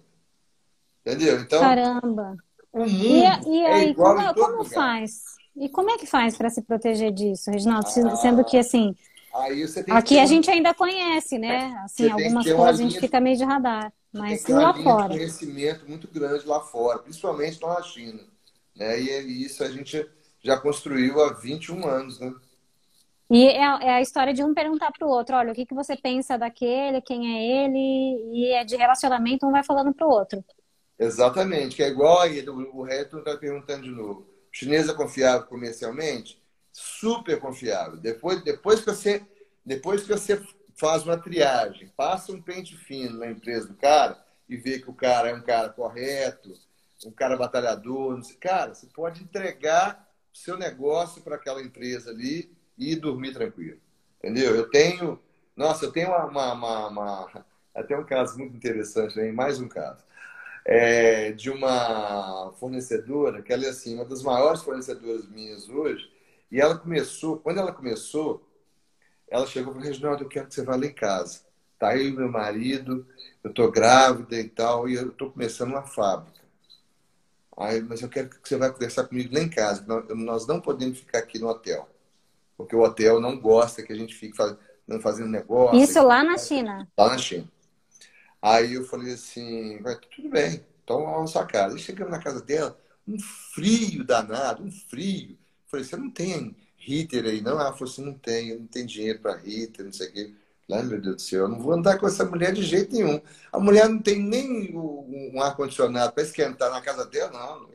Entendeu? 1.05 1.39
Então. 1.39 1.59
Caramba. 1.59 2.37
O 2.71 2.79
mundo 2.79 2.87
e, 2.87 3.49
e 3.49 3.61
é 3.63 3.73
aí, 3.73 3.89
igual 3.89 4.15
como, 4.15 4.33
como 4.33 4.63
faz? 4.63 5.23
E 5.55 5.67
como 5.67 5.89
é 5.89 5.97
que 5.97 6.05
faz 6.05 6.37
para 6.37 6.49
se 6.49 6.61
proteger 6.61 7.11
disso, 7.11 7.51
Reginaldo? 7.51 7.87
Ah, 7.87 8.15
Sendo 8.15 8.45
que 8.45 8.57
assim. 8.57 8.95
aqui 9.89 10.19
a 10.19 10.25
gente 10.25 10.49
ainda 10.49 10.73
conhece, 10.73 11.37
né? 11.37 11.75
Assim, 11.83 12.09
algumas 12.09 12.45
coisas 12.45 12.79
a 12.79 12.83
gente 12.83 12.99
fica 12.99 13.19
meio 13.19 13.35
de 13.35 13.43
radar. 13.43 13.91
Mas 14.13 14.45
lá 14.47 14.73
fora. 14.73 15.07
Tem 15.09 15.17
um 15.17 15.19
conhecimento 15.19 15.89
muito 15.89 16.07
grande 16.07 16.45
lá 16.45 16.59
fora, 16.61 16.99
principalmente 16.99 17.61
na 17.61 17.81
China. 17.81 18.19
Né? 18.81 18.99
E 18.99 19.45
isso 19.45 19.63
a 19.63 19.69
gente 19.69 20.09
já 20.43 20.57
construiu 20.57 21.21
há 21.21 21.33
21 21.33 21.87
anos, 21.87 22.19
né? 22.19 22.33
E 23.29 23.47
é, 23.47 23.61
é 23.61 23.93
a 23.93 24.01
história 24.01 24.33
de 24.33 24.43
um 24.43 24.53
perguntar 24.53 24.91
para 24.91 25.07
o 25.07 25.09
outro, 25.09 25.35
olha, 25.37 25.51
o 25.51 25.55
que, 25.55 25.65
que 25.65 25.73
você 25.73 25.95
pensa 25.95 26.37
daquele, 26.37 26.99
quem 26.99 27.33
é 27.33 27.65
ele, 27.65 28.33
e 28.33 28.51
é 28.51 28.65
de 28.65 28.75
relacionamento, 28.75 29.47
um 29.47 29.51
vai 29.51 29.63
falando 29.63 29.93
para 29.93 30.05
o 30.05 30.09
outro. 30.09 30.43
Exatamente, 30.99 31.75
que 31.75 31.83
é 31.83 31.87
igual 31.87 32.19
aí, 32.19 32.43
o 32.49 32.81
Reto 32.81 33.19
está 33.19 33.37
perguntando 33.37 33.83
de 33.83 33.91
novo. 33.91 34.21
O 34.21 34.27
chinês 34.51 34.89
é 34.89 34.93
confiável 34.93 35.47
comercialmente? 35.47 36.41
Super 36.73 37.39
confiável. 37.39 37.97
Depois, 37.97 38.43
depois, 38.43 38.81
que 38.81 38.87
você, 38.87 39.25
depois 39.65 40.01
que 40.01 40.09
você 40.09 40.41
faz 40.75 41.03
uma 41.03 41.17
triagem, 41.17 41.87
passa 41.95 42.33
um 42.33 42.41
pente 42.41 42.75
fino 42.75 43.19
na 43.19 43.27
empresa 43.27 43.67
do 43.67 43.75
cara 43.75 44.21
e 44.49 44.57
vê 44.57 44.79
que 44.79 44.89
o 44.89 44.93
cara 44.93 45.29
é 45.29 45.33
um 45.33 45.41
cara 45.41 45.69
correto, 45.69 46.53
um 47.05 47.11
cara 47.11 47.37
batalhador, 47.37 48.15
não 48.15 48.23
sei, 48.23 48.35
cara, 48.37 48.73
você 48.73 48.87
pode 48.87 49.23
entregar 49.23 50.07
o 50.33 50.37
seu 50.37 50.57
negócio 50.57 51.21
para 51.21 51.35
aquela 51.35 51.61
empresa 51.61 52.11
ali 52.11 52.51
e 52.77 52.95
dormir 52.95 53.33
tranquilo. 53.33 53.79
Entendeu? 54.17 54.55
Eu 54.55 54.69
tenho. 54.69 55.19
Nossa, 55.55 55.85
eu 55.85 55.91
tenho 55.91 56.09
uma. 56.09 56.25
uma, 56.25 56.53
uma, 56.53 56.87
uma 56.87 57.45
até 57.73 57.97
um 57.97 58.05
caso 58.05 58.37
muito 58.37 58.55
interessante, 58.55 59.19
hein? 59.19 59.31
mais 59.31 59.59
um 59.59 59.67
caso. 59.67 60.03
É, 60.65 61.31
de 61.31 61.49
uma 61.49 62.53
fornecedora, 62.59 63.41
que 63.41 63.51
ela 63.51 63.65
é 63.65 63.69
assim, 63.69 63.95
uma 63.95 64.05
das 64.05 64.21
maiores 64.21 64.61
fornecedoras 64.61 65.27
minhas 65.27 65.67
hoje, 65.69 66.11
e 66.51 66.59
ela 66.61 66.77
começou, 66.77 67.37
quando 67.39 67.59
ela 67.59 67.71
começou, 67.71 68.45
ela 69.29 69.47
chegou 69.47 69.73
falou, 69.73 69.87
Reginaldo, 69.87 70.23
eu 70.23 70.29
quero 70.29 70.47
que 70.47 70.53
você 70.53 70.63
vá 70.63 70.75
lá 70.75 70.85
em 70.85 70.93
casa. 70.93 71.41
Tá 71.79 71.89
aí 71.89 72.11
meu 72.11 72.29
marido, 72.29 73.07
eu 73.43 73.51
tô 73.53 73.71
grávida 73.71 74.39
e 74.39 74.47
tal, 74.47 74.87
e 74.87 74.95
eu 74.95 75.11
tô 75.11 75.31
começando 75.31 75.69
uma 75.71 75.83
fábrica. 75.83 76.30
Aí, 77.57 77.81
mas 77.81 78.01
eu 78.01 78.09
quero 78.09 78.29
que 78.29 78.47
você 78.47 78.57
vá 78.57 78.69
conversar 78.69 79.03
comigo 79.03 79.33
lá 79.33 79.41
em 79.41 79.49
casa. 79.49 79.85
Nós 80.15 80.47
não 80.47 80.59
podemos 80.59 80.97
ficar 80.97 81.19
aqui 81.19 81.37
no 81.37 81.47
hotel. 81.47 81.87
Porque 82.57 82.75
o 82.75 82.81
hotel 82.81 83.19
não 83.19 83.39
gosta 83.39 83.83
que 83.83 83.91
a 83.91 83.95
gente 83.95 84.15
fique 84.15 84.35
fazendo 85.01 85.29
negócio. 85.29 85.79
Isso 85.79 86.01
lá 86.01 86.23
na 86.23 86.37
China. 86.37 86.87
Lá 86.97 87.09
na 87.09 87.17
China. 87.17 87.49
Aí 88.41 88.73
eu 88.73 88.83
falei 88.85 89.13
assim, 89.13 89.79
tudo 90.15 90.29
bem, 90.29 90.65
então 90.83 91.05
vamos 91.05 91.21
na 91.21 91.27
sua 91.27 91.45
casa. 91.45 91.75
E 91.75 91.79
chegamos 91.79 92.11
na 92.11 92.19
casa 92.19 92.41
dela, 92.41 92.75
um 93.07 93.19
frio 93.19 94.03
danado, 94.03 94.63
um 94.63 94.71
frio. 94.71 95.31
Eu 95.31 95.37
falei, 95.67 95.85
você 95.85 95.95
não 95.95 96.09
tem 96.09 96.55
heater 96.87 97.25
aí, 97.25 97.41
não? 97.41 97.59
Ela 97.59 97.73
falou 97.73 97.91
assim, 97.91 98.03
não 98.03 98.15
tem, 98.15 98.57
não 98.57 98.65
tem 98.65 98.85
dinheiro 98.85 99.19
para 99.19 99.39
heater, 99.45 99.85
não 99.85 99.93
sei 99.93 100.07
o 100.07 100.11
quê. 100.11 100.33
Ai, 100.71 100.83
meu 100.83 101.01
Deus 101.01 101.15
do 101.15 101.21
céu, 101.21 101.41
eu 101.41 101.47
não 101.47 101.59
vou 101.59 101.73
andar 101.73 101.99
com 101.99 102.07
essa 102.07 102.25
mulher 102.25 102.53
de 102.53 102.63
jeito 102.63 102.93
nenhum. 102.93 103.21
A 103.51 103.59
mulher 103.59 103.89
não 103.89 103.99
tem 103.99 104.19
nem 104.19 104.75
um 104.75 105.41
ar-condicionado 105.41 106.13
para 106.13 106.23
esquentar 106.23 106.71
na 106.71 106.81
casa 106.81 107.05
dela, 107.05 107.31
não. 107.31 107.69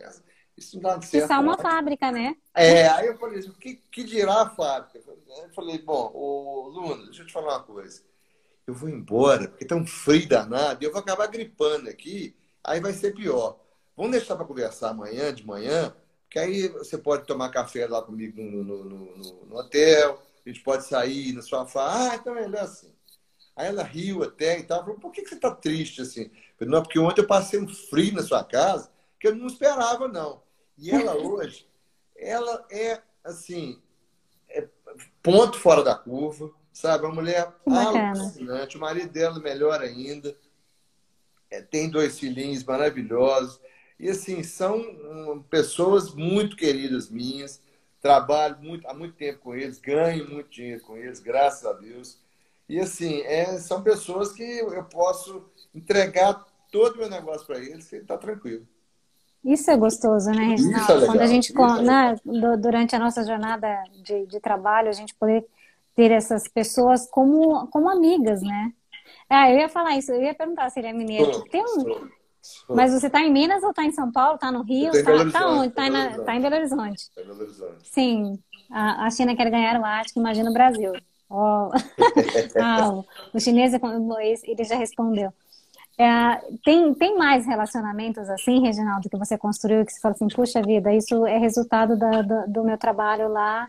Isso 0.56 0.76
não 0.76 0.82
dá 0.82 1.02
certo. 1.02 1.24
Isso 1.24 1.32
é 1.32 1.38
uma 1.38 1.58
fábrica, 1.58 2.10
né? 2.10 2.34
É, 2.54 2.88
aí 2.88 3.06
eu 3.08 3.18
falei 3.18 3.40
assim, 3.40 3.50
o 3.50 3.54
que, 3.54 3.74
que 3.90 4.04
dirá 4.04 4.42
a 4.42 4.50
fábrica? 4.50 4.98
Eu 4.98 5.50
falei, 5.54 5.78
bom, 5.78 6.10
ô, 6.14 6.68
Luna, 6.68 7.04
deixa 7.04 7.22
eu 7.22 7.26
te 7.26 7.32
falar 7.32 7.58
uma 7.58 7.62
coisa. 7.62 8.00
Eu 8.66 8.74
vou 8.74 8.88
embora, 8.88 9.48
porque 9.48 9.64
tá 9.64 9.76
um 9.76 9.86
frio 9.86 10.26
danado, 10.26 10.82
e 10.82 10.86
eu 10.86 10.90
vou 10.90 11.00
acabar 11.00 11.26
gripando 11.28 11.88
aqui, 11.88 12.34
aí 12.64 12.80
vai 12.80 12.92
ser 12.92 13.14
pior. 13.14 13.58
Vamos 13.96 14.12
deixar 14.12 14.34
para 14.34 14.46
conversar 14.46 14.90
amanhã, 14.90 15.32
de 15.32 15.46
manhã, 15.46 15.94
porque 16.24 16.38
aí 16.38 16.68
você 16.68 16.98
pode 16.98 17.26
tomar 17.26 17.50
café 17.50 17.86
lá 17.86 18.02
comigo 18.02 18.42
no, 18.42 18.64
no, 18.64 18.84
no, 18.84 19.44
no 19.46 19.56
hotel, 19.56 20.20
a 20.46 20.52
gente 20.52 20.62
pode 20.62 20.86
sair 20.86 21.32
no 21.32 21.42
sofá. 21.42 22.10
Ah, 22.12 22.14
então 22.14 22.36
é 22.36 22.42
melhor 22.42 22.62
assim. 22.62 22.92
Aí 23.56 23.66
ela 23.66 23.82
riu 23.82 24.22
até 24.22 24.58
e 24.58 24.62
tal. 24.62 24.80
Falou, 24.80 24.98
por 24.98 25.10
que, 25.10 25.22
que 25.22 25.28
você 25.28 25.36
tá 25.36 25.50
triste 25.50 26.00
assim? 26.00 26.30
falei, 26.56 26.72
não, 26.72 26.82
porque 26.82 26.98
ontem 26.98 27.20
eu 27.20 27.26
passei 27.26 27.60
um 27.60 27.66
frio 27.66 28.14
na 28.14 28.22
sua 28.22 28.44
casa 28.44 28.90
que 29.18 29.26
eu 29.26 29.34
não 29.34 29.46
esperava, 29.48 30.06
não. 30.06 30.42
E 30.78 30.90
ela 30.90 31.16
hoje, 31.18 31.66
ela 32.16 32.64
é 32.70 33.02
assim, 33.24 33.80
é 34.48 34.68
ponto 35.22 35.58
fora 35.58 35.82
da 35.82 35.96
curva, 35.96 36.50
sabe? 36.72 37.06
Uma 37.06 37.14
mulher 37.14 37.52
alucinante. 37.66 38.76
O 38.76 38.80
marido 38.80 39.10
dela 39.10 39.40
melhor 39.40 39.80
ainda. 39.80 40.36
É, 41.50 41.60
tem 41.60 41.90
dois 41.90 42.18
filhinhos 42.18 42.62
maravilhosos. 42.62 43.60
E 43.98 44.08
assim, 44.08 44.42
são 44.42 44.78
hum, 44.78 45.42
pessoas 45.48 46.14
muito 46.14 46.56
queridas 46.56 47.08
minhas 47.10 47.60
trabalho 48.00 48.58
muito, 48.60 48.86
há 48.88 48.94
muito 48.94 49.14
tempo 49.14 49.40
com 49.40 49.54
eles, 49.54 49.78
ganho 49.78 50.28
muito 50.30 50.50
dinheiro 50.50 50.82
com 50.82 50.96
eles, 50.96 51.20
graças 51.20 51.64
a 51.66 51.72
Deus. 51.72 52.18
E 52.68 52.80
assim, 52.80 53.20
é, 53.22 53.58
são 53.58 53.82
pessoas 53.82 54.32
que 54.32 54.42
eu 54.42 54.84
posso 54.84 55.44
entregar 55.74 56.44
todo 56.70 56.94
o 56.94 56.98
meu 56.98 57.10
negócio 57.10 57.46
para 57.46 57.58
eles 57.58 57.90
e 57.92 57.96
está 57.96 58.18
tranquilo. 58.18 58.66
Isso 59.44 59.70
é 59.70 59.76
gostoso, 59.76 60.30
né, 60.30 60.44
Reginaldo? 60.44 61.04
É 61.04 61.06
Quando 61.06 61.20
a 61.20 61.26
gente, 61.26 61.52
é 61.52 61.82
né, 61.82 62.16
durante 62.58 62.96
a 62.96 62.98
nossa 62.98 63.24
jornada 63.24 63.84
de, 64.02 64.26
de, 64.26 64.40
trabalho, 64.40 64.88
a 64.88 64.92
gente 64.92 65.14
poder 65.14 65.46
ter 65.94 66.10
essas 66.10 66.48
pessoas 66.48 67.08
como, 67.08 67.68
como 67.68 67.88
amigas, 67.88 68.42
né? 68.42 68.72
Ah, 69.28 69.48
eu 69.50 69.58
ia 69.58 69.68
falar 69.68 69.96
isso, 69.96 70.10
eu 70.10 70.20
ia 70.20 70.34
perguntar 70.34 70.68
se 70.70 70.80
ele 70.80 70.88
é 70.88 70.92
mineiro. 70.92 71.44
Tem 71.44 71.62
um, 71.62 72.08
mas 72.68 72.92
você 72.92 73.06
está 73.06 73.20
em 73.20 73.32
Minas 73.32 73.62
ou 73.62 73.70
está 73.70 73.84
em 73.84 73.92
São 73.92 74.10
Paulo? 74.10 74.34
Está 74.34 74.50
no 74.50 74.62
Rio? 74.62 74.90
Está 74.94 75.12
tá 75.30 75.48
onde? 75.48 75.68
Está 75.68 75.90
tá, 75.90 76.24
tá 76.24 76.36
em 76.36 76.40
Belo 76.40 76.56
Horizonte. 76.56 76.98
Está 76.98 77.22
em 77.22 77.26
Belo 77.26 77.40
Horizonte. 77.40 77.78
Sim. 77.84 78.38
A, 78.70 79.06
a 79.06 79.10
China 79.10 79.36
quer 79.36 79.50
ganhar 79.50 79.80
o 79.80 79.84
Ártico, 79.84 80.18
imagina 80.18 80.50
o 80.50 80.52
Brasil. 80.52 80.92
Oh. 81.28 81.70
ah, 82.60 83.02
o 83.32 83.40
chinês, 83.40 83.72
ele 84.44 84.64
já 84.64 84.76
respondeu. 84.76 85.32
É, 85.98 86.42
tem, 86.62 86.92
tem 86.92 87.16
mais 87.16 87.46
relacionamentos 87.46 88.28
assim, 88.28 88.60
Reginaldo, 88.60 89.08
que 89.08 89.16
você 89.16 89.38
construiu 89.38 89.84
que 89.84 89.92
você 89.92 90.00
fala 90.00 90.14
assim, 90.14 90.28
puxa 90.28 90.60
vida, 90.60 90.92
isso 90.92 91.24
é 91.26 91.38
resultado 91.38 91.98
da, 91.98 92.20
da, 92.20 92.46
do 92.46 92.62
meu 92.62 92.76
trabalho 92.76 93.28
lá 93.28 93.66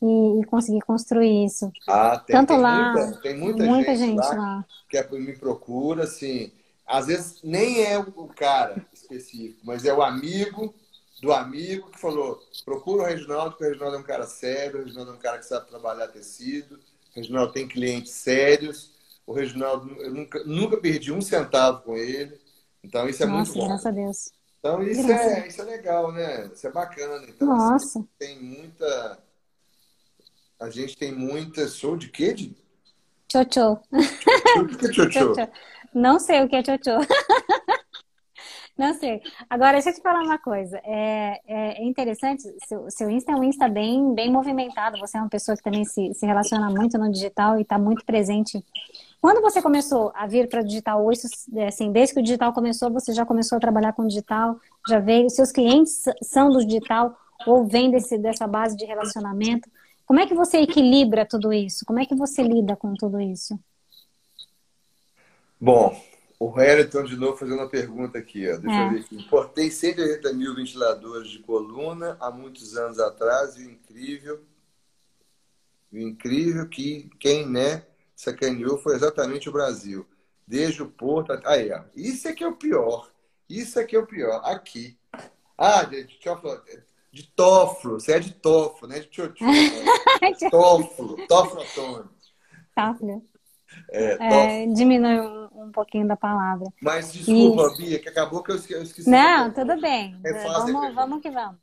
e, 0.00 0.40
e 0.40 0.44
conseguir 0.44 0.80
construir 0.80 1.44
isso. 1.44 1.70
Ah, 1.86 2.18
tem, 2.18 2.34
Tanto 2.34 2.54
tem 2.54 2.58
lá, 2.58 2.92
muita, 2.92 3.20
tem 3.20 3.36
muita, 3.38 3.64
muita 3.64 3.94
gente, 3.94 4.22
gente 4.22 4.36
lá, 4.36 4.36
lá. 4.36 4.64
que 4.88 4.96
é- 4.96 5.06
me 5.10 5.36
procura, 5.36 6.04
assim, 6.04 6.50
às 6.86 7.06
vezes 7.06 7.40
nem 7.42 7.84
é 7.84 7.98
o 7.98 8.28
cara 8.28 8.86
específico, 8.92 9.60
mas 9.64 9.84
é 9.84 9.92
o 9.92 10.02
amigo 10.02 10.74
do 11.20 11.32
amigo 11.32 11.90
que 11.90 11.98
falou, 11.98 12.38
procura 12.64 13.02
o 13.02 13.06
Reginaldo, 13.06 13.52
porque 13.52 13.64
o 13.64 13.68
Reginaldo 13.68 13.96
é 13.96 14.00
um 14.00 14.04
cara 14.04 14.26
sério, 14.26 14.80
o 14.80 14.84
Reginaldo 14.84 15.12
é 15.12 15.14
um 15.14 15.18
cara 15.18 15.38
que 15.38 15.46
sabe 15.46 15.66
trabalhar 15.66 16.08
tecido, 16.08 16.76
o 16.76 16.80
Reginaldo 17.16 17.52
tem 17.52 17.66
clientes 17.66 18.12
sérios, 18.12 18.92
o 19.26 19.32
Reginaldo, 19.32 19.90
eu 20.02 20.12
nunca, 20.12 20.44
nunca 20.44 20.76
perdi 20.76 21.12
um 21.12 21.22
centavo 21.22 21.82
com 21.82 21.96
ele, 21.96 22.38
então 22.84 23.08
isso 23.08 23.22
é 23.22 23.26
Nossa, 23.26 23.52
muito 23.52 23.54
bom. 23.54 23.68
graças 23.68 23.86
a 23.86 23.90
Deus. 23.90 24.36
Então 24.58 24.82
isso 24.82 25.06
Graças 25.06 25.32
é, 25.32 25.46
isso 25.46 25.62
é 25.62 25.64
legal, 25.64 26.12
né? 26.12 26.50
Isso 26.52 26.66
é 26.66 26.72
bacana. 26.72 27.24
Então, 27.28 27.52
assim, 27.52 27.72
Nossa, 27.72 28.08
tem 28.18 28.42
muita. 28.42 29.18
A 30.58 30.70
gente 30.70 30.96
tem 30.96 31.12
muita. 31.12 31.68
Show 31.68 31.96
de 31.96 32.08
quê? 32.08 32.32
De... 32.32 32.56
tchau, 33.28 33.44
tchau. 33.44 33.82
O 33.92 34.66
que 34.66 34.86
é 34.86 34.90
Tchau, 34.90 35.08
tchau. 35.08 35.50
Não 35.96 36.20
sei 36.20 36.42
o 36.44 36.48
que 36.48 36.56
é 36.56 36.62
tchau. 36.62 37.00
Não 38.76 38.92
sei. 38.92 39.22
Agora, 39.48 39.72
deixa 39.72 39.88
eu 39.88 39.94
te 39.94 40.02
falar 40.02 40.20
uma 40.22 40.36
coisa. 40.36 40.78
É, 40.84 41.40
é, 41.46 41.82
é 41.82 41.84
interessante, 41.86 42.42
seu, 42.66 42.90
seu 42.90 43.08
Insta 43.08 43.32
é 43.32 43.34
um 43.34 43.42
Insta 43.42 43.66
bem, 43.66 44.14
bem 44.14 44.30
movimentado. 44.30 44.98
Você 44.98 45.16
é 45.16 45.20
uma 45.22 45.30
pessoa 45.30 45.56
que 45.56 45.62
também 45.62 45.86
se, 45.86 46.12
se 46.12 46.26
relaciona 46.26 46.68
muito 46.68 46.98
no 46.98 47.10
digital 47.10 47.58
e 47.58 47.62
está 47.62 47.78
muito 47.78 48.04
presente. 48.04 48.62
Quando 49.22 49.40
você 49.40 49.62
começou 49.62 50.12
a 50.14 50.26
vir 50.26 50.50
para 50.50 50.60
o 50.60 50.64
digital, 50.64 51.02
ou 51.02 51.10
isso, 51.10 51.28
assim, 51.66 51.90
desde 51.90 52.12
que 52.12 52.20
o 52.20 52.22
digital 52.22 52.52
começou, 52.52 52.90
você 52.92 53.14
já 53.14 53.24
começou 53.24 53.56
a 53.56 53.60
trabalhar 53.60 53.94
com 53.94 54.06
digital, 54.06 54.60
já 54.86 55.00
veio, 55.00 55.30
seus 55.30 55.50
clientes 55.50 56.04
são 56.22 56.50
do 56.50 56.62
digital 56.62 57.16
ou 57.46 57.64
vêm 57.66 57.90
desse, 57.90 58.18
dessa 58.18 58.46
base 58.46 58.76
de 58.76 58.84
relacionamento. 58.84 59.70
Como 60.04 60.20
é 60.20 60.26
que 60.26 60.34
você 60.34 60.58
equilibra 60.58 61.24
tudo 61.24 61.54
isso? 61.54 61.86
Como 61.86 61.98
é 61.98 62.04
que 62.04 62.14
você 62.14 62.42
lida 62.42 62.76
com 62.76 62.92
tudo 62.92 63.18
isso? 63.18 63.58
Bom, 65.60 65.98
o 66.38 66.46
Wellington 66.52 67.04
de 67.04 67.16
novo 67.16 67.36
fazendo 67.36 67.58
uma 67.58 67.68
pergunta 67.68 68.18
aqui. 68.18 68.48
Ó. 68.50 68.56
Deixa 68.58 68.76
É. 68.78 68.86
eu 68.86 68.90
ver 68.92 69.00
aqui. 69.00 69.16
Importei 69.16 69.70
180 69.70 70.32
mil 70.34 70.54
ventiladores 70.54 71.28
de 71.30 71.38
coluna 71.40 72.16
há 72.20 72.30
muitos 72.30 72.76
anos 72.76 72.98
atrás 72.98 73.56
e 73.56 73.66
o 73.66 73.70
incrível, 73.70 74.44
o 75.92 75.98
incrível 75.98 76.68
que 76.68 77.08
quem 77.18 77.48
né, 77.48 77.84
sacaneou 78.14 78.78
foi 78.78 78.94
exatamente 78.94 79.48
o 79.48 79.52
Brasil. 79.52 80.06
Desde 80.46 80.82
o 80.82 80.88
Porto 80.88 81.32
até. 81.32 81.48
Aí, 81.48 81.72
ó. 81.72 81.82
Isso 81.96 82.28
é 82.28 82.32
que 82.32 82.44
é 82.44 82.46
o 82.48 82.54
pior. 82.54 83.10
Isso 83.48 83.78
é 83.80 83.84
que 83.84 83.96
é 83.96 83.98
o 83.98 84.06
pior. 84.06 84.40
Aqui. 84.44 84.96
Ah, 85.58 85.82
de, 85.84 86.04
de, 86.04 86.18
de 87.12 87.22
Tófilo. 87.34 87.94
Você 87.98 88.12
é 88.12 88.20
de 88.20 88.32
Tófilo, 88.34 88.88
né? 88.88 89.00
De 89.00 89.06
Tchotchô. 89.08 89.44
Né? 89.44 89.52
Tófilo. 90.50 91.26
Tófilo 91.26 92.08
Tá, 92.74 92.94
filho? 92.94 93.24
É. 93.90 94.62
É, 94.64 94.66
diminui 94.66 95.20
um, 95.20 95.48
um 95.66 95.72
pouquinho 95.72 96.06
da 96.06 96.16
palavra. 96.16 96.66
Mas 96.80 97.12
desculpa, 97.12 97.74
Bia, 97.76 97.98
que 97.98 98.08
acabou 98.08 98.42
que 98.42 98.50
eu 98.52 98.56
esque- 98.56 98.72
eu 98.74 98.82
esqueci. 98.82 99.08
Não, 99.08 99.52
tudo 99.52 99.80
bem. 99.80 100.16
A 100.24 100.58
Vamos, 100.60 100.94
vamos 100.94 101.20
que 101.22 101.30
vamos. 101.30 101.56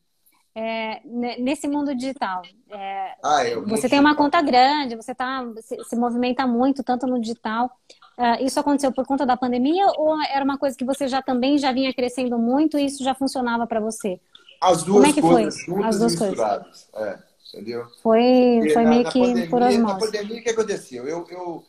É, 0.56 1.02
ne- 1.04 1.38
nesse 1.40 1.68
mundo 1.68 1.96
digital, 1.96 2.44
é, 2.70 3.16
Ah, 3.24 3.44
é, 3.44 3.56
você 3.56 3.90
tem 3.90 4.00
uma 4.00 4.16
conta 4.16 4.40
grande, 4.40 4.96
você 4.96 5.14
tá, 5.16 5.44
se, 5.62 5.84
se 5.84 5.96
movimenta 5.96 6.46
muito, 6.46 6.84
tanto 6.84 7.08
no 7.08 7.20
digital. 7.20 7.72
Ah, 8.16 8.40
isso 8.40 8.60
aconteceu 8.60 8.92
por 8.92 9.04
conta 9.06 9.26
da 9.26 9.36
pandemia 9.36 9.88
ou 9.98 10.16
era 10.22 10.46
uma 10.46 10.58
coisa 10.60 10.78
que 10.78 10.86
você 10.86 11.08
já 11.08 11.24
também 11.24 11.58
já 11.58 11.72
vinha 11.72 11.92
crescendo 11.92 12.38
muito 12.38 12.78
e 12.78 12.86
isso 12.86 13.04
já 13.04 13.16
funcionava 13.16 13.66
para 13.66 13.80
você? 13.80 14.20
As 14.62 14.84
Como 14.84 15.00
duas 15.00 15.10
é 15.10 15.14
que 15.14 15.22
foi? 15.22 15.32
coisas 15.44 15.60
juntas 15.66 15.86
As 15.86 16.00
duas 16.00 16.14
e 16.14 16.20
misturadas. 16.20 16.90
É, 16.96 17.18
entendeu? 17.52 17.88
Foi, 18.04 18.58
Porque 18.60 18.74
foi 18.74 18.84
na- 18.84 18.90
meio 18.92 19.04
na 19.06 19.12
que 19.12 19.20
pandemia, 19.20 19.50
por 19.50 19.60
Na 19.60 19.68
osmose. 19.70 20.00
pandemia, 20.06 20.40
o 20.40 20.44
que 20.44 20.50
aconteceu? 20.52 21.08
Eu, 21.08 21.26
eu 21.32 21.66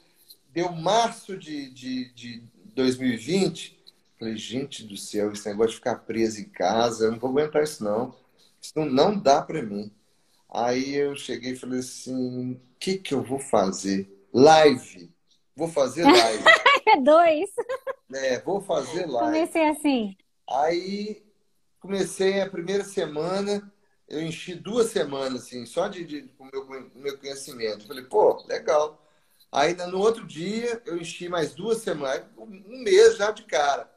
deu 0.55 0.71
março 0.71 1.37
de, 1.37 1.69
de, 1.71 2.15
de 2.15 2.43
2020, 2.75 3.77
falei, 4.17 4.37
gente 4.37 4.85
do 4.85 4.97
céu, 4.97 5.33
esse 5.33 5.49
negócio 5.49 5.73
de 5.73 5.77
ficar 5.77 5.97
preso 5.97 6.41
em 6.41 6.49
casa, 6.49 7.07
eu 7.07 7.13
não 7.13 7.19
vou 7.19 7.31
aguentar 7.31 7.65
isso 7.65 7.83
não. 7.83 8.15
Isso 8.63 8.73
não, 8.77 8.87
não 8.87 9.19
dá 9.19 9.43
para 9.43 9.61
mim. 9.61 9.93
Aí 10.49 10.95
eu 10.95 11.17
cheguei 11.17 11.53
e 11.53 11.57
falei 11.57 11.81
assim, 11.81 12.53
o 12.53 12.61
que 12.79 12.97
que 12.97 13.13
eu 13.13 13.23
vou 13.23 13.41
fazer? 13.41 14.09
Live. 14.33 15.13
Vou 15.57 15.69
fazer 15.69 16.05
live. 16.05 16.45
É 16.87 17.01
dois. 17.01 17.49
é, 18.13 18.39
vou 18.41 18.61
fazer 18.61 19.07
live. 19.07 19.33
Comecei 19.33 19.69
assim. 19.71 20.15
Aí 20.47 21.25
comecei 21.81 22.43
a 22.43 22.51
primeira 22.51 22.85
semana, 22.85 23.73
eu 24.07 24.21
enchi 24.21 24.55
duas 24.55 24.91
semanas, 24.91 25.45
assim, 25.45 25.65
só 25.65 25.89
de, 25.89 26.05
de 26.05 26.23
com 26.37 26.45
o 26.45 26.51
meu, 26.51 26.91
meu 26.95 27.19
conhecimento. 27.19 27.87
Falei, 27.87 28.05
pô, 28.05 28.45
legal. 28.47 29.04
Aí 29.55 29.75
no 29.87 30.01
outro 30.01 30.27
dia 30.27 30.83
eu 30.85 30.97
enchi 30.97 31.29
mais 31.29 31.55
duas 31.55 31.79
semanas, 31.79 32.25
um 32.37 32.83
mês 32.83 33.17
já 33.17 33.31
de 33.31 33.45
cara. 33.45 33.89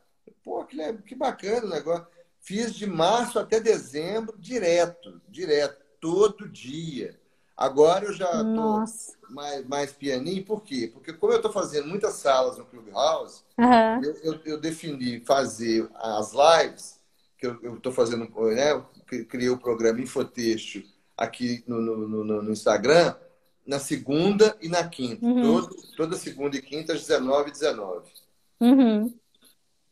Pô, 0.43 0.63
que, 0.63 0.77
que 0.99 1.15
bacana 1.15 1.65
o 1.65 1.69
negócio. 1.69 2.05
Fiz 2.39 2.75
de 2.75 2.85
março 2.85 3.39
até 3.39 3.59
dezembro, 3.59 4.37
direto, 4.37 5.19
direto, 5.27 5.83
todo 5.99 6.47
dia. 6.47 7.19
Agora 7.57 8.05
eu 8.05 8.13
já 8.13 8.43
Nossa. 8.43 9.13
mais, 9.31 9.65
mais 9.67 9.91
pianinho, 9.91 10.45
por 10.45 10.61
quê? 10.61 10.91
Porque 10.93 11.11
como 11.11 11.33
eu 11.33 11.41
tô 11.41 11.51
fazendo 11.51 11.87
muitas 11.87 12.13
salas 12.13 12.59
no 12.59 12.65
Clubhouse, 12.65 13.41
Aham. 13.57 13.99
eu, 14.03 14.13
eu, 14.17 14.39
eu 14.45 14.61
defini 14.61 15.21
fazer 15.21 15.89
as 15.95 16.33
lives, 16.33 16.99
que 17.35 17.47
eu 17.47 17.77
estou 17.77 17.91
fazendo, 17.91 18.29
né? 18.53 18.73
Eu 18.73 18.83
cri- 19.07 19.25
criei 19.25 19.49
o 19.49 19.57
programa 19.57 19.99
Infotexto 19.99 20.83
aqui 21.17 21.63
no, 21.65 21.81
no, 21.81 22.23
no- 22.23 22.41
no 22.43 22.51
Instagram, 22.51 23.15
na 23.67 23.79
segunda 23.79 24.55
e 24.61 24.69
na 24.69 24.87
quinta. 24.87 25.25
Uhum. 25.25 25.41
Todo- 25.61 25.75
toda 25.97 26.15
segunda 26.15 26.55
e 26.55 26.61
quinta, 26.61 26.93
às 26.93 27.01
19 27.01 27.49
e 27.49 27.51
19. 27.51 28.09
Uhum. 28.61 29.13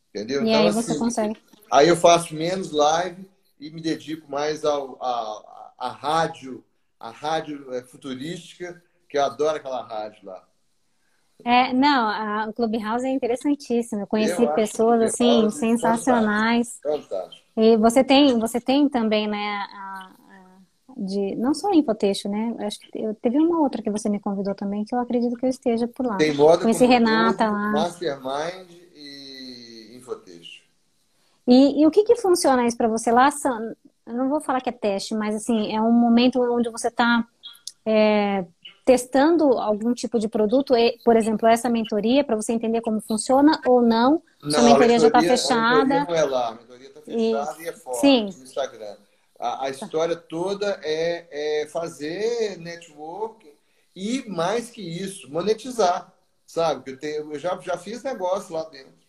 Entendeu? 0.10 0.44
E 0.46 0.50
então, 0.50 0.62
aí 0.68 0.72
você 0.72 0.92
assim, 0.92 1.00
consegue. 1.00 1.38
aí 1.70 1.90
eu 1.90 1.98
faço 1.98 2.34
menos 2.34 2.72
live 2.72 3.30
e 3.60 3.70
me 3.70 3.82
dedico 3.82 4.32
mais 4.32 4.64
ao, 4.64 4.98
a, 5.04 5.08
a, 5.10 5.74
a 5.88 5.90
rádio, 5.90 6.64
a 7.00 7.10
rádio 7.10 7.74
é, 7.74 7.82
futurística, 7.84 8.82
que 9.10 9.18
eu 9.18 9.24
adoro 9.26 9.58
aquela 9.58 9.84
rádio 9.84 10.26
lá. 10.26 10.48
É, 11.44 11.74
não, 11.74 12.08
a, 12.08 12.48
o 12.48 12.54
Clubhouse 12.54 13.06
é 13.06 13.10
interessantíssimo. 13.10 14.04
Eu 14.04 14.08
conheci 14.08 14.42
Eu 14.42 14.54
pessoas 14.54 15.02
assim 15.02 15.26
Clubhouse 15.26 15.60
sensacionais. 15.60 16.80
Fantástico. 16.82 17.46
E 17.58 17.76
você 17.76 18.04
tem, 18.06 18.40
você 18.40 18.60
tem 18.62 18.88
também, 18.88 19.28
né, 19.28 19.66
a- 19.70 20.15
de 20.96 21.36
não 21.36 21.54
só 21.54 21.72
infotexto, 21.74 22.30
né? 22.30 22.56
Acho 22.60 22.80
que 22.80 22.90
eu, 22.94 23.14
teve 23.16 23.38
uma 23.38 23.60
outra 23.60 23.82
que 23.82 23.90
você 23.90 24.10
me 24.10 24.20
convidou 24.20 24.56
também 24.56 24.86
que 24.86 24.96
eu 24.96 25.00
acredito 25.00 25.36
que 25.36 25.46
eu 25.46 25.50
esteja 25.50 25.88
por 25.88 26.06
lá. 26.06 26.18
Tem 26.18 26.34
moda 26.34 26.62
Conheci 26.62 26.86
como 26.86 26.94
Renata 26.94 27.50
lá. 27.50 27.72
Mastermind 27.72 28.70
e 28.96 29.98
Infotexto. 29.98 30.64
E, 31.48 31.82
e 31.82 31.86
o 31.86 31.92
que 31.92 32.04
que 32.04 32.16
funciona 32.16 32.66
isso 32.66 32.78
para 32.78 32.88
você 32.88 33.12
lá? 33.12 33.30
Eu 34.06 34.14
não 34.14 34.30
vou 34.30 34.40
falar 34.40 34.62
que 34.62 34.70
é 34.70 34.72
teste, 34.72 35.14
mas 35.14 35.36
assim, 35.36 35.76
é 35.76 35.82
um 35.82 35.92
momento 35.92 36.42
onde 36.42 36.70
você 36.70 36.88
está 36.88 37.26
testando 38.86 39.58
algum 39.58 39.94
tipo 39.94 40.20
de 40.20 40.28
produto, 40.28 40.76
e, 40.78 41.00
por 41.04 41.18
exemplo, 41.18 41.48
essa 41.48 41.68
mentoria, 41.68 42.24
para 42.24 42.36
você 42.36 42.54
entender 42.54 42.82
como 42.82 43.02
funciona 43.02 43.60
ou 43.66 43.82
não. 43.82 44.22
Sua 44.48 44.62
mentoria 44.62 45.00
já 45.00 45.08
está 45.08 45.20
A 45.20 45.24
fechada. 45.24 45.86
mentoria 45.86 46.06
não 46.06 46.16
é 46.16 46.24
lá, 46.24 46.48
a 46.50 46.52
mentoria 46.54 46.88
está 46.88 47.02
fechada 47.02 47.62
e, 47.64 47.68
é 47.68 47.74
fora 47.74 47.98
Sim. 47.98 48.24
no 48.26 48.44
Instagram. 48.44 48.96
A, 49.46 49.66
a 49.66 49.70
história 49.70 50.16
toda 50.16 50.80
é, 50.84 51.62
é 51.64 51.68
fazer 51.68 52.58
network 52.58 53.48
e, 53.96 54.28
mais 54.28 54.70
que 54.72 54.82
isso, 54.82 55.32
monetizar. 55.32 56.12
Sabe? 56.46 56.92
Eu, 56.92 57.00
tenho, 57.00 57.34
eu 57.34 57.40
já, 57.40 57.58
já 57.60 57.78
fiz 57.78 58.04
negócio 58.04 58.54
lá 58.54 58.64
dentro. 58.70 59.06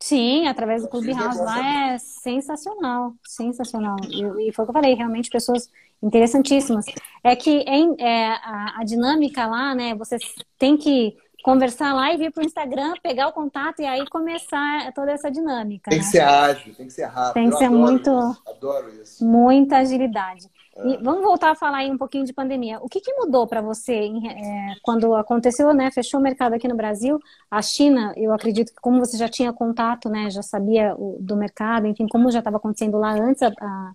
Sim, 0.00 0.46
através 0.46 0.82
do 0.82 0.88
Clubhouse 0.88 1.18
negócio 1.18 1.44
lá 1.44 1.92
é 1.92 1.98
sensacional, 1.98 3.14
sensacional. 3.24 3.96
E, 4.10 4.48
e 4.48 4.52
foi 4.52 4.64
o 4.64 4.66
que 4.66 4.70
eu 4.70 4.74
falei, 4.74 4.94
realmente 4.94 5.30
pessoas 5.30 5.70
interessantíssimas. 6.02 6.84
É 7.24 7.34
que 7.34 7.50
em- 7.50 7.96
é, 7.98 8.28
a, 8.28 8.80
a 8.80 8.84
dinâmica 8.84 9.46
lá, 9.46 9.74
né? 9.74 9.94
Você 9.94 10.18
tem 10.58 10.76
que 10.76 11.16
conversar 11.50 11.94
lá 11.94 12.12
e 12.12 12.16
vir 12.16 12.32
para 12.32 12.42
o 12.42 12.44
Instagram, 12.44 12.94
pegar 13.00 13.28
o 13.28 13.32
contato 13.32 13.80
e 13.80 13.86
aí 13.86 14.04
começar 14.08 14.92
toda 14.92 15.12
essa 15.12 15.30
dinâmica. 15.30 15.88
Tem 15.90 16.00
né? 16.00 16.04
que 16.04 16.10
ser 16.10 16.20
ágil, 16.20 16.74
tem 16.74 16.86
que 16.88 16.92
ser 16.92 17.04
rápido. 17.04 17.34
Tem 17.34 17.48
que 17.48 17.54
Eu 17.54 17.58
ser 17.58 17.64
adoro 17.66 17.80
muito- 17.80 18.10
isso, 18.10 18.42
adoro 18.48 18.90
isso. 19.02 19.24
Muita 19.24 19.76
agilidade. 19.78 20.46
É. 20.76 20.88
E 20.88 20.96
vamos 20.98 21.22
voltar 21.22 21.52
a 21.52 21.54
falar 21.54 21.78
aí 21.78 21.90
um 21.90 21.96
pouquinho 21.96 22.24
de 22.24 22.32
pandemia. 22.32 22.80
O 22.82 22.88
que, 22.88 23.00
que 23.00 23.12
mudou 23.14 23.46
para 23.46 23.60
você 23.62 23.94
é, 23.94 24.74
quando 24.82 25.14
aconteceu, 25.14 25.72
né? 25.72 25.88
Fechou 25.92 26.18
o 26.18 26.22
mercado 26.22 26.52
aqui 26.54 26.66
no 26.66 26.76
Brasil. 26.76 27.18
A 27.48 27.62
China, 27.62 28.12
eu 28.16 28.32
acredito 28.34 28.74
que 28.74 28.80
como 28.80 28.98
você 28.98 29.16
já 29.16 29.28
tinha 29.28 29.52
contato, 29.52 30.08
né? 30.10 30.28
Já 30.30 30.42
sabia 30.42 30.94
o- 30.98 31.16
do 31.20 31.36
mercado, 31.36 31.86
enfim, 31.86 32.06
como 32.08 32.28
já 32.30 32.40
estava 32.40 32.56
acontecendo 32.56 32.98
lá 32.98 33.12
antes 33.12 33.40
a- 33.42 33.52
a- 33.60 33.92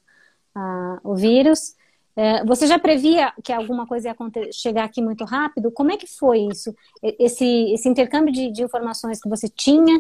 a- 0.56 1.00
o 1.04 1.16
vírus. 1.16 1.76
É, 2.16 2.44
você 2.46 2.68
já 2.68 2.78
previa 2.78 3.34
que 3.44 3.54
alguma 3.54 3.88
coisa 3.88 4.10
ia 4.10 4.52
chegar 4.52 4.84
aqui 4.84 5.02
muito 5.02 5.24
rápido? 5.24 5.72
Como 5.72 5.92
é 5.92 5.98
que 5.98 6.08
foi 6.08 6.40
isso? 6.52 6.76
Esse, 7.02 7.74
esse 7.74 7.88
intercâmbio 7.88 8.34
de, 8.34 8.52
de 8.52 8.64
informações 8.64 9.22
que 9.22 9.30
você 9.30 9.48
tinha 9.48 9.98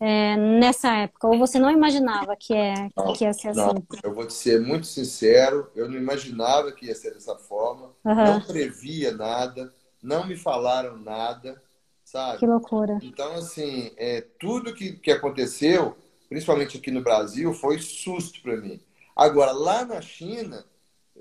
é, 0.00 0.36
nessa 0.36 0.92
época? 0.96 1.28
Ou 1.28 1.38
você 1.38 1.58
não 1.58 1.70
imaginava 1.70 2.34
que, 2.34 2.52
é, 2.52 2.88
Não, 2.96 3.12
que 3.12 3.24
ia 3.24 3.32
ser 3.32 3.48
assim? 3.48 3.60
Não, 3.60 3.74
eu 4.02 4.12
vou 4.12 4.26
te 4.26 4.32
ser 4.32 4.60
muito 4.60 4.86
sincero, 4.86 5.70
eu 5.76 5.88
não 5.88 5.96
imaginava 5.96 6.72
que 6.72 6.86
ia 6.86 6.94
ser 6.94 7.14
dessa 7.14 7.36
forma. 7.36 7.92
uhum. 8.04 8.14
não 8.14 8.40
previa 8.40 9.12
nada, 9.12 9.72
não 10.02 10.26
me 10.26 10.36
falaram 10.36 10.96
nada, 10.98 11.62
sabe? 12.04 12.38
Que 12.38 12.46
loucura. 12.46 12.98
Então, 13.02 13.34
assim, 13.34 13.92
é, 13.96 14.22
tudo 14.38 14.74
que, 14.74 14.94
que 14.94 15.12
aconteceu, 15.12 15.96
principalmente 16.28 16.78
aqui 16.78 16.90
no 16.90 17.02
Brasil, 17.02 17.52
foi 17.52 17.78
susto 17.78 18.42
para 18.42 18.56
mim. 18.56 18.80
Agora, 19.14 19.52
lá 19.52 19.84
na 19.84 20.00
China, 20.00 20.64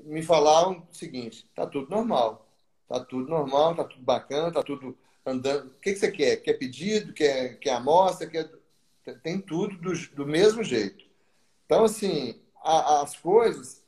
me 0.05 0.21
falaram 0.21 0.87
o 0.91 0.95
seguinte: 0.95 1.49
tá 1.55 1.65
tudo 1.65 1.89
normal, 1.89 2.47
tá 2.87 2.99
tudo 2.99 3.29
normal, 3.29 3.75
tá 3.75 3.83
tudo 3.83 4.03
bacana, 4.03 4.51
tá 4.51 4.63
tudo 4.63 4.97
andando. 5.25 5.67
O 5.67 5.79
que, 5.79 5.93
que 5.93 5.99
você 5.99 6.11
quer? 6.11 6.37
Quer 6.37 6.53
pedido? 6.53 7.13
Quer, 7.13 7.59
quer 7.59 7.71
amostra? 7.71 8.27
Quer... 8.27 8.49
Tem 9.23 9.39
tudo 9.39 9.75
do, 9.77 9.93
do 10.15 10.25
mesmo 10.25 10.63
jeito. 10.63 11.03
Então, 11.65 11.83
assim, 11.83 12.39
a, 12.63 13.01
as 13.01 13.15
coisas 13.17 13.83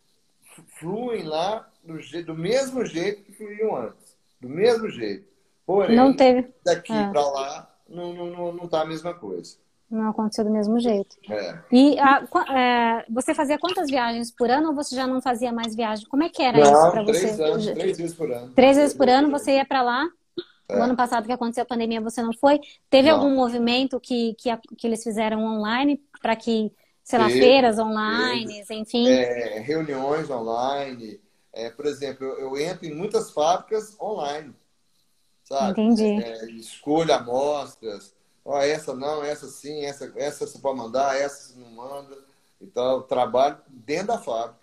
fluem 0.79 1.23
lá 1.23 1.71
do, 1.83 2.23
do 2.23 2.35
mesmo 2.35 2.85
jeito 2.85 3.23
que 3.23 3.33
fluíam 3.33 3.75
antes. 3.75 4.17
Do 4.39 4.49
mesmo 4.49 4.89
jeito. 4.89 5.27
Porém, 5.65 5.95
não 5.95 6.15
teve. 6.15 6.51
daqui 6.63 6.91
é. 6.91 7.09
para 7.09 7.25
lá 7.27 7.71
não, 7.87 8.13
não, 8.13 8.53
não 8.53 8.67
tá 8.67 8.81
a 8.81 8.85
mesma 8.85 9.13
coisa. 9.13 9.57
Não 9.91 10.09
aconteceu 10.09 10.45
do 10.45 10.49
mesmo 10.49 10.79
jeito. 10.79 11.17
É. 11.29 11.59
E 11.69 11.99
a, 11.99 12.23
é, 12.57 13.05
você 13.09 13.35
fazia 13.35 13.59
quantas 13.59 13.89
viagens 13.89 14.31
por 14.31 14.49
ano 14.49 14.69
ou 14.69 14.73
você 14.73 14.95
já 14.95 15.05
não 15.05 15.21
fazia 15.21 15.51
mais 15.51 15.75
viagens? 15.75 16.07
Como 16.07 16.23
é 16.23 16.29
que 16.29 16.41
era 16.41 16.57
não, 16.57 16.63
isso 16.63 16.91
para 16.91 17.03
você? 17.03 17.19
Três 17.19 17.39
anos, 17.41 17.65
três 17.65 17.97
vezes 17.97 18.15
por 18.15 18.31
ano. 18.31 18.53
Três 18.53 18.77
vezes 18.77 18.95
por 18.95 19.09
ano 19.09 19.29
você 19.29 19.57
ia 19.57 19.65
para 19.65 19.81
lá? 19.81 20.07
É. 20.69 20.77
No 20.77 20.83
ano 20.83 20.95
passado 20.95 21.25
que 21.25 21.33
aconteceu 21.33 21.63
a 21.63 21.65
pandemia 21.65 21.99
você 21.99 22.23
não 22.23 22.31
foi? 22.31 22.61
Teve 22.89 23.09
não. 23.09 23.17
algum 23.17 23.35
movimento 23.35 23.99
que, 23.99 24.33
que, 24.35 24.49
que 24.77 24.87
eles 24.87 25.03
fizeram 25.03 25.43
online 25.43 26.01
para 26.21 26.37
que, 26.37 26.71
sei 27.03 27.19
lá, 27.19 27.27
teve, 27.27 27.39
feiras 27.41 27.77
online, 27.77 28.63
teve. 28.65 28.75
enfim? 28.75 29.09
É, 29.09 29.59
reuniões 29.59 30.29
online. 30.29 31.19
É, 31.51 31.69
por 31.69 31.85
exemplo, 31.85 32.25
eu, 32.25 32.39
eu, 32.39 32.57
entro 32.57 32.85
em 32.85 32.95
muitas 32.95 33.31
fábricas 33.31 33.99
online. 33.99 34.55
Sabe? 35.43 35.71
Entendi. 35.71 36.23
É, 36.23 36.45
escolho 36.51 37.13
amostras 37.13 38.15
Ó, 38.43 38.57
essa 38.59 38.95
não, 38.95 39.23
essa 39.23 39.47
sim, 39.47 39.85
essa, 39.85 40.11
essa 40.15 40.47
você 40.47 40.59
pode 40.59 40.77
mandar, 40.77 41.15
essa 41.15 41.53
você 41.53 41.59
não 41.59 41.71
manda. 41.71 42.17
Então, 42.59 43.01
trabalho 43.03 43.57
dentro 43.67 44.07
da 44.07 44.17
fábrica. 44.17 44.59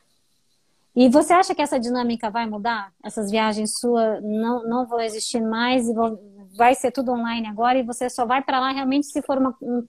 E 0.95 1.09
você 1.09 1.33
acha 1.33 1.55
que 1.55 1.63
essa 1.63 1.79
dinâmica 1.79 2.29
vai 2.29 2.47
mudar? 2.47 2.93
Essas 3.05 3.31
viagens 3.31 3.79
suas 3.79 4.21
não, 4.23 4.65
não 4.65 4.87
vão 4.87 5.01
existir 5.01 5.41
mais 5.41 5.89
e 5.89 5.95
vão, 5.95 6.19
vai 6.57 6.75
ser 6.75 6.91
tudo 6.91 7.13
online 7.13 7.47
agora 7.47 7.79
e 7.79 7.85
você 7.85 8.11
só 8.11 8.27
vai 8.27 8.43
para 8.43 8.59
lá 8.59 8.73
realmente 8.73 9.07
se 9.07 9.23
for 9.23 9.39
uma, 9.39 9.57
um, 9.63 9.87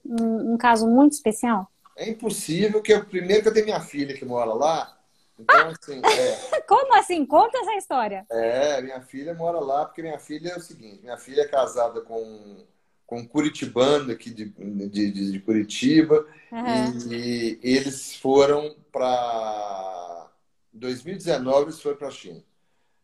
um, 0.52 0.56
caso 0.56 0.86
muito 0.86 1.12
especial? 1.14 1.66
É 1.96 2.08
impossível, 2.08 2.80
que 2.80 2.92
eu, 2.92 3.04
primeiro 3.04 3.42
que 3.42 3.48
eu 3.48 3.52
tenho 3.52 3.66
minha 3.66 3.80
filha 3.80 4.14
que 4.14 4.24
mora 4.24 4.52
lá. 4.52 4.96
Então, 5.36 5.68
assim. 5.68 6.00
É, 6.54 6.60
Como 6.62 6.94
assim? 6.94 7.26
Conta 7.26 7.58
essa 7.58 7.74
história. 7.74 8.24
É, 8.30 8.80
minha 8.80 9.00
filha 9.00 9.34
mora 9.34 9.58
lá, 9.58 9.86
porque 9.86 10.02
minha 10.02 10.18
filha 10.18 10.50
é 10.50 10.56
o 10.56 10.60
seguinte: 10.60 11.02
minha 11.02 11.16
filha 11.16 11.42
é 11.42 11.48
casada 11.48 12.02
com 12.02 12.64
com 13.10 13.26
curitibano 13.26 14.12
aqui 14.12 14.30
de, 14.30 14.44
de, 14.88 15.32
de 15.32 15.40
Curitiba. 15.40 16.24
Uhum. 16.52 17.12
E, 17.12 17.58
e, 17.60 17.76
eles 17.76 18.14
foram 18.14 18.76
para 18.92 20.30
2019, 20.72 21.62
eles 21.64 21.82
foram 21.82 21.96
para 21.96 22.06
a 22.06 22.12
China. 22.12 22.40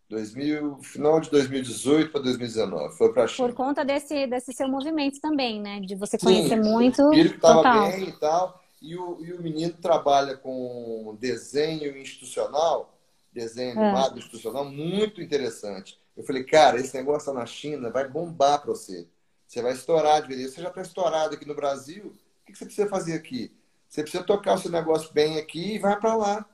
2000, 0.08 0.78
final 0.82 1.18
de 1.18 1.28
2018 1.28 2.12
para 2.12 2.20
2019, 2.20 2.96
foi 2.96 3.12
para 3.12 3.24
a 3.24 3.26
China. 3.26 3.48
Por 3.48 3.56
conta 3.56 3.84
desse, 3.84 4.28
desse 4.28 4.52
seu 4.52 4.68
movimento 4.68 5.20
também, 5.20 5.60
né? 5.60 5.80
De 5.80 5.96
você 5.96 6.16
conhecer 6.16 6.62
Sim, 6.62 6.70
muito. 6.70 7.02
O 7.02 7.12
filho 7.12 7.34
estava 7.34 7.88
bem 7.90 8.08
e 8.08 8.12
tal. 8.12 8.62
E 8.80 8.94
o, 8.94 9.18
e 9.24 9.32
o 9.32 9.42
menino 9.42 9.72
trabalha 9.72 10.36
com 10.36 11.16
desenho 11.18 11.98
institucional, 11.98 12.96
desenho 13.32 13.76
é. 13.76 13.82
animado 13.82 14.18
institucional, 14.18 14.64
muito 14.64 15.20
interessante. 15.20 15.98
Eu 16.16 16.22
falei, 16.22 16.44
cara, 16.44 16.78
esse 16.78 16.96
negócio 16.96 17.32
tá 17.32 17.40
na 17.40 17.44
China 17.44 17.90
vai 17.90 18.08
bombar 18.08 18.60
para 18.62 18.70
você. 18.70 19.08
Você 19.46 19.62
vai 19.62 19.72
estourar 19.72 20.22
de 20.22 20.28
vez. 20.28 20.54
Você 20.54 20.60
já 20.60 20.68
está 20.68 20.82
estourado 20.82 21.34
aqui 21.34 21.46
no 21.46 21.54
Brasil. 21.54 22.14
O 22.42 22.46
que 22.46 22.56
você 22.56 22.64
precisa 22.64 22.88
fazer 22.88 23.14
aqui? 23.14 23.54
Você 23.88 24.02
precisa 24.02 24.24
tocar 24.24 24.54
o 24.54 24.58
seu 24.58 24.70
negócio 24.70 25.12
bem 25.12 25.38
aqui 25.38 25.74
e 25.74 25.78
vai 25.78 25.98
para 25.98 26.14
lá. 26.14 26.46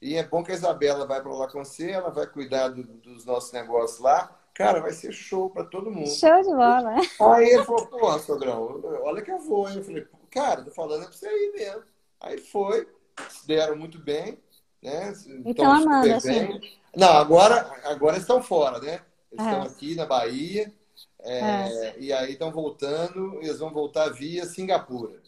E 0.00 0.16
é 0.16 0.24
bom 0.24 0.42
que 0.42 0.52
a 0.52 0.54
Isabela 0.54 1.06
vai 1.06 1.20
para 1.20 1.32
lá 1.32 1.48
com 1.48 1.64
você, 1.64 1.90
ela 1.90 2.10
vai 2.10 2.26
cuidar 2.26 2.68
do, 2.68 2.84
dos 2.84 3.24
nossos 3.24 3.52
negócios 3.52 3.98
lá. 3.98 4.34
Cara, 4.54 4.80
vai 4.80 4.92
ser 4.92 5.12
show 5.12 5.50
para 5.50 5.64
todo 5.64 5.90
mundo. 5.90 6.08
Show 6.08 6.42
de 6.42 6.48
bola. 6.48 6.96
Aí 7.34 7.50
ele 7.50 7.64
falou, 7.64 7.86
pô, 7.86 8.18
sogrão, 8.18 8.80
olha 9.02 9.22
que 9.22 9.30
eu 9.30 9.38
vou. 9.38 9.68
Eu 9.68 9.84
falei, 9.84 10.06
cara, 10.30 10.62
tô 10.62 10.70
falando 10.70 11.02
é 11.02 11.06
para 11.06 11.14
você 11.14 11.28
ir 11.28 11.52
mesmo. 11.52 11.82
Aí 12.20 12.38
foi, 12.38 12.88
se 13.28 13.46
deram 13.46 13.76
muito 13.76 14.00
bem, 14.00 14.38
né? 14.82 15.12
Então, 15.44 15.70
amando, 15.70 16.12
assim. 16.12 16.60
Não, 16.96 17.12
agora, 17.12 17.70
agora 17.84 18.16
estão 18.16 18.42
fora, 18.42 18.80
né? 18.80 19.00
Eles 19.30 19.46
é. 19.46 19.50
estão 19.50 19.62
aqui 19.62 19.94
na 19.94 20.06
Bahia. 20.06 20.72
É, 21.20 21.38
é. 21.40 21.96
E 21.98 22.12
aí 22.12 22.32
estão 22.32 22.50
voltando, 22.50 23.34
eles 23.42 23.58
vão 23.58 23.70
voltar 23.70 24.08
via 24.10 24.44
Singapura. 24.46 25.20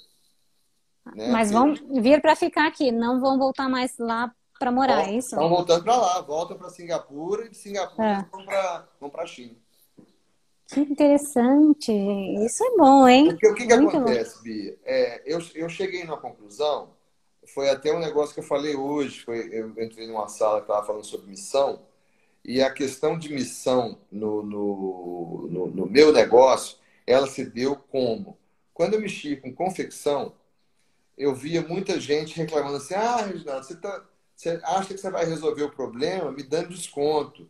Né? 1.15 1.29
Mas 1.29 1.51
vão 1.51 1.75
vir 1.75 2.21
para 2.21 2.37
ficar 2.37 2.67
aqui, 2.67 2.93
não 2.93 3.21
vão 3.21 3.39
voltar 3.39 3.69
mais 3.69 3.99
lá 3.99 4.33
para 4.59 4.71
morar, 4.71 5.09
é 5.09 5.13
isso? 5.15 5.35
Estão 5.35 5.49
voltando 5.49 5.83
para 5.83 5.97
lá, 5.97 6.21
voltam 6.21 6.57
para 6.57 6.69
Singapura 6.69 7.47
e 7.47 7.49
de 7.49 7.57
Singapura 7.57 8.07
é. 8.07 8.29
vão 9.01 9.09
para 9.11 9.23
a 9.23 9.27
China. 9.27 9.57
Que 10.73 10.81
interessante. 10.81 11.91
Isso 11.91 12.63
é 12.63 12.77
bom, 12.77 13.09
hein? 13.09 13.29
Porque 13.31 13.49
o 13.49 13.55
que, 13.55 13.67
que 13.67 13.73
acontece, 13.73 14.37
bom. 14.37 14.43
Bia? 14.45 14.79
É, 14.85 15.23
eu, 15.25 15.41
eu 15.55 15.69
cheguei 15.69 16.05
numa 16.05 16.19
conclusão, 16.19 16.91
foi 17.55 17.71
até 17.71 17.93
um 17.93 17.99
negócio 17.99 18.35
que 18.35 18.41
eu 18.41 18.45
falei 18.45 18.77
hoje, 18.77 19.25
foi, 19.25 19.49
eu 19.51 19.71
entrei 19.83 20.07
numa 20.07 20.29
sala 20.29 20.61
que 20.61 20.71
estava 20.71 20.87
falando 20.87 21.05
sobre 21.05 21.29
missão, 21.29 21.81
e 22.45 22.63
a 22.63 22.71
questão 22.71 23.19
de 23.19 23.33
missão 23.33 23.99
no, 24.11 24.43
no, 24.43 25.49
no, 25.51 25.67
no 25.69 25.87
meu 25.87 26.13
negócio, 26.13 26.79
ela 27.07 27.27
se 27.27 27.45
deu 27.45 27.77
como? 27.77 28.39
Quando 28.73 28.95
eu 28.95 29.01
mexi 29.01 29.37
com 29.37 29.55
confecção, 29.55 30.35
eu 31.17 31.35
via 31.35 31.61
muita 31.61 32.01
gente 32.01 32.37
reclamando 32.37 32.79
assim: 32.79 32.95
ah, 32.95 33.23
Reginaldo, 33.23 33.67
você, 33.67 33.77
tá, 33.77 34.05
você 34.35 34.61
acha 34.65 34.95
que 34.95 34.99
você 34.99 35.11
vai 35.11 35.27
resolver 35.27 35.65
o 35.65 35.71
problema 35.71 36.33
me 36.33 36.43
dando 36.43 36.71
desconto. 36.71 37.49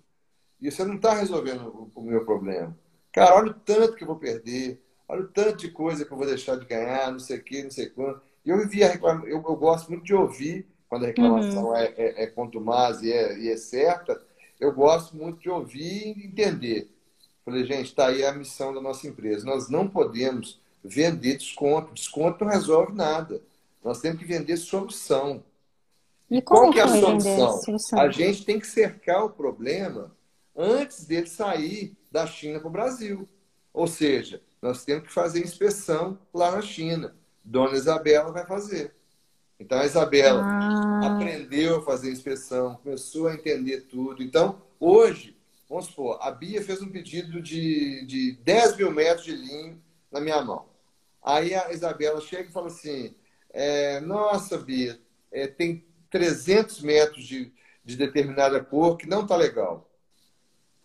E 0.61 0.71
você 0.71 0.85
não 0.85 0.97
está 0.97 1.15
resolvendo 1.15 1.91
o 1.95 2.03
meu 2.03 2.25
problema. 2.25 2.77
Cara, 3.13 3.37
olha 3.37 3.51
o 3.51 3.55
tanto 3.55 3.95
que 3.95 4.03
eu 4.03 4.09
vou 4.09 4.17
perder, 4.17 4.83
olha 5.09 5.23
o 5.23 5.29
tanto 5.29 5.57
de 5.57 5.71
coisa 5.71 6.05
que 6.05 6.13
eu 6.13 6.17
vou 6.17 6.27
deixar 6.27 6.57
de 6.57 6.67
ganhar, 6.67 7.11
não 7.11 7.19
sei 7.19 7.39
o 7.39 7.43
que, 7.43 7.63
não 7.63 7.71
sei 7.71 7.89
quanto. 7.89 8.21
E 8.45 8.51
eu 8.51 8.59
vivia 8.59 8.89
reclamando, 8.89 9.27
eu, 9.27 9.37
eu, 9.37 9.57
gosto 9.57 9.89
muito 9.89 10.05
de 10.05 10.15
ouvir 10.15 10.67
quando 10.89 11.05
a 11.05 11.07
reclamação 11.07 11.69
uhum. 11.69 11.77
é, 11.77 11.95
é, 11.97 12.25
é 12.25 12.27
contumaz 12.27 13.03
e 13.03 13.13
é, 13.13 13.39
e 13.39 13.49
é 13.49 13.57
certa, 13.57 14.21
eu 14.61 14.73
gosto 14.73 15.17
muito 15.17 15.41
de 15.41 15.49
ouvir 15.49 16.17
e 16.17 16.27
entender. 16.27 16.91
Falei, 17.45 17.65
gente, 17.65 17.87
está 17.87 18.09
aí 18.09 18.25
a 18.25 18.33
missão 18.33 18.75
da 18.75 18.81
nossa 18.81 19.09
empresa. 19.09 19.47
Nós 19.47 19.69
não 19.69 19.89
podemos 19.89 20.61
vender 20.85 21.39
desconto. 21.39 21.95
Desconto 21.95 22.45
não 22.45 22.53
resolve 22.53 22.93
nada. 22.93 23.41
Nós 23.83 24.01
temos 24.01 24.19
que 24.19 24.27
vender 24.27 24.57
solução. 24.59 25.43
E 26.31 26.41
qual 26.41 26.71
que 26.71 26.79
é 26.79 26.83
a 26.83 26.89
solução? 26.89 27.59
solução? 27.61 27.99
A 27.99 28.11
gente 28.11 28.45
tem 28.45 28.61
que 28.61 28.67
cercar 28.67 29.25
o 29.25 29.31
problema 29.31 30.15
antes 30.55 31.07
dele 31.07 31.27
sair 31.27 31.97
da 32.13 32.27
China 32.27 32.61
para 32.61 32.69
o 32.69 32.73
Brasil. 32.73 33.29
Ou 33.73 33.87
seja, 33.87 34.43
nós 34.61 34.85
temos 34.85 35.09
que 35.09 35.13
fazer 35.13 35.43
inspeção 35.43 36.19
lá 36.33 36.51
na 36.51 36.63
China. 36.63 37.17
Dona 37.43 37.77
Isabela 37.77 38.31
vai 38.31 38.47
fazer. 38.47 38.95
Então 39.61 39.79
a 39.79 39.85
Isabela 39.85 40.43
ah. 40.43 41.15
aprendeu 41.15 41.77
a 41.77 41.83
fazer 41.83 42.11
inspeção, 42.11 42.77
começou 42.83 43.29
a 43.29 43.35
entender 43.35 43.83
tudo. 43.83 44.23
Então, 44.23 44.63
hoje, 44.81 45.37
vamos 45.69 45.85
supor, 45.85 46.19
a 46.23 46.31
Bia 46.31 46.63
fez 46.63 46.81
um 46.81 46.89
pedido 46.89 47.43
de, 47.43 48.07
de 48.07 48.33
10 48.43 48.79
mil 48.79 48.91
metros 48.91 49.27
de 49.27 49.37
linho 49.37 49.81
na 50.11 50.19
minha 50.19 50.43
mão. 50.43 50.67
Aí 51.23 51.55
a 51.55 51.71
Isabela 51.73 52.23
chega 52.23 52.49
e 52.49 52.53
fala 52.53 52.69
assim: 52.69 53.15
é, 53.51 54.01
Nossa, 54.01 54.57
Bia, 54.57 54.99
é, 55.31 55.47
tem 55.47 55.85
300 56.09 56.81
metros 56.81 57.23
de, 57.27 57.53
de 57.85 57.97
determinada 57.97 58.65
cor 58.65 58.97
que 58.97 59.07
não 59.07 59.23
está 59.23 59.37
legal. 59.37 59.91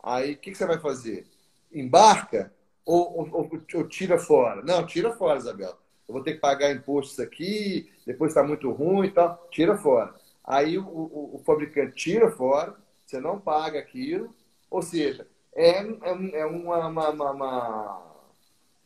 Aí 0.03 0.34
o 0.34 0.38
que, 0.38 0.51
que, 0.51 0.57
você 0.57 0.65
vai 0.65 0.80
fazer? 0.80 1.26
Embarca 1.71 2.53
ou, 2.84 3.32
ou, 3.32 3.61
ou 3.73 3.88
tira 3.88 4.19
fora? 4.19 4.61
Não, 4.61 4.86
tira 4.86 5.13
fora, 5.13 5.39
Isabela 5.39 5.84
eu 6.08 6.14
vou 6.14 6.24
ter 6.24 6.34
que 6.34 6.39
pagar 6.39 6.72
impostos 6.72 7.20
aqui, 7.20 7.91
depois 8.06 8.32
está 8.32 8.43
muito 8.43 8.72
ruim 8.72 9.08
e 9.08 9.12
tal, 9.12 9.47
tira 9.49 9.78
fora. 9.78 10.14
Aí 10.43 10.78
o, 10.78 10.86
o, 10.86 11.36
o, 11.36 11.41
fabricante 11.43 11.95
tira 11.95 12.30
fora, 12.30 12.76
você 13.06 13.20
não 13.20 13.39
paga 13.39 13.80
aquilo, 13.80 14.34
ou 14.70 14.82
seja, 14.82 15.28
é, 15.56 15.82
é, 15.82 16.39
é 16.39 16.45
uma, 16.45 16.88
uma, 16.88 17.10
uma, 17.10 17.32
uma, 17.32 18.14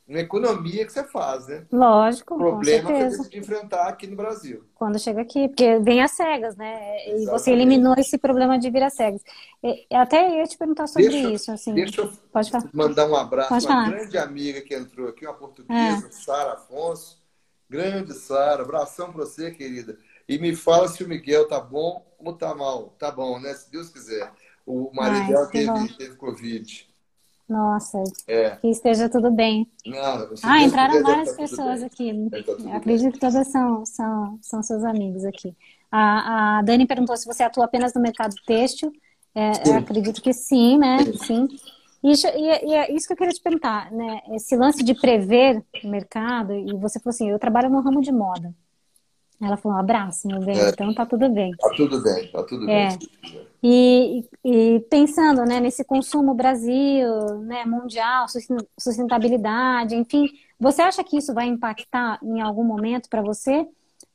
uma 0.10 0.20
economia 0.20 0.86
que 0.86 0.91
você 0.91 1.03
faz, 1.03 1.47
né? 1.47 1.66
Lógico, 1.72 2.36
problema 2.36 2.82
com 2.82 2.88
certeza. 2.95 3.10
que 3.10 3.16
você 3.16 3.30
tem 3.30 3.32
que 3.32 3.38
enfrentar 3.39 3.88
aqui 3.88 4.07
no 4.07 4.16
Brasil. 4.16 4.64
Quando 4.74 4.97
chega 4.97 5.22
aqui, 5.22 5.47
porque 5.47 5.78
vem 5.80 6.01
as 6.01 6.12
cegas, 6.12 6.55
né? 6.57 7.05
Exatamente. 7.05 7.24
E 7.24 7.26
você 7.28 7.51
eliminou 7.51 7.93
esse 7.97 8.18
problema 8.18 8.57
de 8.57 8.72
vir 8.72 8.82
às 8.82 8.95
cegas. 8.95 9.22
Até 9.93 10.28
eu 10.28 10.38
ia 10.38 10.47
te 10.47 10.57
perguntar 10.57 10.88
sobre 10.88 11.10
deixa, 11.10 11.32
isso. 11.32 11.51
Assim. 11.51 11.74
Deixa 11.76 12.01
eu 12.01 12.12
Pode 12.32 12.49
falar. 12.49 12.70
mandar 12.74 13.07
um 13.07 13.16
abraço 13.16 13.49
Pode 13.49 13.66
uma 13.68 13.89
grande 13.89 14.18
amiga 14.18 14.62
que 14.62 14.74
entrou 14.74 15.10
aqui, 15.10 15.26
uma 15.26 15.36
portuguesa, 15.36 16.07
é. 16.07 16.12
Sara 16.12 16.53
Afonso. 16.53 17.20
Grande 17.70 18.14
Sara, 18.16 18.64
abração 18.64 19.12
para 19.14 19.26
você, 19.26 19.51
querida. 19.51 19.95
E 20.28 20.39
me 20.39 20.55
fala 20.55 20.88
se 20.88 21.03
o 21.03 21.07
Miguel 21.07 21.47
tá 21.47 21.60
bom 21.60 22.03
ou 22.18 22.34
tá 22.34 22.55
mal. 22.55 22.95
Tá 22.97 23.12
bom, 23.12 23.39
né? 23.39 23.53
Se 23.53 23.72
Deus 23.72 23.89
quiser. 23.89 24.32
O 24.66 24.91
marido 24.91 25.28
dela 25.28 25.47
teve, 25.47 25.97
teve 25.97 26.16
Covid. 26.16 26.88
Nossa, 27.49 28.03
é. 28.27 28.51
que 28.57 28.67
esteja 28.67 29.09
tudo 29.09 29.31
bem. 29.31 29.67
Não, 29.83 30.29
ah, 30.43 30.61
entraram 30.61 31.01
várias 31.01 31.35
pessoas 31.35 31.81
aqui. 31.81 32.13
Tá 32.29 32.75
acredito 32.75 33.13
que 33.13 33.19
todas 33.19 33.47
são, 33.47 33.83
são, 33.85 34.39
são 34.39 34.61
seus 34.61 34.83
amigos 34.83 35.25
aqui. 35.25 35.55
A, 35.91 36.59
a 36.59 36.61
Dani 36.61 36.85
perguntou 36.85 37.17
se 37.17 37.25
você 37.25 37.41
atua 37.41 37.65
apenas 37.65 37.93
no 37.95 38.01
mercado 38.01 38.35
têxtil. 38.45 38.93
É, 39.33 39.71
acredito 39.75 40.21
que 40.21 40.31
sim, 40.31 40.77
né? 40.77 40.97
Sim. 41.25 41.47
E, 42.03 42.11
e, 42.11 42.71
e, 42.71 42.73
é 42.75 42.93
isso 42.93 43.07
que 43.07 43.13
eu 43.13 43.17
queria 43.17 43.33
te 43.33 43.41
perguntar, 43.41 43.91
né? 43.91 44.21
Esse 44.33 44.55
lance 44.55 44.83
de 44.83 44.93
prever 44.93 45.63
o 45.83 45.87
mercado, 45.87 46.53
e 46.53 46.73
você 46.75 46.99
falou 46.99 47.13
assim, 47.13 47.29
eu 47.29 47.39
trabalho 47.39 47.69
no 47.69 47.81
ramo 47.81 48.01
de 48.01 48.11
moda. 48.11 48.53
Ela 49.41 49.55
falou, 49.55 49.77
um 49.77 49.79
abraço, 49.79 50.27
meu 50.27 50.39
bem, 50.41 50.59
é. 50.59 50.69
então 50.69 50.93
tá 50.93 51.05
tudo 51.05 51.29
bem. 51.29 51.51
Tá 51.55 51.69
tudo 51.69 52.01
bem, 52.01 52.27
tá 52.29 52.43
tudo 52.43 52.69
é. 52.69 52.89
bem. 52.89 53.47
E, 53.63 54.25
e, 54.43 54.79
pensando 54.89 55.45
né, 55.45 55.59
nesse 55.59 55.83
consumo 55.83 56.33
Brasil, 56.33 57.39
né, 57.41 57.65
mundial, 57.65 58.25
sustentabilidade, 58.77 59.95
enfim, 59.95 60.29
você 60.59 60.81
acha 60.81 61.03
que 61.03 61.17
isso 61.17 61.33
vai 61.33 61.47
impactar 61.47 62.19
em 62.21 62.41
algum 62.41 62.63
momento 62.63 63.09
para 63.09 63.21
você? 63.21 63.65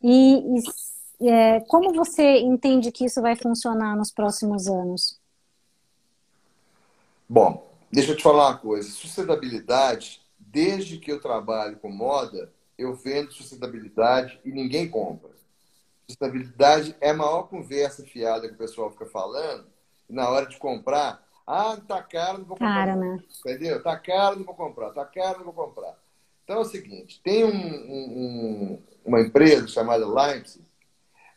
E, 0.02 0.60
e 1.20 1.28
é, 1.28 1.60
como 1.60 1.92
você 1.94 2.40
entende 2.40 2.92
que 2.92 3.06
isso 3.06 3.22
vai 3.22 3.36
funcionar 3.36 3.96
nos 3.96 4.10
próximos 4.10 4.66
anos? 4.66 5.18
Bom, 7.28 7.66
deixa 7.90 8.12
eu 8.12 8.16
te 8.16 8.22
falar 8.22 8.48
uma 8.48 8.58
coisa. 8.58 8.90
Sustentabilidade, 8.90 10.20
desde 10.38 10.98
que 10.98 11.10
eu 11.10 11.20
trabalho 11.20 11.78
com 11.78 11.90
moda, 11.90 12.52
eu 12.76 12.94
vendo 12.94 13.32
sustentabilidade 13.32 14.40
e 14.44 14.50
ninguém 14.50 14.88
compra. 14.88 15.30
Sustentabilidade 16.06 16.96
é 17.00 17.10
a 17.10 17.14
maior 17.14 17.44
conversa 17.44 18.04
fiada 18.04 18.48
que 18.48 18.54
o 18.54 18.58
pessoal 18.58 18.90
fica 18.90 19.06
falando. 19.06 19.66
E 20.08 20.12
na 20.12 20.28
hora 20.28 20.46
de 20.46 20.58
comprar, 20.58 21.26
ah, 21.46 21.76
tá 21.76 22.02
caro, 22.02 22.38
não 22.38 22.44
vou 22.44 22.56
comprar. 22.56 22.74
Cara, 22.74 22.96
né? 22.96 23.18
Entendeu? 23.40 23.82
Tá 23.82 23.98
caro, 23.98 24.36
não 24.36 24.44
vou 24.44 24.54
comprar. 24.54 24.90
Tá 24.90 25.04
caro, 25.04 25.38
não 25.38 25.52
vou 25.52 25.54
comprar. 25.54 25.98
Então 26.42 26.56
é 26.56 26.60
o 26.60 26.64
seguinte: 26.64 27.20
tem 27.22 27.44
um, 27.44 27.50
um, 27.50 28.82
uma 29.04 29.20
empresa 29.20 29.66
chamada 29.68 30.06
Leipzig, 30.06 30.64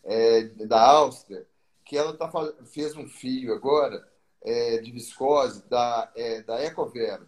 é, 0.04 0.44
da 0.66 0.82
Áustria, 0.82 1.46
que 1.86 1.98
ela 1.98 2.16
tá, 2.16 2.30
fez 2.66 2.96
um 2.96 3.08
fio 3.08 3.54
agora 3.54 4.06
é, 4.44 4.78
de 4.80 4.92
viscose 4.92 5.64
da, 5.70 6.12
é, 6.16 6.42
da 6.42 6.62
Ecovero 6.62 7.28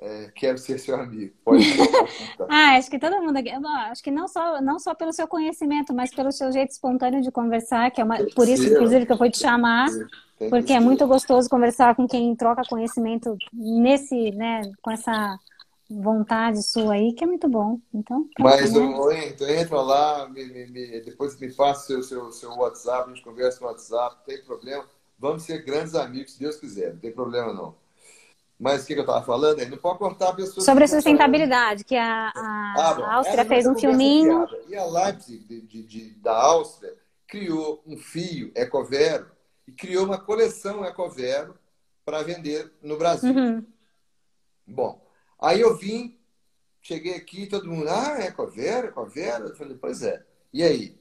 é, 0.00 0.30
quero 0.34 0.56
ser 0.56 0.78
seu 0.78 0.98
amigo. 0.98 1.34
Pode 1.44 1.62
ah, 2.48 2.76
acho 2.76 2.90
que 2.90 2.98
todo 2.98 3.20
mundo 3.20 3.36
aqui, 3.36 3.50
acho 3.50 4.02
que 4.02 4.10
não 4.10 4.26
só, 4.26 4.60
não 4.60 4.78
só 4.78 4.94
pelo 4.94 5.12
seu 5.12 5.28
conhecimento, 5.28 5.92
mas 5.92 6.14
pelo 6.14 6.32
seu 6.32 6.50
jeito 6.50 6.70
espontâneo 6.70 7.20
de 7.20 7.30
conversar, 7.30 7.90
que 7.90 8.00
é 8.00 8.04
uma, 8.04 8.16
por 8.34 8.48
isso, 8.48 8.62
ser, 8.62 8.72
inclusive, 8.72 9.04
que 9.04 9.12
eu 9.12 9.18
fui 9.18 9.30
te 9.30 9.38
chamar, 9.38 9.88
porque 10.48 10.72
é 10.72 10.80
muito 10.80 11.06
gostoso 11.06 11.50
conversar 11.50 11.94
com 11.94 12.08
quem 12.08 12.34
troca 12.34 12.62
conhecimento 12.66 13.36
nesse, 13.52 14.30
né, 14.30 14.62
com 14.80 14.90
essa 14.90 15.38
vontade 15.90 16.62
sua 16.62 16.94
aí, 16.94 17.12
que 17.12 17.24
é 17.24 17.26
muito 17.26 17.46
bom. 17.46 17.78
Então, 17.92 18.26
mas 18.38 18.72
né? 18.72 19.28
então 19.28 19.48
entra 19.50 19.82
lá, 19.82 20.28
me, 20.30 20.46
me, 20.46 20.66
me, 20.68 21.00
depois 21.02 21.38
me 21.38 21.52
passa 21.52 21.86
seu, 21.88 22.02
seu, 22.02 22.32
seu 22.32 22.50
WhatsApp, 22.52 23.10
a 23.10 23.14
gente 23.14 23.24
conversa 23.24 23.60
no 23.60 23.66
WhatsApp, 23.66 24.16
não 24.16 24.24
tem 24.24 24.42
problema. 24.44 24.84
Vamos 25.18 25.42
ser 25.42 25.62
grandes 25.62 25.94
amigos, 25.94 26.32
se 26.32 26.40
Deus 26.40 26.56
quiser, 26.56 26.94
não 26.94 27.00
tem 27.00 27.12
problema 27.12 27.52
não. 27.52 27.74
Mas 28.60 28.82
o 28.82 28.86
que, 28.86 28.92
eu 28.92 29.00
estava 29.00 29.24
falando? 29.24 29.64
Não 29.66 29.78
pode 29.78 29.98
cortar 29.98 30.28
a 30.28 30.34
pessoa. 30.34 30.62
Sobre 30.62 30.84
a 30.84 30.88
sustentabilidade, 30.88 31.82
que 31.82 31.96
a, 31.96 32.28
a, 32.28 32.74
ah, 32.76 33.04
a 33.06 33.14
Áustria 33.14 33.46
fez 33.46 33.66
um 33.66 33.74
filminho. 33.74 34.46
E 34.68 34.76
a 34.76 34.84
Leipzig, 34.84 35.42
de, 35.46 35.62
de, 35.62 35.82
de, 35.82 36.10
da 36.16 36.36
Áustria, 36.36 36.94
criou 37.26 37.82
um 37.86 37.96
fio 37.96 38.52
Ecovero 38.54 39.30
e 39.66 39.72
criou 39.72 40.04
uma 40.04 40.18
coleção 40.18 40.84
Ecovero 40.84 41.54
para 42.04 42.22
vender 42.22 42.70
no 42.82 42.98
Brasil. 42.98 43.32
Uhum. 43.32 43.64
Bom, 44.66 45.02
aí 45.40 45.62
eu 45.62 45.74
vim, 45.78 46.18
cheguei 46.82 47.14
aqui, 47.14 47.46
todo 47.46 47.66
mundo, 47.66 47.88
ah, 47.88 48.18
Ecovero, 48.20 48.88
Ecovero. 48.88 49.46
Eu 49.46 49.56
falei, 49.56 49.78
pois 49.80 50.02
é. 50.02 50.22
E 50.52 50.62
aí? 50.62 51.00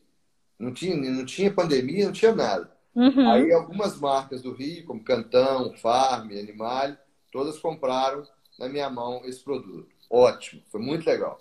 Não 0.58 0.74
tinha, 0.74 0.96
não 0.96 1.26
tinha 1.26 1.54
pandemia, 1.54 2.06
não 2.06 2.14
tinha 2.14 2.34
nada. 2.34 2.72
Uhum. 2.96 3.30
Aí 3.30 3.52
algumas 3.52 4.00
marcas 4.00 4.42
do 4.42 4.54
Rio, 4.54 4.86
como 4.86 5.04
Cantão, 5.04 5.74
Farm, 5.74 6.32
Animal, 6.32 6.96
Todas 7.32 7.60
compraram 7.60 8.24
na 8.58 8.68
minha 8.68 8.90
mão 8.90 9.22
esse 9.26 9.40
produto. 9.42 9.90
Ótimo, 10.10 10.62
foi 10.70 10.82
muito 10.82 11.06
legal. 11.06 11.40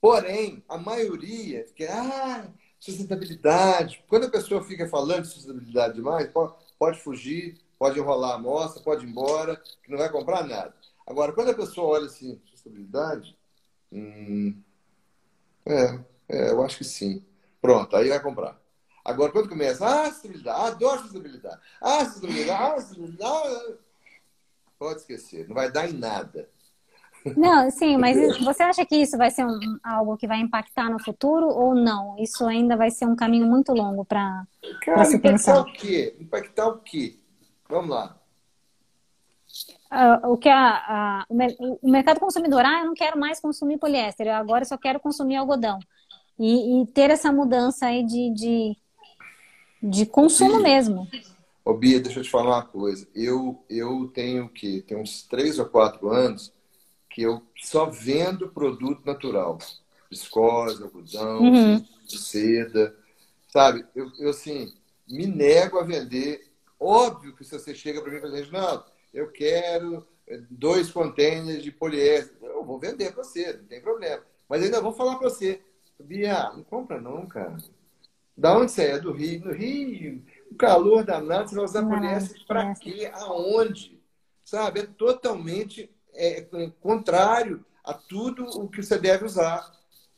Porém, 0.00 0.62
a 0.68 0.76
maioria 0.76 1.64
fica, 1.66 1.88
ah, 1.92 2.48
sustentabilidade. 2.78 4.04
Quando 4.08 4.26
a 4.26 4.30
pessoa 4.30 4.62
fica 4.62 4.88
falando 4.88 5.22
de 5.22 5.28
sustentabilidade 5.28 5.94
demais, 5.94 6.30
pode 6.78 7.00
fugir, 7.00 7.58
pode 7.78 7.98
enrolar 7.98 8.32
a 8.32 8.34
amostra, 8.34 8.82
pode 8.82 9.04
ir 9.04 9.08
embora, 9.08 9.56
que 9.82 9.90
não 9.90 9.98
vai 9.98 10.10
comprar 10.10 10.46
nada. 10.46 10.74
Agora, 11.06 11.32
quando 11.32 11.50
a 11.50 11.54
pessoa 11.54 11.98
olha 11.98 12.06
assim, 12.06 12.40
sustentabilidade, 12.50 13.36
hum, 13.92 14.60
é, 15.64 15.98
é, 16.28 16.50
eu 16.50 16.62
acho 16.62 16.78
que 16.78 16.84
sim. 16.84 17.24
Pronto, 17.60 17.96
aí 17.96 18.08
vai 18.08 18.20
comprar. 18.20 18.60
Agora, 19.04 19.30
quando 19.30 19.48
começa, 19.48 19.86
ah, 19.86 20.10
sustentabilidade, 20.10 20.60
adoro 20.60 21.02
sustentabilidade, 21.02 21.60
ah, 21.80 22.04
sustentabilidade, 22.04 22.62
ah, 22.62 22.80
sustentabilidade, 22.80 23.78
Pode 24.78 25.00
esquecer, 25.00 25.48
não 25.48 25.54
vai 25.54 25.70
dar 25.70 25.88
em 25.88 25.94
nada. 25.94 26.48
Não, 27.36 27.68
sim, 27.70 27.96
mas 27.96 28.38
você 28.44 28.62
acha 28.62 28.84
que 28.84 28.94
isso 28.96 29.16
vai 29.16 29.30
ser 29.30 29.44
um, 29.44 29.58
algo 29.82 30.16
que 30.16 30.28
vai 30.28 30.38
impactar 30.38 30.90
no 30.90 31.02
futuro 31.02 31.46
ou 31.48 31.74
não? 31.74 32.16
Isso 32.18 32.44
ainda 32.46 32.76
vai 32.76 32.90
ser 32.90 33.06
um 33.06 33.16
caminho 33.16 33.46
muito 33.46 33.72
longo 33.72 34.04
para 34.04 34.46
se 35.04 35.18
pensar. 35.18 35.58
Impactar 35.58 35.60
o 35.60 35.72
quê? 35.72 36.16
Impactar 36.20 36.68
o 36.68 36.78
quê? 36.78 37.18
Vamos 37.68 37.90
lá. 37.90 38.16
Uh, 39.90 40.32
o 40.32 40.36
que 40.36 40.48
a, 40.48 40.68
a, 40.68 41.26
o 41.80 41.90
mercado 41.90 42.20
consumidor, 42.20 42.64
ah, 42.64 42.80
eu 42.80 42.86
não 42.86 42.94
quero 42.94 43.18
mais 43.18 43.40
consumir 43.40 43.78
poliéster, 43.78 44.26
eu 44.26 44.34
agora 44.34 44.64
só 44.64 44.76
quero 44.76 45.00
consumir 45.00 45.36
algodão. 45.36 45.78
E, 46.38 46.82
e 46.82 46.86
ter 46.88 47.10
essa 47.10 47.32
mudança 47.32 47.86
aí 47.86 48.04
de, 48.04 48.30
de, 48.34 48.76
de 49.82 50.06
consumo 50.06 50.58
sim. 50.58 50.62
mesmo. 50.62 51.08
Ô, 51.66 51.74
Bia, 51.74 51.98
deixa 51.98 52.20
eu 52.20 52.22
te 52.22 52.30
falar 52.30 52.58
uma 52.58 52.64
coisa. 52.64 53.08
Eu, 53.12 53.60
eu 53.68 54.08
tenho 54.14 54.48
que 54.48 54.82
tem 54.82 54.96
uns 54.96 55.24
três 55.24 55.58
ou 55.58 55.66
quatro 55.66 56.08
anos 56.10 56.52
que 57.10 57.22
eu 57.22 57.42
só 57.56 57.86
vendo 57.86 58.50
produto 58.50 59.04
natural. 59.04 59.58
Viscose, 60.08 60.80
algodão, 60.80 61.40
uhum. 61.40 61.84
seda. 62.06 62.94
Sabe? 63.48 63.84
Eu, 63.96 64.12
eu, 64.20 64.30
assim, 64.30 64.72
me 65.08 65.26
nego 65.26 65.80
a 65.80 65.82
vender. 65.82 66.48
Óbvio 66.78 67.34
que 67.34 67.42
se 67.42 67.58
você 67.58 67.74
chega 67.74 68.00
para 68.00 68.12
mim 68.12 68.18
e 68.18 68.20
fala, 68.20 68.38
assim, 68.38 68.52
não, 68.52 68.84
eu 69.12 69.32
quero 69.32 70.06
dois 70.48 70.88
containers 70.88 71.64
de 71.64 71.72
poliéster. 71.72 72.36
Eu 72.42 72.64
vou 72.64 72.78
vender 72.78 73.12
para 73.12 73.24
você, 73.24 73.54
não 73.54 73.64
tem 73.64 73.80
problema. 73.80 74.22
Mas 74.48 74.62
ainda 74.62 74.80
vou 74.80 74.92
falar 74.92 75.16
para 75.16 75.28
você. 75.28 75.60
Bia, 75.98 76.48
não 76.52 76.62
compra 76.62 77.00
não, 77.00 77.26
cara. 77.26 77.56
Da 78.36 78.56
onde 78.56 78.70
você 78.70 78.82
é? 78.84 78.98
Do 79.00 79.10
Rio. 79.10 79.46
No 79.46 79.52
Rio, 79.52 80.22
o 80.50 80.54
calor 80.54 81.04
danado, 81.04 81.48
você 81.48 81.54
vai 81.54 81.64
usar 81.64 81.86
poliéster 81.86 82.46
para 82.46 82.74
quê? 82.74 83.10
Aonde? 83.12 84.00
Sabe? 84.44 84.80
É 84.80 84.86
totalmente 84.86 85.90
é, 86.14 86.46
contrário 86.80 87.64
a 87.84 87.92
tudo 87.92 88.44
o 88.44 88.68
que 88.68 88.82
você 88.82 88.98
deve 88.98 89.24
usar. 89.24 89.72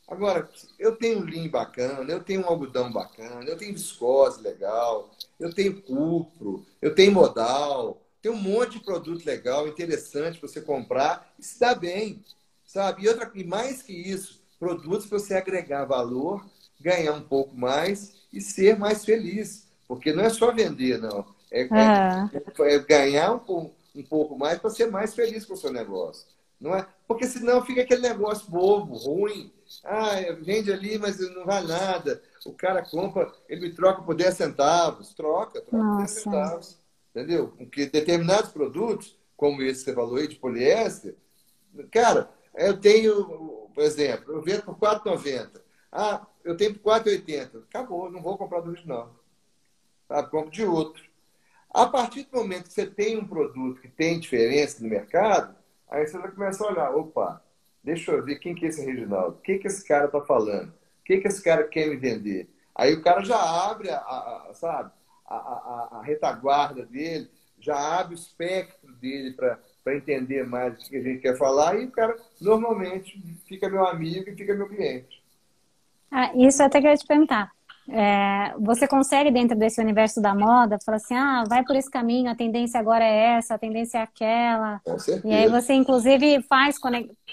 Agora, 0.07 0.49
eu 0.79 0.95
tenho 0.95 1.23
linho 1.23 1.51
bacana, 1.51 2.11
eu 2.11 2.23
tenho 2.23 2.41
um 2.41 2.47
algodão 2.47 2.91
bacana, 2.91 3.47
eu 3.47 3.57
tenho 3.57 3.73
viscose 3.73 4.41
legal, 4.41 5.11
eu 5.39 5.53
tenho 5.53 5.81
cupro, 5.83 6.65
eu 6.81 6.95
tenho 6.95 7.11
modal, 7.11 8.01
tem 8.21 8.31
um 8.31 8.35
monte 8.35 8.79
de 8.79 8.85
produto 8.85 9.23
legal, 9.23 9.67
interessante 9.67 10.39
para 10.39 10.49
você 10.49 10.61
comprar 10.61 11.31
e 11.37 11.43
se 11.43 11.59
dá 11.59 11.75
bem, 11.75 12.23
sabe? 12.65 13.03
E, 13.03 13.07
outra, 13.07 13.31
e 13.35 13.43
mais 13.43 13.83
que 13.83 13.93
isso, 13.93 14.41
produtos 14.59 15.05
para 15.05 15.19
você 15.19 15.35
agregar 15.35 15.85
valor, 15.85 16.43
ganhar 16.81 17.13
um 17.13 17.21
pouco 17.21 17.55
mais 17.55 18.15
e 18.33 18.41
ser 18.41 18.77
mais 18.77 19.05
feliz. 19.05 19.68
Porque 19.89 20.13
não 20.13 20.23
é 20.23 20.29
só 20.29 20.51
vender, 20.51 20.99
não. 20.99 21.25
É, 21.49 21.63
é, 21.63 22.75
é 22.75 22.79
ganhar 22.79 23.33
um, 23.33 23.71
um, 23.95 24.03
pouco 24.03 24.37
mais 24.37 24.59
para 24.59 24.69
ser 24.69 24.85
mais 24.85 25.15
feliz 25.15 25.45
com 25.45 25.55
o 25.55 25.57
seu 25.57 25.73
negócio. 25.73 26.27
Não 26.61 26.75
é? 26.75 26.85
Porque 27.07 27.25
senão 27.25 27.65
fica 27.65 27.81
aquele 27.81 28.03
negócio 28.03 28.51
bobo, 28.51 28.95
ruim. 28.95 29.51
Ah, 29.83 30.11
vende 30.43 30.71
ali, 30.71 30.99
mas 30.99 31.19
não 31.33 31.43
vai 31.43 31.63
nada. 31.63 32.21
O 32.45 32.53
cara 32.53 32.83
compra, 32.83 33.33
ele 33.49 33.61
me 33.61 33.73
troca 33.73 34.03
por 34.03 34.13
10 34.13 34.35
centavos. 34.35 35.15
Troca, 35.15 35.59
troca 35.59 35.85
por 35.85 35.97
10 35.97 36.11
centavos. 36.11 36.77
Entendeu? 37.09 37.47
Porque 37.57 37.87
determinados 37.87 38.51
produtos, 38.51 39.17
como 39.35 39.63
esse 39.63 39.79
que 39.79 39.89
você 39.89 39.95
falou 39.95 40.17
aí, 40.17 40.27
de 40.27 40.35
poliéster, 40.35 41.15
cara, 41.89 42.29
eu 42.53 42.79
tenho, 42.79 43.71
por 43.73 43.83
exemplo, 43.83 44.35
eu 44.35 44.41
vendo 44.43 44.61
por 44.61 44.75
4,90. 44.75 45.49
Ah, 45.91 46.27
eu 46.45 46.55
tenho 46.55 46.77
por 46.77 46.93
4,80. 46.93 47.63
Acabou, 47.63 48.11
não 48.11 48.21
vou 48.21 48.37
comprar 48.37 48.61
do 48.61 48.69
original 48.69 49.18
sabe? 50.09 50.29
compro 50.29 50.51
de 50.51 50.65
outro. 50.65 51.07
A 51.71 51.85
partir 51.85 52.23
do 52.23 52.35
momento 52.35 52.63
que 52.63 52.73
você 52.73 52.87
tem 52.87 53.17
um 53.17 53.27
produto 53.27 53.79
que 53.79 53.87
tem 53.87 54.19
diferença 54.19 54.81
no 54.81 54.89
mercado, 54.89 55.55
aí 55.89 56.05
você 56.05 56.17
vai 56.17 56.31
começar 56.31 56.65
a 56.65 56.71
olhar, 56.71 56.95
opa, 56.95 57.41
deixa 57.83 58.11
eu 58.11 58.25
ver 58.25 58.39
quem 58.39 58.55
que 58.55 58.65
é 58.65 58.69
esse 58.69 58.83
Reginaldo, 58.83 59.37
o 59.37 59.41
que, 59.41 59.59
que 59.59 59.67
esse 59.67 59.87
cara 59.87 60.05
está 60.05 60.19
falando, 60.21 60.69
o 60.69 61.03
que, 61.05 61.17
que 61.19 61.27
esse 61.27 61.43
cara 61.43 61.63
quer 61.63 61.87
me 61.87 61.95
vender. 61.95 62.49
Aí 62.75 62.93
o 62.93 63.03
cara 63.03 63.23
já 63.23 63.39
abre, 63.39 63.89
a, 63.91 63.97
a 63.99 64.51
sabe, 64.53 64.91
a, 65.27 65.35
a, 65.35 65.89
a, 65.99 66.01
retaguarda 66.01 66.85
dele, 66.85 67.29
já 67.59 67.99
abre 67.99 68.15
o 68.15 68.17
espectro 68.17 68.91
dele 68.95 69.33
para 69.33 69.95
entender 69.95 70.47
mais 70.47 70.73
o 70.73 70.89
que 70.89 70.97
a 70.97 71.01
gente 71.01 71.21
quer 71.21 71.37
falar 71.37 71.79
e 71.79 71.85
o 71.85 71.91
cara 71.91 72.17
normalmente 72.41 73.21
fica 73.47 73.69
meu 73.69 73.85
amigo 73.85 74.29
e 74.29 74.35
fica 74.35 74.55
meu 74.55 74.67
cliente. 74.67 75.21
Ah, 76.09 76.31
isso 76.35 76.63
até 76.63 76.81
que 76.81 76.87
eu 76.87 76.91
ia 76.91 76.97
te 76.97 77.05
perguntar. 77.05 77.51
É, 77.91 78.53
você 78.59 78.87
consegue, 78.87 79.31
dentro 79.31 79.57
desse 79.57 79.81
universo 79.81 80.21
da 80.21 80.35
moda, 80.35 80.77
falar 80.85 80.97
assim: 80.97 81.15
ah, 81.15 81.43
vai 81.47 81.63
por 81.63 81.75
esse 81.75 81.89
caminho, 81.89 82.29
a 82.29 82.35
tendência 82.35 82.79
agora 82.79 83.03
é 83.03 83.37
essa, 83.37 83.55
a 83.55 83.57
tendência 83.57 83.97
é 83.97 84.01
aquela. 84.01 84.79
Com 84.83 84.99
certeza. 84.99 85.27
E 85.27 85.35
aí 85.35 85.49
você, 85.49 85.73
inclusive, 85.73 86.43
faz, 86.43 86.77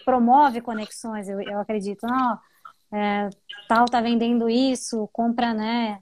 promove 0.05 0.63
conexões, 0.63 1.29
eu, 1.29 1.41
eu 1.43 1.61
acredito. 1.61 2.07
Não, 2.07 2.39
é, 2.93 3.29
tal 3.69 3.85
tá 3.85 4.01
vendendo 4.01 4.49
isso, 4.49 5.09
compra, 5.13 5.53
né? 5.53 5.99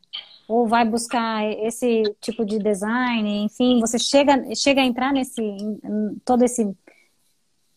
Ou 0.47 0.69
vai 0.69 0.85
buscar 0.85 1.43
esse 1.65 2.03
tipo 2.21 2.45
de 2.45 2.59
design, 2.59 3.45
enfim, 3.45 3.81
você 3.81 3.99
chega, 3.99 4.55
chega 4.55 4.83
a 4.83 4.85
entrar 4.85 5.11
nesse, 5.13 5.43
todo 6.25 6.45
esse 6.45 6.71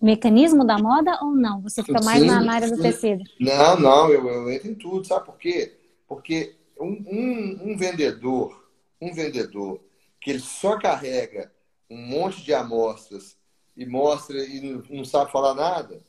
mecanismo 0.02 0.66
da 0.66 0.78
moda 0.78 1.18
ou 1.22 1.32
não? 1.32 1.62
Você 1.62 1.82
fica 1.82 2.04
mais 2.04 2.20
sim, 2.20 2.28
na 2.28 2.54
área 2.54 2.70
do 2.70 2.80
tecido? 2.80 3.24
Não, 3.40 3.80
não, 3.80 4.10
eu, 4.10 4.28
eu 4.28 4.52
entro 4.52 4.70
em 4.70 4.76
tudo, 4.76 5.08
sabe 5.08 5.26
por 5.26 5.38
quê? 5.38 5.78
Porque 6.08 6.57
um, 6.80 7.04
um, 7.08 7.72
um 7.72 7.78
vendedor, 7.78 8.70
um 9.02 9.14
vendedor 9.14 9.82
que 10.20 10.32
ele 10.32 10.40
só 10.40 10.78
carrega 10.80 11.52
um 11.90 11.98
monte 11.98 12.44
de 12.44 12.54
amostras 12.54 13.38
e 13.76 13.86
mostra 13.86 14.38
e 14.38 14.60
não, 14.62 14.84
não 14.90 15.06
sabe 15.06 15.32
falar 15.32 15.54
nada 15.54 16.02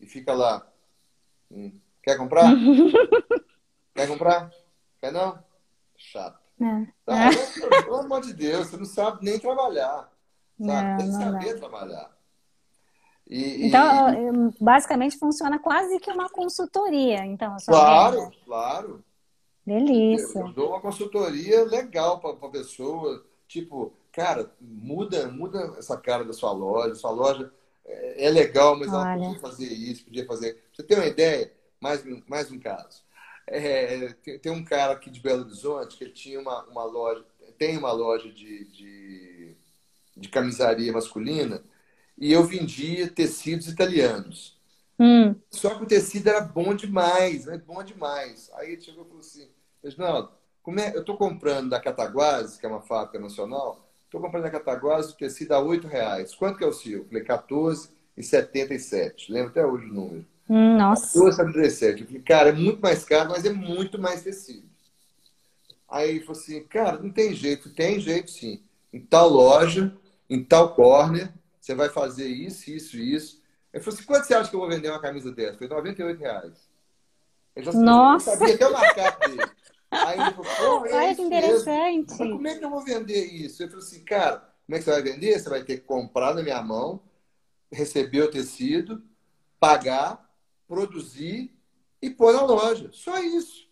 e 0.00 0.06
fica 0.06 0.32
lá. 0.32 0.66
Hum, 1.50 1.72
quer 2.02 2.16
comprar? 2.16 2.50
quer 3.94 4.08
comprar? 4.08 4.50
Quer 5.00 5.12
não? 5.12 5.38
Chato. 5.96 6.38
É. 6.60 6.86
Tá? 7.04 7.30
É. 7.30 7.82
Pelo 7.82 7.96
amor 7.96 8.20
de 8.20 8.34
Deus, 8.34 8.68
você 8.68 8.76
não 8.76 8.84
sabe 8.84 9.24
nem 9.24 9.38
trabalhar. 9.38 10.12
Sabe? 10.60 10.88
Não, 10.88 10.96
Tem 10.98 11.06
que 11.06 11.12
saber 11.12 11.58
trabalhar. 11.58 12.14
E, 13.26 13.68
então, 13.68 14.10
e... 14.10 14.54
basicamente 14.62 15.18
funciona 15.18 15.58
quase 15.58 15.98
que 15.98 16.10
uma 16.10 16.28
consultoria. 16.28 17.24
Então, 17.24 17.56
claro, 17.66 18.30
claro. 18.44 19.04
Delícia. 19.66 20.40
Eu 20.40 20.52
dou 20.52 20.70
uma 20.70 20.80
consultoria 20.80 21.64
legal 21.64 22.20
para 22.20 22.30
a 22.30 22.50
pessoa. 22.50 23.24
Tipo, 23.48 23.92
cara, 24.12 24.52
muda, 24.60 25.28
muda 25.28 25.74
essa 25.78 25.96
cara 25.96 26.24
da 26.24 26.32
sua 26.32 26.52
loja. 26.52 26.94
Sua 26.94 27.10
loja 27.10 27.52
é, 27.84 28.26
é 28.26 28.30
legal, 28.30 28.76
mas 28.76 28.92
Olha. 28.92 29.08
ela 29.08 29.18
podia 29.18 29.40
fazer 29.40 29.66
isso, 29.66 30.04
podia 30.04 30.26
fazer. 30.26 30.62
Você 30.72 30.82
tem 30.82 30.96
uma 30.96 31.06
ideia? 31.06 31.52
Mais, 31.80 32.02
mais 32.28 32.50
um 32.50 32.58
caso. 32.58 33.02
É, 33.46 34.14
tem, 34.22 34.38
tem, 34.38 34.52
um 34.52 34.64
cara 34.64 34.94
aqui 34.94 35.10
de 35.10 35.20
Belo 35.20 35.42
Horizonte 35.42 35.98
que 35.98 36.04
ele 36.04 36.12
tinha 36.12 36.40
uma, 36.40 36.64
uma 36.64 36.84
loja, 36.84 37.24
tem 37.58 37.76
uma 37.76 37.92
loja 37.92 38.30
de, 38.30 38.64
de, 38.64 39.56
de 40.16 40.28
camisaria 40.30 40.92
masculina 40.92 41.62
e 42.16 42.32
eu 42.32 42.44
vendia 42.44 43.08
tecidos 43.08 43.68
italianos. 43.68 44.58
Hum. 44.98 45.34
Só 45.50 45.74
que 45.74 45.84
o 45.84 45.86
tecido 45.86 46.28
era 46.28 46.40
bom 46.40 46.74
demais, 46.74 47.46
né? 47.46 47.58
bom 47.58 47.82
demais. 47.82 48.50
Aí 48.54 48.72
ele 48.72 48.80
chegou 48.80 49.04
e 49.04 49.08
falou 49.08 49.20
assim, 49.20 49.48
Reginaldo, 49.84 50.30
como 50.62 50.80
é? 50.80 50.94
eu 50.94 51.00
estou 51.00 51.18
comprando 51.18 51.68
da 51.68 51.78
Cataguases, 51.78 52.56
que 52.56 52.64
é 52.64 52.68
uma 52.68 52.80
fábrica 52.80 53.18
nacional, 53.18 53.86
estou 54.06 54.18
comprando 54.18 54.44
da 54.44 54.50
Cataguases 54.50 55.12
o 55.12 55.16
tecido 55.16 55.52
a 55.52 55.60
R$ 55.60 55.78
reais. 55.86 56.34
Quanto 56.34 56.56
que 56.56 56.64
é 56.64 56.66
o 56.66 56.72
seu? 56.72 57.00
Eu 57.00 57.04
falei, 57.04 57.22
14,77. 57.22 59.26
Lembro 59.28 59.50
até 59.50 59.66
hoje 59.66 59.84
o 59.84 59.92
número. 59.92 60.24
Hum, 60.48 60.78
nossa. 60.78 61.18
14,77. 61.18 62.00
Eu 62.00 62.06
falei, 62.06 62.22
cara, 62.22 62.48
é 62.48 62.52
muito 62.52 62.80
mais 62.80 63.04
caro, 63.04 63.28
mas 63.30 63.44
é 63.44 63.52
muito 63.52 64.00
mais 64.00 64.22
tecido. 64.22 64.66
Aí 65.86 66.08
ele 66.10 66.20
falou 66.20 66.40
assim, 66.40 66.64
cara, 66.64 66.98
não 66.98 67.10
tem 67.10 67.34
jeito. 67.34 67.68
Tem 67.68 68.00
jeito 68.00 68.30
sim. 68.30 68.62
Em 68.90 69.00
tal 69.00 69.28
loja, 69.28 69.94
em 70.30 70.42
tal 70.42 70.74
corner, 70.74 71.30
você 71.60 71.74
vai 71.74 71.90
fazer 71.90 72.26
isso, 72.26 72.70
isso 72.70 72.96
e 72.96 73.14
isso. 73.14 73.42
Ele 73.72 73.82
falou 73.82 73.96
assim, 73.96 74.06
quanto 74.06 74.24
você 74.24 74.34
acha 74.34 74.48
que 74.48 74.56
eu 74.56 74.60
vou 74.60 74.68
vender 74.68 74.88
uma 74.88 75.00
camisa 75.00 75.30
dessa? 75.30 75.58
Foi 75.58 75.68
98 75.68 76.18
reais. 76.18 76.54
Ele 77.54 77.66
já 77.66 77.72
Nossa! 77.72 78.36
sabia 78.36 78.54
até 78.54 78.66
o 78.66 78.72
markup 78.72 79.28
dele. 79.28 79.42
Aí 79.94 80.20
ele 80.20 80.30
falou, 80.32 80.86
é 80.86 80.94
Olha 80.94 81.14
que 81.14 81.22
interessante. 81.22 82.08
Mas 82.08 82.18
como 82.18 82.48
é 82.48 82.58
que 82.58 82.64
eu 82.64 82.70
vou 82.70 82.84
vender 82.84 83.24
isso? 83.24 83.62
Eu 83.62 83.68
falei 83.68 83.84
assim, 83.84 84.04
cara, 84.04 84.54
como 84.66 84.76
é 84.76 84.78
que 84.78 84.84
você 84.84 84.90
vai 84.90 85.02
vender? 85.02 85.38
Você 85.38 85.48
vai 85.48 85.64
ter 85.64 85.78
que 85.78 85.86
comprar 85.86 86.34
na 86.34 86.42
minha 86.42 86.62
mão, 86.62 87.02
receber 87.70 88.22
o 88.22 88.30
tecido, 88.30 89.02
pagar, 89.58 90.30
produzir 90.66 91.54
e 92.00 92.10
pôr 92.10 92.32
na 92.32 92.42
loja. 92.42 92.90
Só 92.92 93.18
isso. 93.18 93.68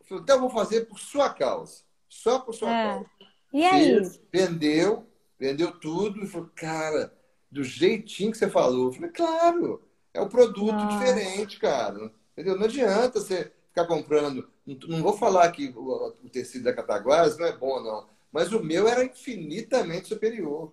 Eu 0.00 0.06
falei, 0.06 0.22
então 0.22 0.36
eu 0.36 0.40
vou 0.40 0.50
fazer 0.50 0.86
por 0.86 0.98
sua 0.98 1.30
causa. 1.30 1.82
Só 2.08 2.38
por 2.38 2.54
sua 2.54 2.70
é. 2.70 2.84
causa. 2.84 3.10
E 3.52 3.64
aí? 3.64 3.84
Fez, 3.84 4.20
vendeu, 4.32 5.06
vendeu 5.38 5.72
tudo 5.72 6.22
e 6.22 6.26
falou, 6.26 6.50
cara, 6.54 7.12
do 7.50 7.62
jeitinho 7.64 8.30
que 8.30 8.38
você 8.38 8.48
falou. 8.48 8.86
Eu 8.86 8.92
falei, 8.92 9.10
claro, 9.10 9.82
é 10.12 10.20
um 10.20 10.28
produto 10.28 10.72
Nossa. 10.72 10.98
diferente, 10.98 11.58
cara. 11.58 12.12
Entendeu? 12.32 12.56
Não 12.56 12.64
adianta 12.64 13.20
você 13.20 13.52
ficar 13.68 13.86
comprando. 13.86 14.48
Não 14.88 15.02
vou 15.02 15.14
falar 15.14 15.50
que 15.52 15.72
o, 15.74 16.12
tecido 16.30 16.64
da 16.64 16.74
Cataguases 16.74 17.38
não 17.38 17.46
é 17.46 17.56
bom, 17.56 17.80
não. 17.82 18.06
Mas 18.30 18.52
o 18.52 18.62
meu 18.62 18.86
era 18.86 19.04
infinitamente 19.04 20.08
superior. 20.08 20.72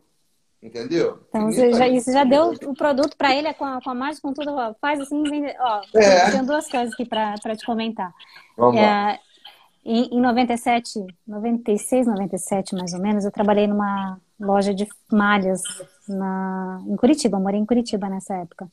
Entendeu? 0.61 1.19
Então, 1.29 1.51
você 1.51 1.71
já, 1.73 1.87
isso 1.87 2.11
já 2.11 2.23
deu 2.23 2.51
o 2.63 2.73
produto 2.73 3.15
para 3.15 3.35
ele 3.35 3.53
com 3.53 3.65
a, 3.65 3.79
com 3.79 3.89
a 3.91 3.93
margem, 3.93 4.21
com 4.21 4.33
tudo. 4.33 4.51
Ó, 4.51 4.73
faz 4.81 4.99
assim, 4.99 5.21
vende. 5.23 5.53
Ó, 5.59 5.81
é. 5.93 6.31
Tenho 6.31 6.45
duas 6.45 6.67
coisas 6.67 6.91
aqui 6.93 7.05
para 7.05 7.55
te 7.55 7.65
comentar. 7.65 8.11
Vamos 8.57 8.77
é, 8.77 8.81
lá. 8.81 9.19
Em, 9.85 10.17
em 10.17 10.19
97, 10.19 11.05
96, 11.27 12.07
97 12.07 12.73
mais 12.73 12.93
ou 12.93 12.99
menos, 12.99 13.25
eu 13.25 13.31
trabalhei 13.31 13.67
numa 13.67 14.19
loja 14.39 14.73
de 14.73 14.87
malhas 15.11 15.61
na, 16.09 16.81
em 16.87 16.95
Curitiba. 16.95 17.37
Eu 17.37 17.41
morei 17.41 17.59
em 17.59 17.65
Curitiba 17.65 18.09
nessa 18.09 18.33
época. 18.33 18.67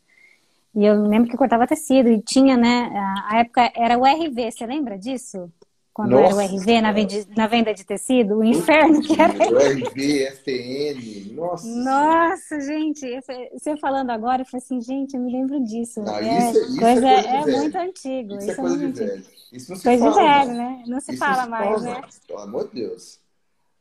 E 0.75 0.85
eu 0.85 1.07
lembro 1.07 1.31
que 1.31 1.37
cortava 1.37 1.67
tecido 1.67 2.09
e 2.09 2.21
tinha, 2.23 2.57
né? 2.57 2.91
A 3.29 3.41
época 3.41 3.71
era 3.77 3.99
o 3.99 4.05
RV, 4.05 4.51
você 4.51 4.67
lembra 4.67 4.99
disso? 4.99 5.51
Quando 5.93 6.13
Nossa, 6.13 6.43
era 6.43 6.53
o 6.53 6.57
RV 6.57 6.81
na 6.81 6.93
venda, 6.93 7.15
na 7.37 7.47
venda 7.47 7.75
de 7.75 7.85
tecido, 7.85 8.39
o 8.39 8.45
inferno 8.45 9.03
que 9.03 9.21
era. 9.21 9.33
O 9.35 9.59
RV, 9.59 10.31
FTN, 10.37 11.35
nossa. 11.35 11.67
Nossa, 11.67 12.61
gente, 12.61 13.07
você 13.53 13.77
falando 13.77 14.09
agora, 14.09 14.41
eu 14.41 14.47
falei 14.47 14.65
assim, 14.65 14.81
gente, 14.81 15.15
eu 15.15 15.21
me 15.21 15.31
lembro 15.31 15.63
disso. 15.63 16.01
Não, 16.01 16.17
é, 16.17 16.51
isso, 16.51 16.59
isso 16.59 16.79
coisa, 16.79 17.07
é, 17.07 17.23
coisa 17.23 17.51
é 17.51 17.61
muito 17.61 17.77
antigo. 17.77 18.35
Isso, 18.37 18.39
é 18.39 18.39
isso 18.39 18.51
é 18.51 18.55
coisa 18.55 18.79
de 18.79 18.93
velho. 18.93 19.25
Isso 19.53 19.71
não 19.71 19.77
se 19.77 19.85
coisa 19.85 20.13
fala. 20.13 20.15
de 20.15 20.47
velho, 20.47 20.59
né? 20.59 20.85
Não 20.87 21.01
se 21.01 21.17
fala 21.19 21.43
não 21.43 21.51
mais, 21.51 21.81
se 21.81 21.87
né? 21.87 22.01
Pelo 22.27 22.39
amor 22.39 22.69
de 22.69 22.75
Deus. 22.75 23.21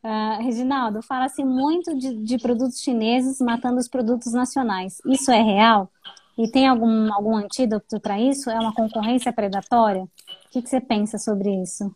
Uh, 0.04 0.42
Reginaldo, 0.42 1.00
fala-se 1.00 1.42
muito 1.44 1.96
de, 1.96 2.16
de, 2.16 2.36
produtos 2.36 2.80
chineses 2.80 3.38
matando 3.40 3.78
os 3.78 3.88
produtos 3.88 4.32
nacionais. 4.32 5.00
Isso 5.06 5.30
é 5.30 5.40
real? 5.40 5.90
E 6.36 6.48
tem 6.48 6.66
algum, 6.66 7.12
algum 7.12 7.36
antídoto 7.36 8.00
para 8.00 8.20
isso? 8.20 8.50
É 8.50 8.58
uma 8.58 8.74
concorrência 8.74 9.32
predatória? 9.32 10.02
O 10.02 10.08
que, 10.50 10.62
que, 10.62 10.68
você 10.68 10.80
pensa 10.80 11.18
sobre 11.18 11.50
isso? 11.62 11.94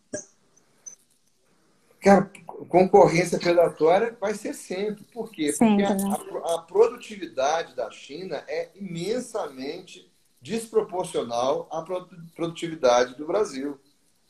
Cara, 1.99 2.29
concorrência 2.69 3.39
predatória 3.39 4.15
vai 4.19 4.33
ser 4.33 4.53
sempre. 4.53 5.03
Por 5.05 5.31
quê? 5.31 5.51
Sempre, 5.51 5.87
Porque 5.87 6.03
né? 6.03 6.17
a, 6.43 6.55
a 6.55 6.61
produtividade 6.61 7.75
da 7.75 7.89
China 7.89 8.43
é 8.47 8.69
imensamente 8.75 10.09
desproporcional 10.41 11.67
à 11.71 11.83
produtividade 12.35 13.15
do 13.15 13.25
Brasil. 13.25 13.79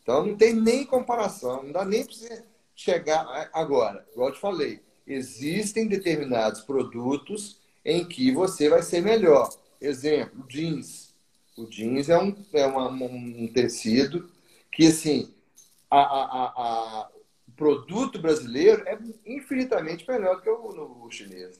Então 0.02 0.26
não 0.26 0.38
tem 0.38 0.54
nem 0.54 0.86
comparação, 0.86 1.64
não 1.64 1.72
dá 1.72 1.84
nem 1.84 2.06
para 2.06 2.14
você 2.14 2.44
chegar. 2.74 3.50
Agora, 3.54 4.06
igual 4.14 4.30
eu 4.30 4.34
te 4.34 4.40
falei, 4.40 4.82
existem 5.06 5.88
determinados 5.88 6.62
produtos 6.62 7.60
em 7.84 8.06
que 8.06 8.32
você 8.32 8.70
vai 8.70 8.82
ser 8.82 9.02
melhor. 9.02 9.50
Exemplo, 9.80 10.46
jeans. 10.48 11.16
O 11.58 11.66
jeans 11.66 12.10
é 12.10 12.18
um, 12.18 12.36
é 12.54 12.66
uma, 12.66 12.90
um 12.90 13.48
tecido 13.54 14.30
que, 14.72 14.88
assim, 14.88 15.34
a, 15.90 16.00
a, 16.00 16.46
a, 16.56 17.10
o 17.48 17.52
produto 17.52 18.20
brasileiro 18.20 18.84
é 18.88 18.98
infinitamente 19.26 20.08
melhor 20.08 20.36
do 20.36 20.42
que 20.42 20.50
o, 20.50 21.06
o 21.06 21.12
chinês. 21.12 21.60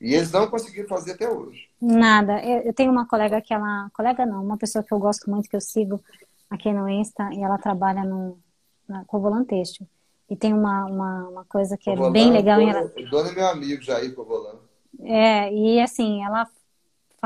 E 0.00 0.14
eles 0.14 0.30
não 0.30 0.48
conseguiram 0.48 0.88
fazer 0.88 1.12
até 1.12 1.28
hoje. 1.28 1.68
Nada. 1.80 2.42
Eu 2.44 2.72
tenho 2.74 2.90
uma 2.90 3.06
colega 3.06 3.40
que 3.40 3.54
ela. 3.54 3.88
Colega 3.94 4.26
não, 4.26 4.44
uma 4.44 4.58
pessoa 4.58 4.84
que 4.84 4.92
eu 4.92 4.98
gosto 4.98 5.30
muito, 5.30 5.48
que 5.48 5.56
eu 5.56 5.60
sigo 5.60 6.02
aqui 6.50 6.72
no 6.72 6.88
Insta, 6.88 7.30
e 7.32 7.42
ela 7.42 7.56
trabalha 7.56 8.04
no, 8.04 8.38
na 8.86 9.04
Covolan 9.06 9.44
Têxtil. 9.44 9.86
E 10.28 10.36
tem 10.36 10.52
uma, 10.52 10.84
uma, 10.84 11.28
uma 11.28 11.44
coisa 11.44 11.78
que 11.78 11.88
é 11.88 12.10
bem 12.10 12.30
legal 12.30 12.60
ela. 12.60 12.84
O 12.84 13.08
dono 13.08 13.30
é 13.30 13.32
meu 13.32 13.46
amigo, 13.46 13.82
Jair 13.82 14.14
Covolan. 14.14 14.58
É, 15.02 15.52
e 15.52 15.80
assim, 15.80 16.22
ela 16.24 16.46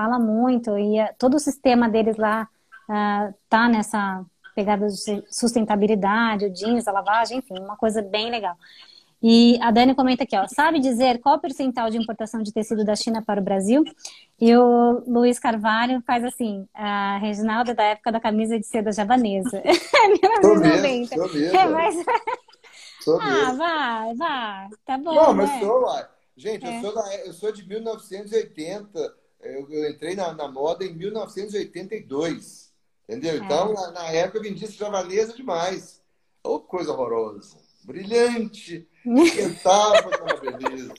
fala 0.01 0.19
muito, 0.19 0.79
e 0.79 0.99
é, 0.99 1.13
todo 1.19 1.35
o 1.35 1.39
sistema 1.39 1.87
deles 1.87 2.17
lá 2.17 2.49
uh, 2.89 3.35
tá 3.51 3.69
nessa 3.69 4.25
pegada 4.55 4.87
de 4.89 5.25
sustentabilidade, 5.31 6.47
o 6.47 6.51
jeans, 6.51 6.89
a 6.89 6.93
lavagem, 6.93 7.39
enfim, 7.39 7.59
uma 7.59 7.77
coisa 7.77 8.01
bem 8.01 8.31
legal. 8.31 8.57
E 9.23 9.59
a 9.61 9.71
Dani 9.71 9.95
comenta 9.95 10.25
aqui, 10.25 10.35
ó, 10.35 10.47
sabe 10.49 10.81
dizer 10.81 11.21
qual 11.21 11.37
o 11.37 11.41
percentual 11.41 11.91
de 11.91 11.99
importação 11.99 12.43
de 12.43 12.51
tecido 12.51 12.83
da 12.83 12.97
China 12.97 13.23
para 13.23 13.39
o 13.39 13.45
Brasil? 13.45 13.85
E 14.41 14.57
o 14.57 15.03
Luiz 15.07 15.39
Carvalho 15.39 16.03
faz 16.07 16.25
assim, 16.25 16.67
a 16.73 17.19
Reginaldo 17.19 17.73
é 17.73 17.75
da 17.75 17.85
época 17.85 18.11
da 18.11 18.19
camisa 18.19 18.59
de 18.59 18.67
seda 18.67 18.91
javanesa. 18.93 19.61
1990. 19.63 20.41
Tô 20.41 20.57
mesmo, 20.57 21.29
tô 21.29 21.35
mesmo. 21.35 21.59
É, 21.59 21.69
mas 21.69 21.97
Sou 23.05 23.21
ah, 23.21 23.31
mesmo. 23.31 23.57
vai, 23.59 24.15
vai. 24.15 24.69
Tá 24.87 24.97
bom. 24.97 25.15
Não, 25.15 25.35
mas 25.35 25.51
né? 25.51 25.61
sou, 25.61 25.83
uai. 25.83 26.09
Gente, 26.41 26.65
É. 26.65 26.79
eu, 26.79 26.81
sou 26.81 26.95
da, 26.95 27.17
eu 27.17 27.33
sou 27.35 27.53
de 27.53 27.69
1980. 27.69 29.20
Eu, 29.43 29.67
eu 29.71 29.91
entrei 29.91 30.15
na, 30.15 30.33
na 30.33 30.49
moda 30.49 30.85
em 30.85 30.95
1982. 30.95 32.71
Entendeu? 33.09 33.33
É. 33.33 33.37
Então, 33.39 33.73
na, 33.73 33.91
na 33.93 34.07
época, 34.11 34.39
eu 34.39 34.43
vendia 34.43 34.69
javanesa 34.71 35.33
demais. 35.35 36.01
Ô, 36.45 36.61
coisa 36.61 36.93
horrorosa. 36.93 37.57
Brilhante. 37.85 38.87
Esquentava, 39.05 40.09
uma 40.23 40.37
beleza. 40.37 40.95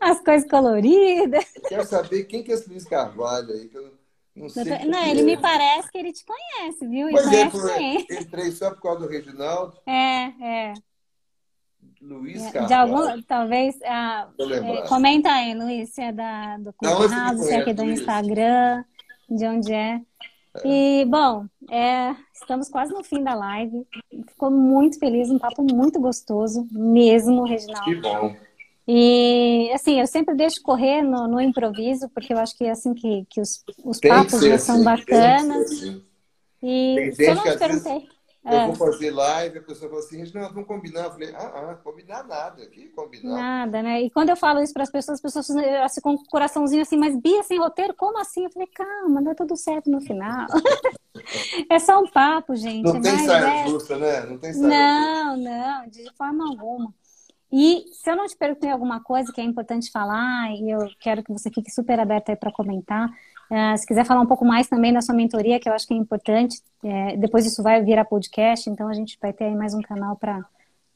As 0.00 0.20
coisas 0.20 0.48
coloridas. 0.48 1.44
Eu 1.56 1.62
quero 1.62 1.86
saber 1.86 2.24
quem 2.24 2.42
que 2.42 2.52
é 2.52 2.54
esse 2.54 2.68
Luiz 2.68 2.84
Carvalho 2.84 3.50
aí, 3.52 3.68
que 3.68 3.76
eu 3.76 3.92
não 4.36 4.48
sei. 4.48 4.64
Não, 4.84 5.04
ele 5.06 5.20
é. 5.20 5.24
me 5.24 5.36
parece 5.40 5.90
que 5.90 5.98
ele 5.98 6.12
te 6.12 6.24
conhece, 6.24 6.86
viu? 6.86 7.08
Pois 7.10 7.26
é, 7.32 7.50
conhece 7.50 8.06
por- 8.06 8.14
entrei 8.14 8.52
só 8.52 8.70
por 8.70 8.82
causa 8.82 9.00
do 9.00 9.08
Reginaldo. 9.08 9.76
É, 9.86 10.70
é. 10.70 10.74
Luiz 12.00 12.42
De 12.42 12.52
Carvalho. 12.52 12.96
algum, 12.96 13.22
talvez. 13.22 13.76
ah, 13.84 14.28
é, 14.38 14.88
comenta 14.88 15.30
aí, 15.30 15.54
Luiz, 15.54 15.90
se 15.90 16.00
é 16.00 16.12
da, 16.12 16.56
do 16.58 16.72
Clubhouse, 16.72 17.44
se 17.44 17.52
é 17.52 17.56
aqui 17.58 17.72
do? 17.72 17.84
Instagram, 17.84 18.84
de 19.28 19.46
onde 19.46 19.72
é. 19.72 20.00
E, 20.64 21.04
bom, 21.06 21.46
é, 21.70 22.16
estamos 22.34 22.68
quase 22.68 22.92
no 22.92 23.04
fim 23.04 23.22
da 23.22 23.34
live. 23.34 23.86
Ficou 24.28 24.50
muito 24.50 24.98
feliz, 24.98 25.30
um 25.30 25.38
papo 25.38 25.62
muito 25.62 26.00
gostoso, 26.00 26.66
mesmo, 26.72 27.44
Reginaldo. 27.44 27.84
Que 27.84 27.94
bom. 27.96 28.36
E, 28.86 29.70
assim, 29.74 30.00
eu 30.00 30.06
sempre 30.06 30.34
deixo 30.34 30.62
correr 30.62 31.02
no, 31.02 31.28
no 31.28 31.40
improviso, 31.40 32.08
porque 32.08 32.32
eu 32.32 32.38
acho 32.38 32.56
que 32.56 32.64
é 32.64 32.70
assim 32.70 32.94
que, 32.94 33.26
que 33.28 33.40
os, 33.40 33.62
os 33.84 33.98
que 33.98 34.08
papos 34.08 34.40
ser 34.40 34.48
né, 34.48 34.54
assim. 34.54 34.64
são 34.64 34.76
tem 34.76 34.96
que 34.96 35.04
bacanas. 35.04 35.68
ser 35.68 35.74
assim. 35.74 36.02
E 36.62 37.12
Tem 37.16 37.26
eu 37.28 37.34
não 37.34 37.42
que 37.42 37.56
te 37.56 37.64
às 37.64 37.70
vezes 37.70 38.08
perguntei. 38.48 38.58
Eu 38.58 38.74
É, 38.74 38.76
vou 38.76 38.92
fazer 38.92 39.10
live, 39.10 39.58
a 39.58 39.62
pessoa 39.62 39.90
fala 39.90 40.02
assim, 40.02 40.24
não, 40.34 40.48
vamos 40.52 40.66
combinar. 40.66 41.04
Eu 41.04 41.12
falei, 41.12 41.34
ah, 41.34 41.70
ah, 41.70 41.74
combinar 41.82 42.24
nada. 42.24 42.66
Que 42.66 42.88
combinar? 42.88 43.34
nada, 43.34 43.82
né? 43.82 44.02
E 44.02 44.10
quando 44.10 44.30
eu 44.30 44.36
falo 44.36 44.60
isso 44.62 44.72
para 44.72 44.82
as 44.82 44.90
pessoas, 44.90 45.16
as 45.16 45.20
pessoas 45.22 45.50
elas 45.56 45.94
ficam 45.94 46.16
com 46.16 46.22
o 46.22 46.28
coraçãozinho 46.28 46.82
assim, 46.82 46.96
mas 46.96 47.16
Bia, 47.20 47.42
sem 47.42 47.58
roteiro, 47.58 47.94
como 47.94 48.18
assim? 48.18 48.44
Eu 48.44 48.50
falei, 48.50 48.68
calma, 48.74 49.22
dá 49.22 49.34
tudo 49.34 49.56
certo 49.56 49.90
no 49.90 50.00
final. 50.00 50.46
é 51.70 51.78
só 51.78 52.00
um 52.00 52.06
papo, 52.10 52.54
gente. 52.56 52.84
Não 52.84 52.96
é 52.96 53.00
tem 53.00 53.18
saia 53.18 53.44
é- 53.62 53.66
justa, 53.68 53.96
né? 53.96 54.20
Não 54.26 54.38
tem 54.38 54.52
saia 54.52 54.64
justa. 54.64 54.68
Não, 54.68 55.36
não, 55.36 55.88
de 55.88 56.10
forma 56.16 56.48
alguma. 56.48 56.94
E 57.50 57.84
se 57.94 58.10
eu 58.10 58.16
não 58.16 58.26
te 58.26 58.36
perguntei 58.36 58.70
alguma 58.70 59.02
coisa 59.02 59.32
que 59.32 59.40
é 59.40 59.44
importante 59.44 59.90
falar, 59.90 60.50
e 60.52 60.70
eu 60.70 60.80
quero 61.00 61.22
que 61.22 61.32
você 61.32 61.50
fique 61.50 61.70
super 61.70 61.98
aberta 61.98 62.32
aí 62.32 62.36
para 62.36 62.52
comentar, 62.52 63.08
eh, 63.50 63.76
se 63.76 63.86
quiser 63.86 64.04
falar 64.04 64.20
um 64.20 64.26
pouco 64.26 64.44
mais 64.44 64.66
também 64.68 64.92
da 64.92 65.00
sua 65.00 65.14
mentoria, 65.14 65.58
que 65.60 65.68
eu 65.68 65.72
acho 65.72 65.86
que 65.86 65.94
é 65.94 65.96
importante, 65.96 66.60
eh, 66.84 67.16
depois 67.16 67.46
isso 67.46 67.62
vai 67.62 67.82
virar 67.82 68.04
podcast, 68.04 68.68
então 68.70 68.88
a 68.88 68.92
gente 68.94 69.18
vai 69.20 69.32
ter 69.32 69.44
aí 69.44 69.54
mais 69.54 69.74
um 69.74 69.82
canal 69.82 70.16
para 70.16 70.44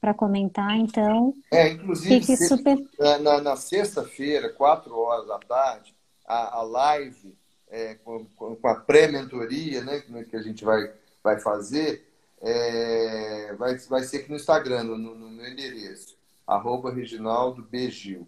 para 0.00 0.12
comentar, 0.12 0.76
então 0.76 1.32
É, 1.48 1.68
inclusive, 1.68 2.20
fique 2.20 2.36
se- 2.36 2.48
super. 2.48 2.76
na, 3.20 3.40
na- 3.40 3.54
sexta-feira, 3.54 4.48
quatro 4.48 4.98
horas 4.98 5.28
da 5.28 5.38
tarde, 5.38 5.94
a, 6.26 6.58
a 6.58 6.62
live 6.62 7.32
é, 7.70 7.94
com, 8.04 8.26
com 8.34 8.56
com 8.56 8.66
a 8.66 8.74
pré-mentoria, 8.74 9.80
né, 9.84 10.02
que 10.28 10.34
a 10.34 10.42
gente 10.42 10.64
vai, 10.64 10.90
vai 11.22 11.38
fazer, 11.38 12.04
é, 12.40 13.54
vai, 13.56 13.76
vai 13.78 14.02
ser 14.02 14.18
aqui 14.18 14.30
no 14.30 14.34
Instagram, 14.36 14.82
no, 14.82 14.98
no 14.98 15.30
meu 15.30 15.46
endereço, 15.46 16.16
arroba 16.46 16.92
Reginaldo 16.92 17.62
Begil. 17.62 18.26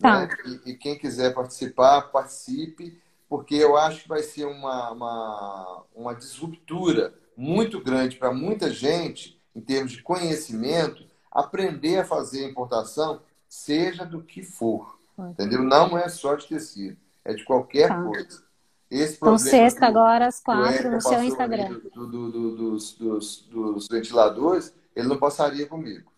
Tá. 0.00 0.26
né? 0.26 0.28
E, 0.66 0.70
e 0.72 0.74
quem 0.76 0.98
quiser 0.98 1.32
participar, 1.32 2.02
participe, 2.10 2.98
porque 3.34 3.56
eu 3.56 3.76
acho 3.76 4.02
que 4.02 4.08
vai 4.08 4.22
ser 4.22 4.44
uma, 4.44 4.92
uma, 4.92 5.82
uma 5.92 6.14
disruptura 6.14 7.12
muito 7.36 7.82
grande 7.82 8.14
para 8.16 8.32
muita 8.32 8.70
gente, 8.70 9.36
em 9.56 9.60
termos 9.60 9.90
de 9.90 10.02
conhecimento, 10.04 11.04
aprender 11.32 11.98
a 11.98 12.04
fazer 12.04 12.48
importação, 12.48 13.20
seja 13.48 14.04
do 14.06 14.22
que 14.22 14.44
for. 14.44 14.96
Entendeu? 15.18 15.64
Não 15.64 15.98
é 15.98 16.08
só 16.08 16.36
de 16.36 16.46
tecido, 16.46 16.96
é 17.24 17.34
de 17.34 17.44
qualquer 17.44 17.88
Tá. 17.88 18.00
coisa. 18.04 18.40
Esse 18.88 19.16
Então, 19.16 19.36
sexta 19.36 19.80
do- 19.80 19.86
agora, 19.86 20.28
às 20.28 20.38
quatro, 20.40 20.92
no 20.92 21.00
seu 21.00 21.20
Instagram. 21.24 21.72
do- 21.92 22.06
do- 22.06 22.30
do- 22.30 22.56
dos, 22.56 22.92
dos, 22.92 23.40
dos 23.50 23.88
ventiladores, 23.88 24.72
ele 24.94 25.08
não 25.08 25.18
passaria 25.18 25.66
comigo. 25.66 26.08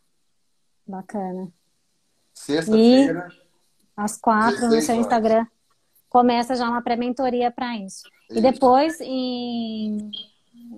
Bacana. 0.87 1.51
Sexta-feira, 2.35 3.29
Às 3.97 4.19
quatro, 4.19 4.67
no 4.67 4.69
16 4.69 4.85
seu 4.85 4.95
horas. 4.97 5.07
Instagram. 5.07 5.47
Começa 6.09 6.55
já 6.57 6.69
uma 6.69 6.83
pré-mentoria 6.83 7.51
para 7.51 7.77
isso. 7.77 8.07
E 8.35 8.41
Isso. 8.41 8.43
depois, 8.43 9.01
em, 9.01 10.11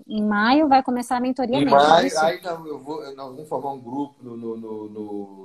em 0.06 0.24
maio, 0.24 0.68
vai 0.68 0.82
começar 0.82 1.16
a 1.16 1.20
mentoria 1.20 1.60
Em 1.60 1.64
mesmo. 1.64 1.78
é 1.78 1.88
maio, 1.88 2.06
isso? 2.06 2.18
aí 2.20 2.40
não, 2.42 2.66
eu 2.66 2.78
vou, 2.78 3.02
nós 3.14 3.32
vamos 3.34 3.48
formar 3.48 3.72
um 3.72 3.80
grupo 3.80 4.22
no, 4.22 4.36
no, 4.36 4.56
no, 4.56 4.88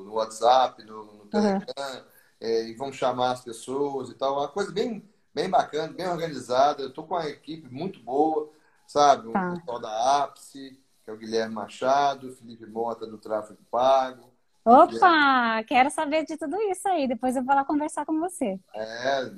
no- 0.05 0.13
WhatsApp, 0.13 0.83
no, 0.83 1.05
no 1.05 1.25
Telegram, 1.27 2.05
é, 2.39 2.65
e 2.67 2.73
vamos 2.75 2.95
chamar 2.95 3.31
as 3.31 3.41
pessoas 3.43 4.09
e 4.09 4.15
tal. 4.15 4.35
Uma 4.37 4.47
coisa 4.47 4.71
bem, 4.71 5.03
bem 5.33 5.49
bacana, 5.49 5.93
bem 5.93 6.07
organizada. 6.07 6.81
Eu 6.83 6.89
estou 6.89 7.05
com 7.07 7.15
uma 7.15 7.27
equipe 7.27 7.67
muito 7.73 7.99
boa, 8.01 8.49
sabe? 8.87 9.27
O 9.27 9.31
Tá. 9.31 9.49
pessoal 9.49 9.79
da 9.79 10.23
Ápice, 10.23 10.79
que 11.03 11.09
é 11.09 11.13
o 11.13 11.17
Guilherme 11.17 11.55
Machado, 11.55 12.27
o 12.29 12.35
Felipe 12.35 12.65
Mota 12.65 13.07
do 13.07 13.17
Tráfego 13.17 13.59
Pago. 13.71 14.32
Opa, 14.65 15.63
quero 15.67 15.89
saber 15.91 16.25
de 16.25 16.37
tudo 16.37 16.55
isso 16.71 16.87
aí. 16.87 17.07
Depois 17.07 17.35
eu 17.35 17.43
vou 17.43 17.53
lá 17.55 17.65
conversar 17.65 18.05
com 18.05 18.19
você. 18.19 18.57
É, 18.73 19.31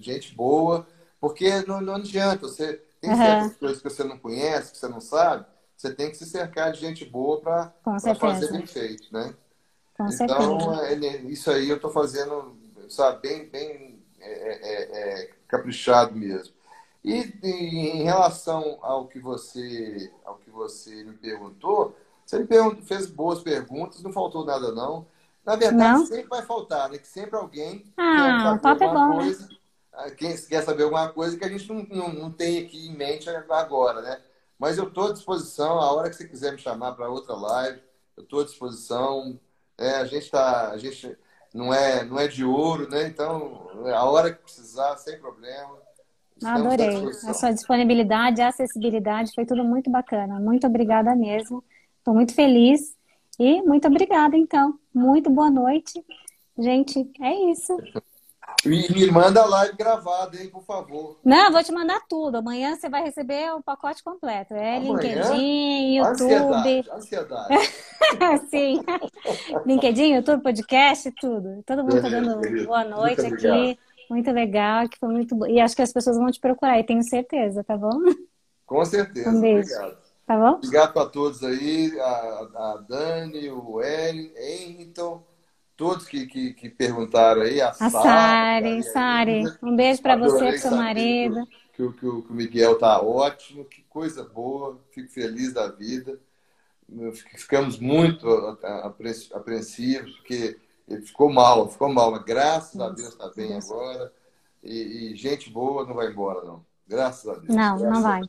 gente 0.00 0.34
boa, 0.34 0.86
porque 1.20 1.62
não, 1.66 1.80
não 1.80 1.94
adianta, 1.96 2.42
você 2.48 2.74
tem 3.00 3.10
Aham. 3.12 3.14
certas 3.14 3.56
coisas 3.56 3.78
que 3.82 3.88
você 3.88 4.04
não 4.04 4.18
conhece, 4.18 4.72
que 4.72 4.78
você 4.78 4.88
não 4.88 5.00
sabe, 5.00 5.46
você 5.76 5.94
tem 5.94 6.10
que 6.10 6.16
se 6.16 6.26
cercar 6.26 6.72
de 6.72 6.80
gente 6.80 7.04
boa 7.04 7.40
para 7.40 7.72
fazer 8.16 8.52
bem 8.52 8.66
feito, 8.66 9.12
né? 9.12 9.34
Com 9.96 10.10
Então, 10.10 10.74
certeza. 10.74 10.80
é, 10.84 10.94
isso 11.26 11.50
aí 11.50 11.68
eu 11.68 11.76
estou 11.76 11.90
fazendo, 11.90 12.56
sabe, 12.88 13.22
bem, 13.28 13.48
bem 13.48 14.02
é, 14.20 14.30
é, 14.32 15.22
é, 15.24 15.30
caprichado 15.48 16.14
mesmo. 16.14 16.54
E, 17.04 17.32
e 17.42 17.48
em 17.98 18.02
relação 18.04 18.78
ao 18.82 19.08
que 19.08 19.18
você, 19.18 20.12
ao 20.24 20.36
que 20.38 20.50
você 20.50 21.04
me 21.04 21.14
perguntou, 21.14 21.96
você 22.38 22.82
fez 22.82 23.06
boas 23.06 23.42
perguntas, 23.42 24.02
não 24.02 24.12
faltou 24.12 24.44
nada 24.44 24.72
não. 24.72 25.06
Na 25.44 25.56
verdade, 25.56 25.98
Não? 25.98 26.06
sempre 26.06 26.28
vai 26.28 26.42
faltar, 26.42 26.90
né? 26.90 26.98
Que 26.98 27.06
sempre 27.08 27.36
alguém 27.36 27.84
Ah, 27.96 28.12
quer 28.14 28.38
saber 28.40 28.68
é 28.84 28.88
alguma 28.88 28.94
bom, 28.94 29.24
né? 29.24 29.32
coisa, 29.32 29.48
ah, 29.92 30.10
quem 30.10 30.36
quer 30.46 30.62
saber 30.62 30.84
alguma 30.84 31.12
coisa 31.12 31.36
que 31.36 31.44
a 31.44 31.48
gente 31.48 31.68
não, 31.72 31.82
não, 31.84 32.12
não 32.12 32.32
tem 32.32 32.64
aqui 32.64 32.86
em 32.88 32.96
mente 32.96 33.28
agora, 33.30 34.00
né? 34.02 34.22
Mas 34.58 34.78
eu 34.78 34.88
estou 34.88 35.08
à 35.08 35.12
disposição, 35.12 35.80
a 35.80 35.92
hora 35.92 36.08
que 36.10 36.16
você 36.16 36.28
quiser 36.28 36.52
me 36.52 36.58
chamar 36.58 36.92
para 36.92 37.08
outra 37.10 37.34
live, 37.34 37.80
eu 38.16 38.22
estou 38.22 38.40
à 38.40 38.44
disposição. 38.44 39.38
É, 39.78 39.96
a 39.96 40.06
gente 40.06 40.30
tá, 40.30 40.70
a 40.70 40.78
gente 40.78 41.16
não 41.52 41.74
é, 41.74 42.04
não 42.04 42.18
é 42.18 42.28
de 42.28 42.44
ouro, 42.44 42.88
né? 42.88 43.06
Então, 43.08 43.68
a 43.94 44.04
hora 44.04 44.32
que 44.32 44.42
precisar, 44.42 44.96
sem 44.98 45.18
problema. 45.18 45.76
à 46.44 46.54
Adorei. 46.54 47.06
A 47.28 47.34
sua 47.34 47.52
disponibilidade, 47.52 48.40
a 48.42 48.48
acessibilidade, 48.48 49.32
foi 49.34 49.46
tudo 49.46 49.64
muito 49.64 49.90
bacana. 49.90 50.40
Muito 50.40 50.66
obrigada 50.66 51.14
mesmo. 51.14 51.64
Estou 52.02 52.14
muito 52.14 52.34
feliz. 52.34 52.96
E 53.38 53.62
muito 53.62 53.86
obrigada, 53.86 54.36
então. 54.36 54.76
Muito 54.92 55.30
boa 55.30 55.48
noite. 55.48 56.04
Gente, 56.58 57.08
é 57.20 57.50
isso. 57.52 57.76
E 58.64 58.92
me 58.92 59.06
manda 59.08 59.40
a 59.40 59.46
live 59.46 59.76
gravada, 59.76 60.36
hein, 60.36 60.48
por 60.48 60.64
favor. 60.64 61.16
Não, 61.24 61.52
vou 61.52 61.62
te 61.62 61.70
mandar 61.70 62.00
tudo. 62.08 62.38
Amanhã 62.38 62.74
você 62.74 62.88
vai 62.88 63.04
receber 63.04 63.54
o 63.54 63.62
pacote 63.62 64.02
completo. 64.02 64.52
É 64.52 64.78
Amanhã? 64.78 64.94
LinkedIn, 64.94 65.96
YouTube. 65.96 66.10
Ansiedade, 66.10 66.90
ansiedade. 66.90 67.70
Sim. 68.50 68.80
LinkedIn, 69.64 70.14
YouTube, 70.16 70.42
podcast, 70.42 71.08
tudo. 71.12 71.62
Todo 71.64 71.84
mundo 71.84 71.98
está 71.98 72.08
dando 72.08 72.66
boa 72.66 72.84
noite 72.84 73.22
Muito 73.22 73.46
aqui. 73.46 73.78
Muito 74.10 74.30
legal, 74.32 74.88
que 74.88 74.98
foi 74.98 75.08
muito 75.08 75.36
bom. 75.36 75.46
E 75.46 75.60
acho 75.60 75.76
que 75.76 75.82
as 75.82 75.92
pessoas 75.92 76.18
vão 76.18 76.32
te 76.32 76.40
procurar, 76.40 76.80
e 76.80 76.84
tenho 76.84 77.02
certeza, 77.04 77.62
tá 77.62 77.76
bom? 77.76 78.00
Com 78.66 78.84
certeza. 78.84 79.30
Um 79.30 79.40
beijo. 79.40 79.72
Obrigado. 79.72 80.01
Tá 80.32 80.38
bom? 80.50 80.56
Obrigado 80.56 80.92
para 80.94 81.06
todos 81.08 81.42
aí, 81.44 81.92
a, 82.00 82.04
a 82.06 82.84
Dani, 82.88 83.50
o 83.50 83.80
Henriton, 83.82 85.22
todos 85.76 86.06
que, 86.06 86.26
que, 86.26 86.54
que 86.54 86.68
perguntaram 86.70 87.42
aí, 87.42 87.60
a, 87.60 87.68
A 87.68 87.72
Sara, 87.72 87.90
Sari, 87.90 88.78
a 88.78 88.82
Sari, 88.82 89.30
Elisa. 89.32 89.58
um 89.62 89.76
beijo 89.76 90.00
para 90.02 90.16
você, 90.16 90.48
pro 90.50 90.58
seu 90.58 90.70
marido. 90.70 91.46
Que, 91.74 91.82
o- 91.82 91.92
que, 91.92 91.98
que 92.00 92.06
o 92.06 92.32
Miguel 92.34 92.78
tá 92.78 93.00
ótimo, 93.02 93.64
que 93.64 93.82
coisa 93.82 94.24
boa, 94.24 94.78
fico 94.90 95.10
feliz 95.10 95.52
da 95.52 95.68
vida. 95.68 96.18
Ficamos 97.36 97.78
muito 97.78 98.28
apre- 98.84 99.28
apreensivos, 99.32 100.14
porque 100.16 100.58
ele 100.88 101.02
ficou 101.02 101.32
mal, 101.32 101.68
ficou 101.70 101.88
mal, 101.92 102.10
mas 102.10 102.22
graças 102.24 102.78
a 102.80 102.88
Deus 102.90 103.08
está 103.10 103.28
bem 103.28 103.48
Deus. 103.48 103.70
agora. 103.70 104.12
E, 104.62 105.12
e 105.12 105.16
gente 105.16 105.50
boa 105.50 105.86
não 105.86 105.94
vai 105.94 106.08
embora, 106.08 106.42
não. 106.44 106.64
Graças 106.86 107.26
a 107.28 107.34
Deus. 107.34 107.48
Não, 107.54 107.78
Graças 107.78 107.82
não 107.82 107.98
a 107.98 108.00
vai. 108.00 108.20
Deus. 108.20 108.20
Não 108.20 108.20
vai 108.20 108.20
não. 108.20 108.28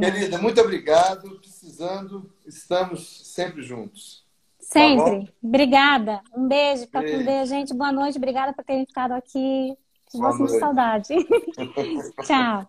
Querida, 0.00 0.38
muito 0.38 0.60
obrigado. 0.60 1.38
Precisando, 1.38 2.32
estamos 2.46 3.32
sempre 3.32 3.62
juntos. 3.62 4.24
Sempre. 4.58 5.32
Obrigada. 5.42 6.20
Um 6.34 6.48
beijo. 6.48 6.86
Fica 6.86 7.00
com. 7.00 7.24
Deus, 7.24 7.48
gente. 7.48 7.74
Boa 7.74 7.92
noite. 7.92 8.16
Obrigada 8.16 8.52
por 8.52 8.64
terem 8.64 8.86
ficado 8.86 9.12
aqui. 9.12 9.76
Boa 10.14 10.36
Gosto 10.36 10.46
de 10.46 10.58
saudade. 10.58 11.14
Tchau. 12.24 12.66